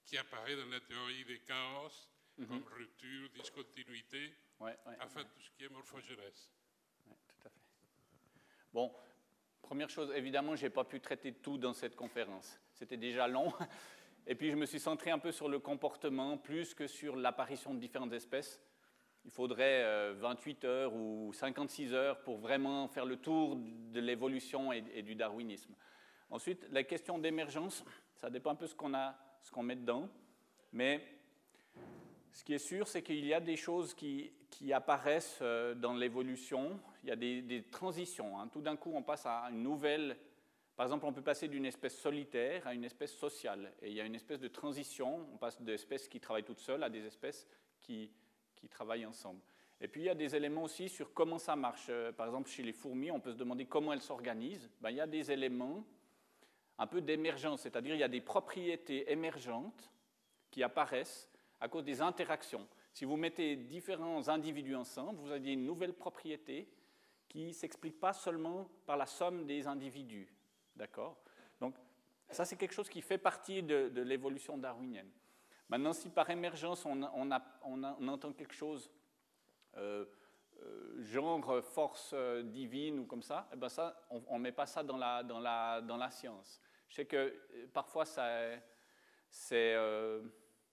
[0.03, 1.89] qui apparaît dans la théorie des chaos,
[2.37, 2.47] mhm.
[2.47, 6.49] comme rupture, discontinuité, ouais, enfin tout ce qui est morphogenèse.
[7.05, 7.61] tout à fait.
[8.73, 8.93] Bon,
[9.61, 12.59] première chose, évidemment, je n'ai pas pu traiter tout dans cette conférence.
[12.73, 13.51] C'était déjà long.
[14.25, 17.73] Et puis je me suis centré un peu sur le comportement plus que sur l'apparition
[17.73, 18.61] de différentes espèces.
[19.25, 24.71] Il faudrait 28 euh, heures ou 56 heures pour vraiment faire le tour de l'évolution
[24.71, 25.73] et, du darwinisme.
[26.29, 27.83] Ensuite, la question d'émergence,
[28.15, 30.09] ça dépend un peu ce qu'on a, ce qu'on met dedans,
[30.71, 31.05] mais
[32.33, 34.31] ce qui est sûr, c'est qu'il y a des choses qui,
[34.73, 38.39] apparaissent euh, dans l'évolution, il y a des, transitions.
[38.39, 38.47] Hein.
[38.47, 40.17] Tout d'un coup, on passe à une nouvelle.
[40.75, 43.71] Par exemple, on peut passer d'une espèce solitaire à une espèce sociale.
[43.81, 45.27] Et il y a une espèce de transition.
[45.33, 47.47] On passe d'espèces qui travaillent toutes seules à des espèces
[47.81, 48.09] qui,
[48.55, 49.41] qui travaillent ensemble.
[49.81, 51.87] Et puis il y a des éléments aussi sur comment ça marche.
[51.89, 54.69] Euh, par exemple, chez les fourmis, on peut se demander comment elles s'organisent.
[54.81, 55.85] Ben, il y a des éléments
[56.79, 59.91] un peu d'émergence, c'est-à-dire il y a des propriétés émergentes
[60.49, 61.29] qui apparaissent
[61.63, 62.67] à cause des interactions.
[62.91, 66.67] Si vous mettez différents individus ensemble, vous avez une nouvelle propriété
[67.29, 70.27] qui ne s'explique pas seulement par la somme des individus.
[70.75, 71.17] D'accord?
[71.61, 71.75] Donc,
[72.29, 75.09] ça, c'est quelque chose qui fait partie de, l'évolution darwinienne.
[75.69, 78.91] Maintenant, si par émergence, on, entend quelque chose,
[79.77, 80.03] euh,
[80.61, 84.65] euh, genre force euh, divine ou comme ça, eh ben ça on ne met pas
[84.65, 86.59] ça dans la, dans, la, science.
[86.89, 87.33] Je sais que
[87.71, 89.75] parfois, c'est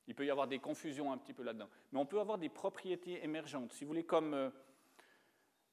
[0.07, 1.69] il peut y avoir des confusions un petit peu là-dedans.
[1.93, 3.73] Mais on peut avoir des propriétés émergentes.
[3.73, 4.51] Si vous voulez, comme euh,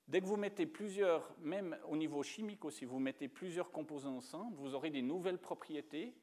[0.07, 4.55] dès que vous mettez plusieurs, même au niveau chimique aussi, vous mettez plusieurs composants ensemble,
[4.57, 6.13] vous aurez des nouvelles propriétés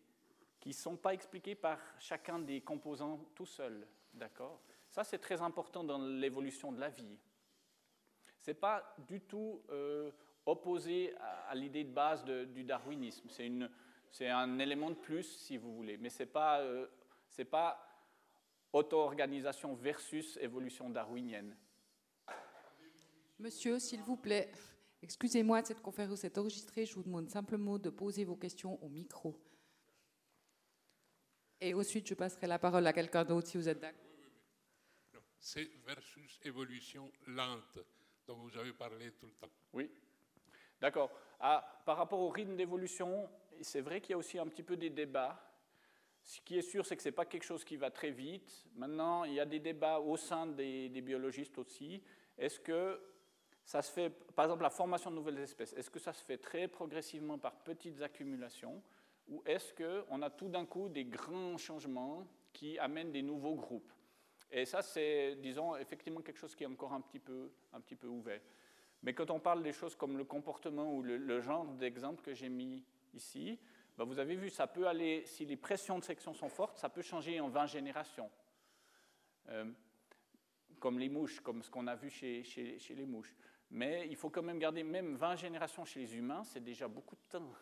[0.61, 3.87] qui ne sont pas expliquées par chacun des composants tout seul.
[4.15, 4.61] D'accord?
[4.91, 7.19] Ça, c'est très important dans l'évolution de la vie.
[8.41, 10.11] Ce n'est pas du tout euh,
[10.47, 11.15] opposé
[11.49, 13.29] à, l'idée de base du darwinisme.
[14.11, 15.97] C'est un élément de plus, si vous voulez.
[15.97, 16.87] Mais ce n'est pas, euh,
[17.51, 17.94] pas
[18.75, 21.57] auto-organisation versus évolution darwinienne.
[23.39, 24.51] Monsieur, s'il vous plaît,
[25.01, 26.85] excusez-moi, cette conférence est enregistrée.
[26.85, 29.41] Je vous demande simplement de poser vos questions au micro.
[31.61, 34.01] Et ensuite, je passerai la parole à quelqu'un d'autre si vous êtes d'accord.
[35.39, 37.79] C'est versus évolution lente
[38.27, 39.53] dont vous avez parlé tout le temps.
[39.73, 39.91] Oui,
[40.81, 41.11] d'accord.
[41.39, 43.31] Ah, par rapport au rythme d'évolution,
[43.61, 45.54] c'est vrai qu'il y a aussi un petit peu des débats
[46.25, 48.65] ce qui est sûr, c'est que ce n'est pas quelque chose qui va très vite.
[48.77, 52.03] Maintenant, il y a des débats au sein des, biologistes aussi.
[52.39, 52.99] Est-ce que
[53.63, 56.39] ça se fait, par exemple, la formation de nouvelles espèces, est-ce que ça se fait
[56.39, 58.83] très progressivement par petites accumulations
[59.29, 63.93] ou est-ce qu'on a tout d'un coup des grands changements qui amènent des nouveaux groupes?
[64.51, 67.97] Et ça, c'est, disons, effectivement quelque chose qui est encore un petit peu, un petit
[67.97, 68.41] peu ouvert.
[69.03, 72.35] Mais quand on parle des choses comme le comportement ou le, le genre d'exemple que
[72.35, 72.83] j'ai mis
[73.15, 73.59] ici,
[73.97, 76.89] ben, vous avez vu, ça peut aller, si les pressions de section sont fortes, ça
[76.89, 78.31] peut changer en 20 générations.
[79.51, 79.71] Euh,
[80.81, 83.35] comme les mouches, comme ce qu'on a vu chez, chez, les mouches.
[83.71, 87.15] Mais il faut quand même garder, même 20 générations chez les humains, c'est déjà beaucoup
[87.15, 87.53] de temps.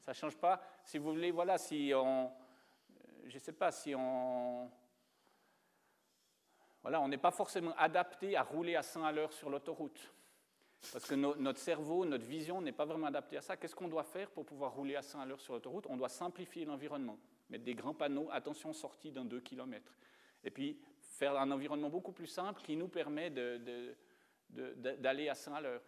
[0.00, 0.62] Ça ne change pas.
[0.84, 2.26] Si vous voulez, voilà, si on.
[2.26, 2.30] Euh,
[3.26, 4.70] je ne sais pas, si on.
[6.82, 10.12] Voilà, on n'est pas forcément adapté à rouler à 100 à l'heure sur l'autoroute.
[10.92, 13.56] Parce que notre cerveau, notre vision n'est pas vraiment adaptée à ça.
[13.56, 15.86] Qu'est-ce qu'on doit faire pour pouvoir rouler à 100 à l'heure sur l'autoroute?
[15.88, 17.18] On doit simplifier l'environnement,
[17.48, 19.92] mettre des grands panneaux, attention sortie d'un 2 km.
[20.44, 23.30] Et puis faire un environnement beaucoup plus simple qui nous permet
[24.50, 25.82] d'aller à 100 à l'heure.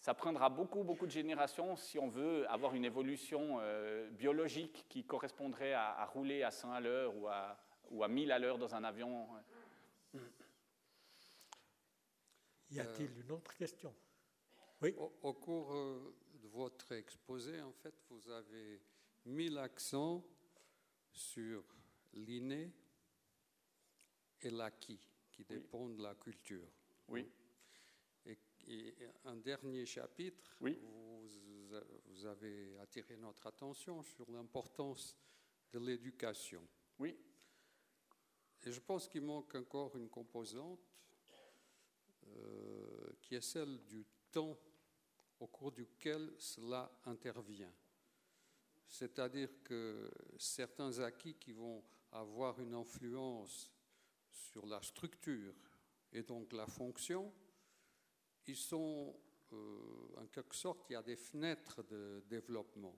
[0.00, 5.04] Ça prendra beaucoup, beaucoup de générations si on veut avoir une évolution euh, biologique qui
[5.04, 7.56] correspondrait à, rouler à 100 à l'heure ou à,
[7.92, 9.28] ou à 1000 à l'heure dans un avion.
[12.72, 13.94] Y a-t-il une autre question?
[14.80, 14.94] Oui.
[14.96, 18.80] Au, cours euh, de votre exposé, en fait, vous avez
[19.26, 20.24] mis l'accent
[21.12, 21.62] sur
[22.14, 22.72] l'inné
[24.40, 24.98] et l'acquis,
[25.30, 26.66] qui qui dépendent de la culture.
[27.08, 27.30] Oui.
[28.24, 28.38] Et,
[28.68, 30.78] et un dernier chapitre, Oui.
[30.80, 31.28] vous,
[32.06, 35.16] vous avez attiré notre attention sur l'importance
[35.72, 36.66] de l'éducation.
[36.98, 37.16] Oui.
[38.64, 40.80] Et je pense qu'il manque encore une composante
[42.26, 44.58] euh, qui est celle du temps
[45.40, 47.72] au cours duquel cela intervient.
[48.86, 51.82] C'est-à-dire que certains acquis qui vont
[52.12, 53.72] avoir une influence
[54.30, 55.54] sur la structure
[56.12, 57.32] et donc la fonction,
[58.46, 59.18] ils sont
[59.52, 62.96] euh, en quelque sorte, il y a des fenêtres de développement.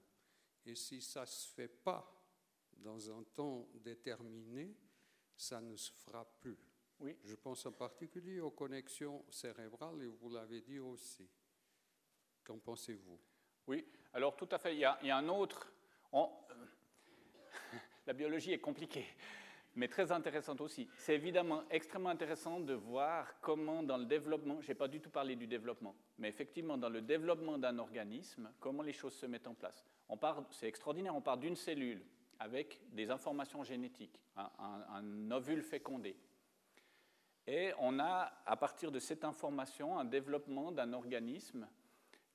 [0.66, 2.10] Et si ça ne se fait pas
[2.76, 4.74] dans un temps déterminé,
[5.36, 6.58] ça ne se fera plus.
[7.00, 7.16] Oui.
[7.24, 11.28] Je pense en particulier aux connexions cérébrales et vous l'avez dit aussi.
[12.44, 13.18] Qu'en pensez-vous?
[13.66, 14.74] Oui, alors tout à fait.
[14.74, 15.72] Il y a, il y a un autre.
[16.12, 16.30] on-
[18.06, 19.06] La biologie est compliquée,
[19.76, 20.88] mais très intéressante aussi.
[20.98, 25.08] C'est évidemment extrêmement intéressant de voir comment, dans le développement, je n'ai pas du tout
[25.10, 29.46] parlé du développement, mais effectivement, dans le développement d'un organisme, comment les choses se mettent
[29.46, 29.84] en place.
[30.10, 32.04] On part, c'est extraordinaire, on part d'une cellule
[32.38, 36.14] avec des informations génétiques, un ovule fécondé.
[37.46, 41.68] Et on a, à partir de cette information, un développement d'un organisme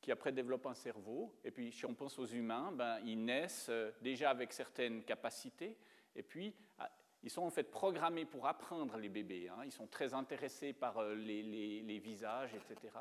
[0.02, 1.34] qui après développe un cerveau.
[1.44, 5.77] Et puis, si on pense aux humains, ben, ils naissent euh, déjà avec certaines capacités.
[6.15, 6.90] Et puis, ah,
[7.23, 9.49] ils sont en fait programmés pour apprendre les bébés.
[9.49, 9.64] hein.
[9.65, 12.94] Ils sont très intéressés par euh, les, visages, etc.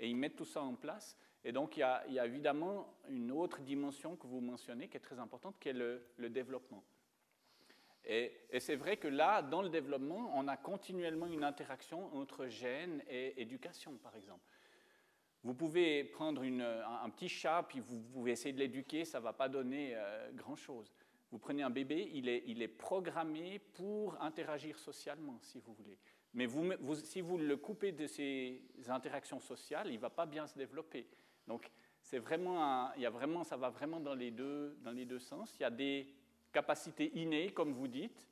[0.00, 1.16] Et ils mettent tout ça en place.
[1.44, 5.18] Et donc, il y a, évidemment une autre dimension que vous mentionnez qui est très
[5.18, 6.82] importante, qui est le développement.
[8.04, 13.02] Et, c'est vrai que là, dans le développement, on a continuellement une interaction entre gènes
[13.08, 14.44] et éducation, par exemple.
[15.44, 19.32] Vous pouvez prendre un, petit chat, puis vous pouvez essayer de l'éduquer, ça ne va
[19.32, 20.92] pas donner euh, grand-chose.
[21.30, 25.98] Vous prenez un bébé, il est, il est programmé pour interagir socialement, si vous voulez.
[26.34, 30.46] Mais vous, si vous le coupez de ces interactions sociales, il ne va pas bien
[30.46, 31.08] se développer.
[31.46, 31.70] Donc,
[32.00, 35.18] c'est vraiment il y a vraiment, ça va vraiment dans les, deux, dans les deux
[35.18, 35.54] sens.
[35.58, 36.06] Il y a des
[36.52, 38.26] capacités innées, comme vous dites,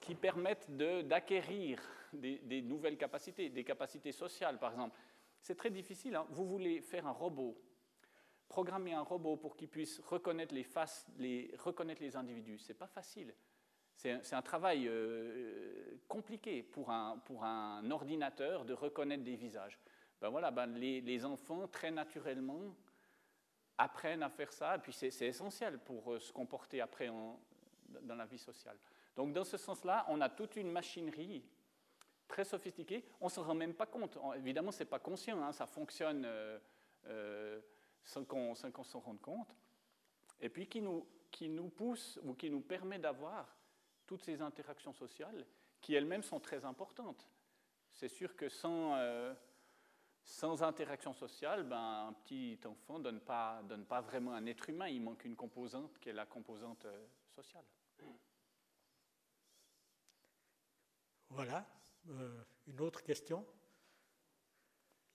[0.00, 1.80] qui permettent de- d'acquérir
[2.12, 4.96] des, des nouvelles capacités, des capacités sociales, par exemple.
[5.40, 6.14] C'est très difficile.
[6.16, 6.26] hein.
[6.30, 7.56] Vous voulez faire un robot,
[8.48, 12.58] programmer un robot pour qu'il puisse reconnaître les faces, les, reconnaître les individus.
[12.58, 13.34] C'est pas facile.
[13.94, 19.36] C'est un, c'est un travail euh, compliqué pour un, pour un ordinateur de reconnaître des
[19.36, 19.78] visages.
[20.20, 22.74] Ben voilà, ben les, les enfants, très naturellement,
[23.78, 28.26] apprennent à faire ça, et puis c'est essentiel pour euh, se comporter après dans la
[28.26, 28.76] vie sociale.
[29.16, 31.44] Donc dans ce sens-là, on a toute une machinerie
[32.26, 33.04] très sophistiquée.
[33.20, 34.18] On ne s'en rend même pas compte.
[34.36, 36.58] Évidemment, ce n'est pas conscient, hein, ça fonctionne euh,
[37.06, 37.60] euh,
[38.04, 39.56] sans qu'on s'en rende compte.
[40.40, 43.56] Et puis qui nous, qui nous pousse ou qui nous permet d'avoir
[44.06, 45.46] toutes ces interactions sociales
[45.80, 47.28] qui elles-mêmes sont très importantes.
[47.92, 48.96] C'est sûr que sans,
[50.28, 54.68] sans interaction sociale, ben, un petit enfant ne donne pas, donne pas vraiment un être
[54.68, 54.86] humain.
[54.88, 57.64] Il manque une composante qui est la composante euh, sociale.
[61.30, 61.66] Voilà.
[62.10, 63.44] Euh, une autre question?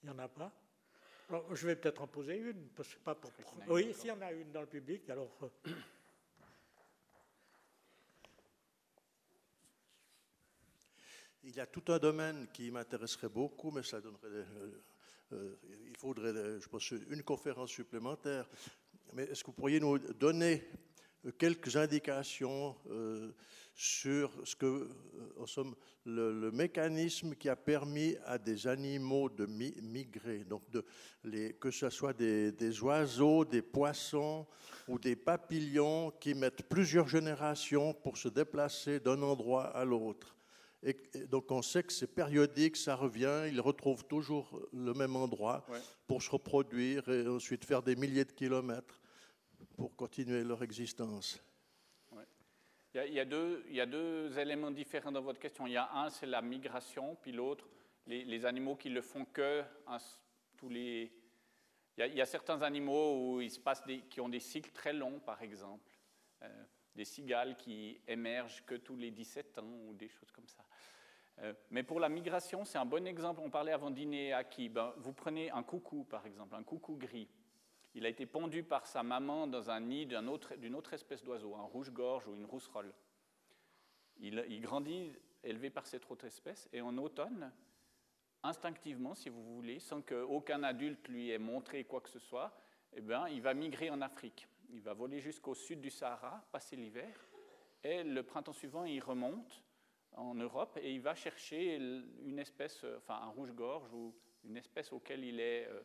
[0.02, 0.52] Il n'y en a pas?
[1.28, 2.68] Alors, Je vais peut-être en poser une.
[2.70, 3.30] Parce que pas pour...
[3.68, 5.30] Oui, s'il y en a une dans le public, alors.
[5.44, 5.48] euh,
[11.44, 14.46] Il y a tout un domaine qui m'intéresserait beaucoup, mais ça donnerait.
[15.32, 15.56] Euh,
[15.86, 18.48] il faudrait, euh, je pense, une conférence supplémentaire.
[19.12, 20.64] Mais est-ce que vous pourriez nous donner
[21.24, 22.76] euh, quelques indications
[23.76, 24.88] sur ce que,
[26.04, 30.62] le, mécanisme qui a permis à des animaux de mi- migrer, donc
[31.58, 34.46] que ce soit des oiseaux, des poissons
[34.86, 40.36] ou des papillons qui mettent plusieurs générations pour se déplacer d'un endroit à l'autre.
[40.84, 45.16] Et, et donc on sait que c'est périodique, ça revient, ils retrouvent toujours le même
[45.16, 45.78] endroit Ouais.
[46.06, 49.00] pour se reproduire et ensuite faire des milliers de kilomètres
[49.76, 51.42] pour continuer leur existence.
[52.94, 55.40] Il y, a, il y a deux, il y a deux éléments différents dans votre
[55.40, 55.66] question.
[55.66, 57.68] Il y a un, c'est la migration, puis l'autre,
[58.06, 59.64] les, les animaux qui le font que
[60.56, 61.10] tous les.
[61.96, 64.28] Il y, a, il y a certains animaux où il se passe des, qui ont
[64.28, 65.90] des cycles très longs, par exemple.
[66.42, 70.62] Euh, des cigales qui émergent que tous les 17 ans ou des choses comme ça.
[71.40, 73.40] Euh, mais pour la migration, c'est un bon exemple.
[73.44, 74.68] On parlait avant dîner à qui?
[74.68, 77.28] Ben, Vous prenez un coucou, par exemple, un coucou gris.
[77.94, 81.62] Il a été pondu par sa maman dans un nid d'une autre, espèce d'oiseau, un
[81.62, 82.92] rouge-gorge ou une rousserolle.
[84.18, 85.12] Il, il grandit
[85.44, 87.52] élevé par cette autre espèce et en automne,
[88.42, 92.56] instinctivement, si vous voulez, sans qu'aucun adulte lui ait montré quoi que ce soit,
[92.92, 94.48] eh ben, il va migrer en Afrique.
[94.70, 97.16] Il va voler jusqu'au sud du Sahara, passer l'hiver,
[97.82, 99.62] et le printemps suivant, il remonte
[100.16, 104.14] en Europe et il va chercher une espèce, enfin un rouge-gorge ou
[104.44, 105.82] une espèce auquel il, est, euh,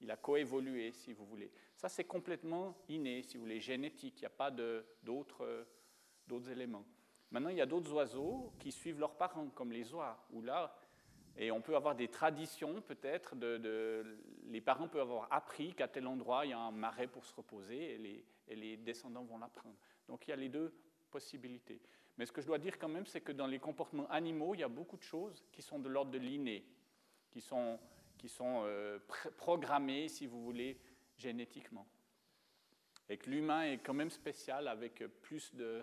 [0.00, 1.50] il a coévolué, si vous voulez.
[1.74, 4.18] Ça, c'est complètement inné, si vous voulez, génétique.
[4.18, 5.66] Il n'y a pas d'autres
[6.50, 6.84] éléments.
[7.30, 10.78] Maintenant, il y a d'autres oiseaux qui suivent leurs parents, comme les oies, où là,
[11.36, 16.06] et on peut avoir des traditions peut-être, de, les parents peuvent avoir appris qu'à tel
[16.06, 19.76] endroit il y a un marais pour se reposer et les descendants vont l'apprendre.
[20.08, 20.72] Donc il y a les deux
[21.10, 21.82] possibilités.
[22.16, 24.60] Mais ce que je dois dire quand même, c'est que dans les comportements animaux, il
[24.60, 26.64] y a beaucoup de choses qui sont de l'ordre de l'inné,
[27.30, 27.78] qui sont,
[28.16, 28.98] qui sont euh,
[29.36, 30.80] programmées, si vous voulez,
[31.16, 31.86] génétiquement.
[33.08, 35.82] Et que l'humain est quand même spécial avec plus de,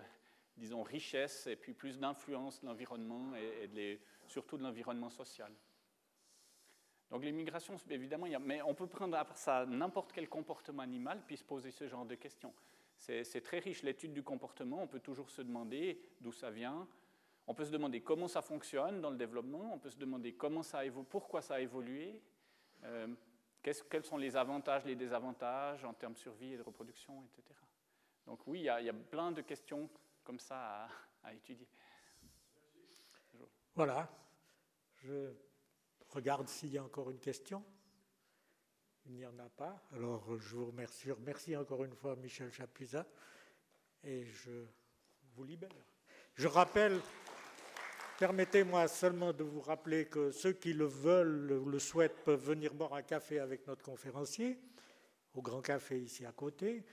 [0.56, 5.52] disons, richesse et puis plus d'influence de l'environnement et, surtout de l'environnement social.
[7.10, 11.36] Donc les migrations, évidemment, mais on peut prendre à ça n'importe quel comportement animal puis
[11.36, 12.52] se poser ce genre de questions.
[13.06, 16.88] C'est très riche l'étude du comportement, on peut toujours se demander d'où ça vient,
[17.46, 20.62] on peut se demander comment ça fonctionne dans le développement, on peut se demander comment
[20.62, 22.22] ça pourquoi ça a évolué,
[22.84, 23.08] euh,
[23.62, 27.60] quels sont les avantages, les désavantages en termes de survie et de reproduction, etc.
[28.26, 29.90] Donc oui, il y a, il y a plein de questions
[30.22, 30.88] comme ça
[31.22, 31.68] à, étudier.
[33.74, 34.08] Voilà.
[34.96, 35.30] Je
[36.08, 37.62] regarde s'il y a encore une question.
[39.06, 39.82] Il n'y en a pas.
[39.92, 41.08] Alors je vous remercie.
[41.24, 43.06] Merci encore une fois Michel Chapuisat
[44.02, 44.64] et je
[45.34, 45.68] vous libère.
[46.34, 46.98] Je rappelle,
[48.18, 52.72] permettez-moi seulement de vous rappeler que ceux qui le veulent ou le souhaitent peuvent venir
[52.72, 54.58] boire un café avec notre conférencier
[55.34, 56.84] au Grand Café ici à côté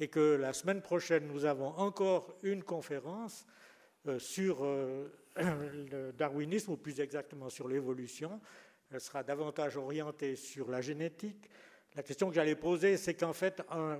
[0.00, 3.46] et que la semaine prochaine, nous avons encore une conférence
[4.06, 8.40] euh, sur euh, le darwinisme, ou plus exactement sur l'évolution.
[8.90, 11.50] Elle sera davantage orientée sur la génétique.
[11.94, 13.98] La question que j'allais poser, c'est qu'en fait, un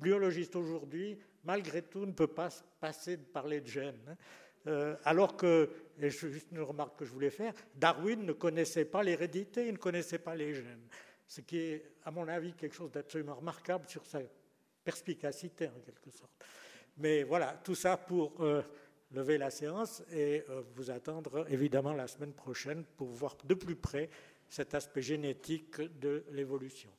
[0.00, 2.48] biologiste aujourd'hui, malgré tout, ne peut pas
[2.80, 4.00] passer de parler de gènes.
[4.08, 4.16] Hein.
[4.66, 8.84] Euh, alors que, et c'est juste une remarque que je voulais faire, Darwin ne connaissait
[8.84, 10.86] pas l'hérédité, il ne connaissait pas les gènes.
[11.26, 14.20] Ce qui est, à mon avis, quelque chose d'absolument remarquable sur sa
[14.84, 16.32] perspicacité en quelque sorte.
[16.98, 18.62] Mais voilà, tout ça pour euh,
[19.12, 23.76] lever la séance et euh, vous attendre évidemment la semaine prochaine pour voir de plus
[23.76, 24.10] près
[24.50, 26.90] cet aspect génétique de l'évolution.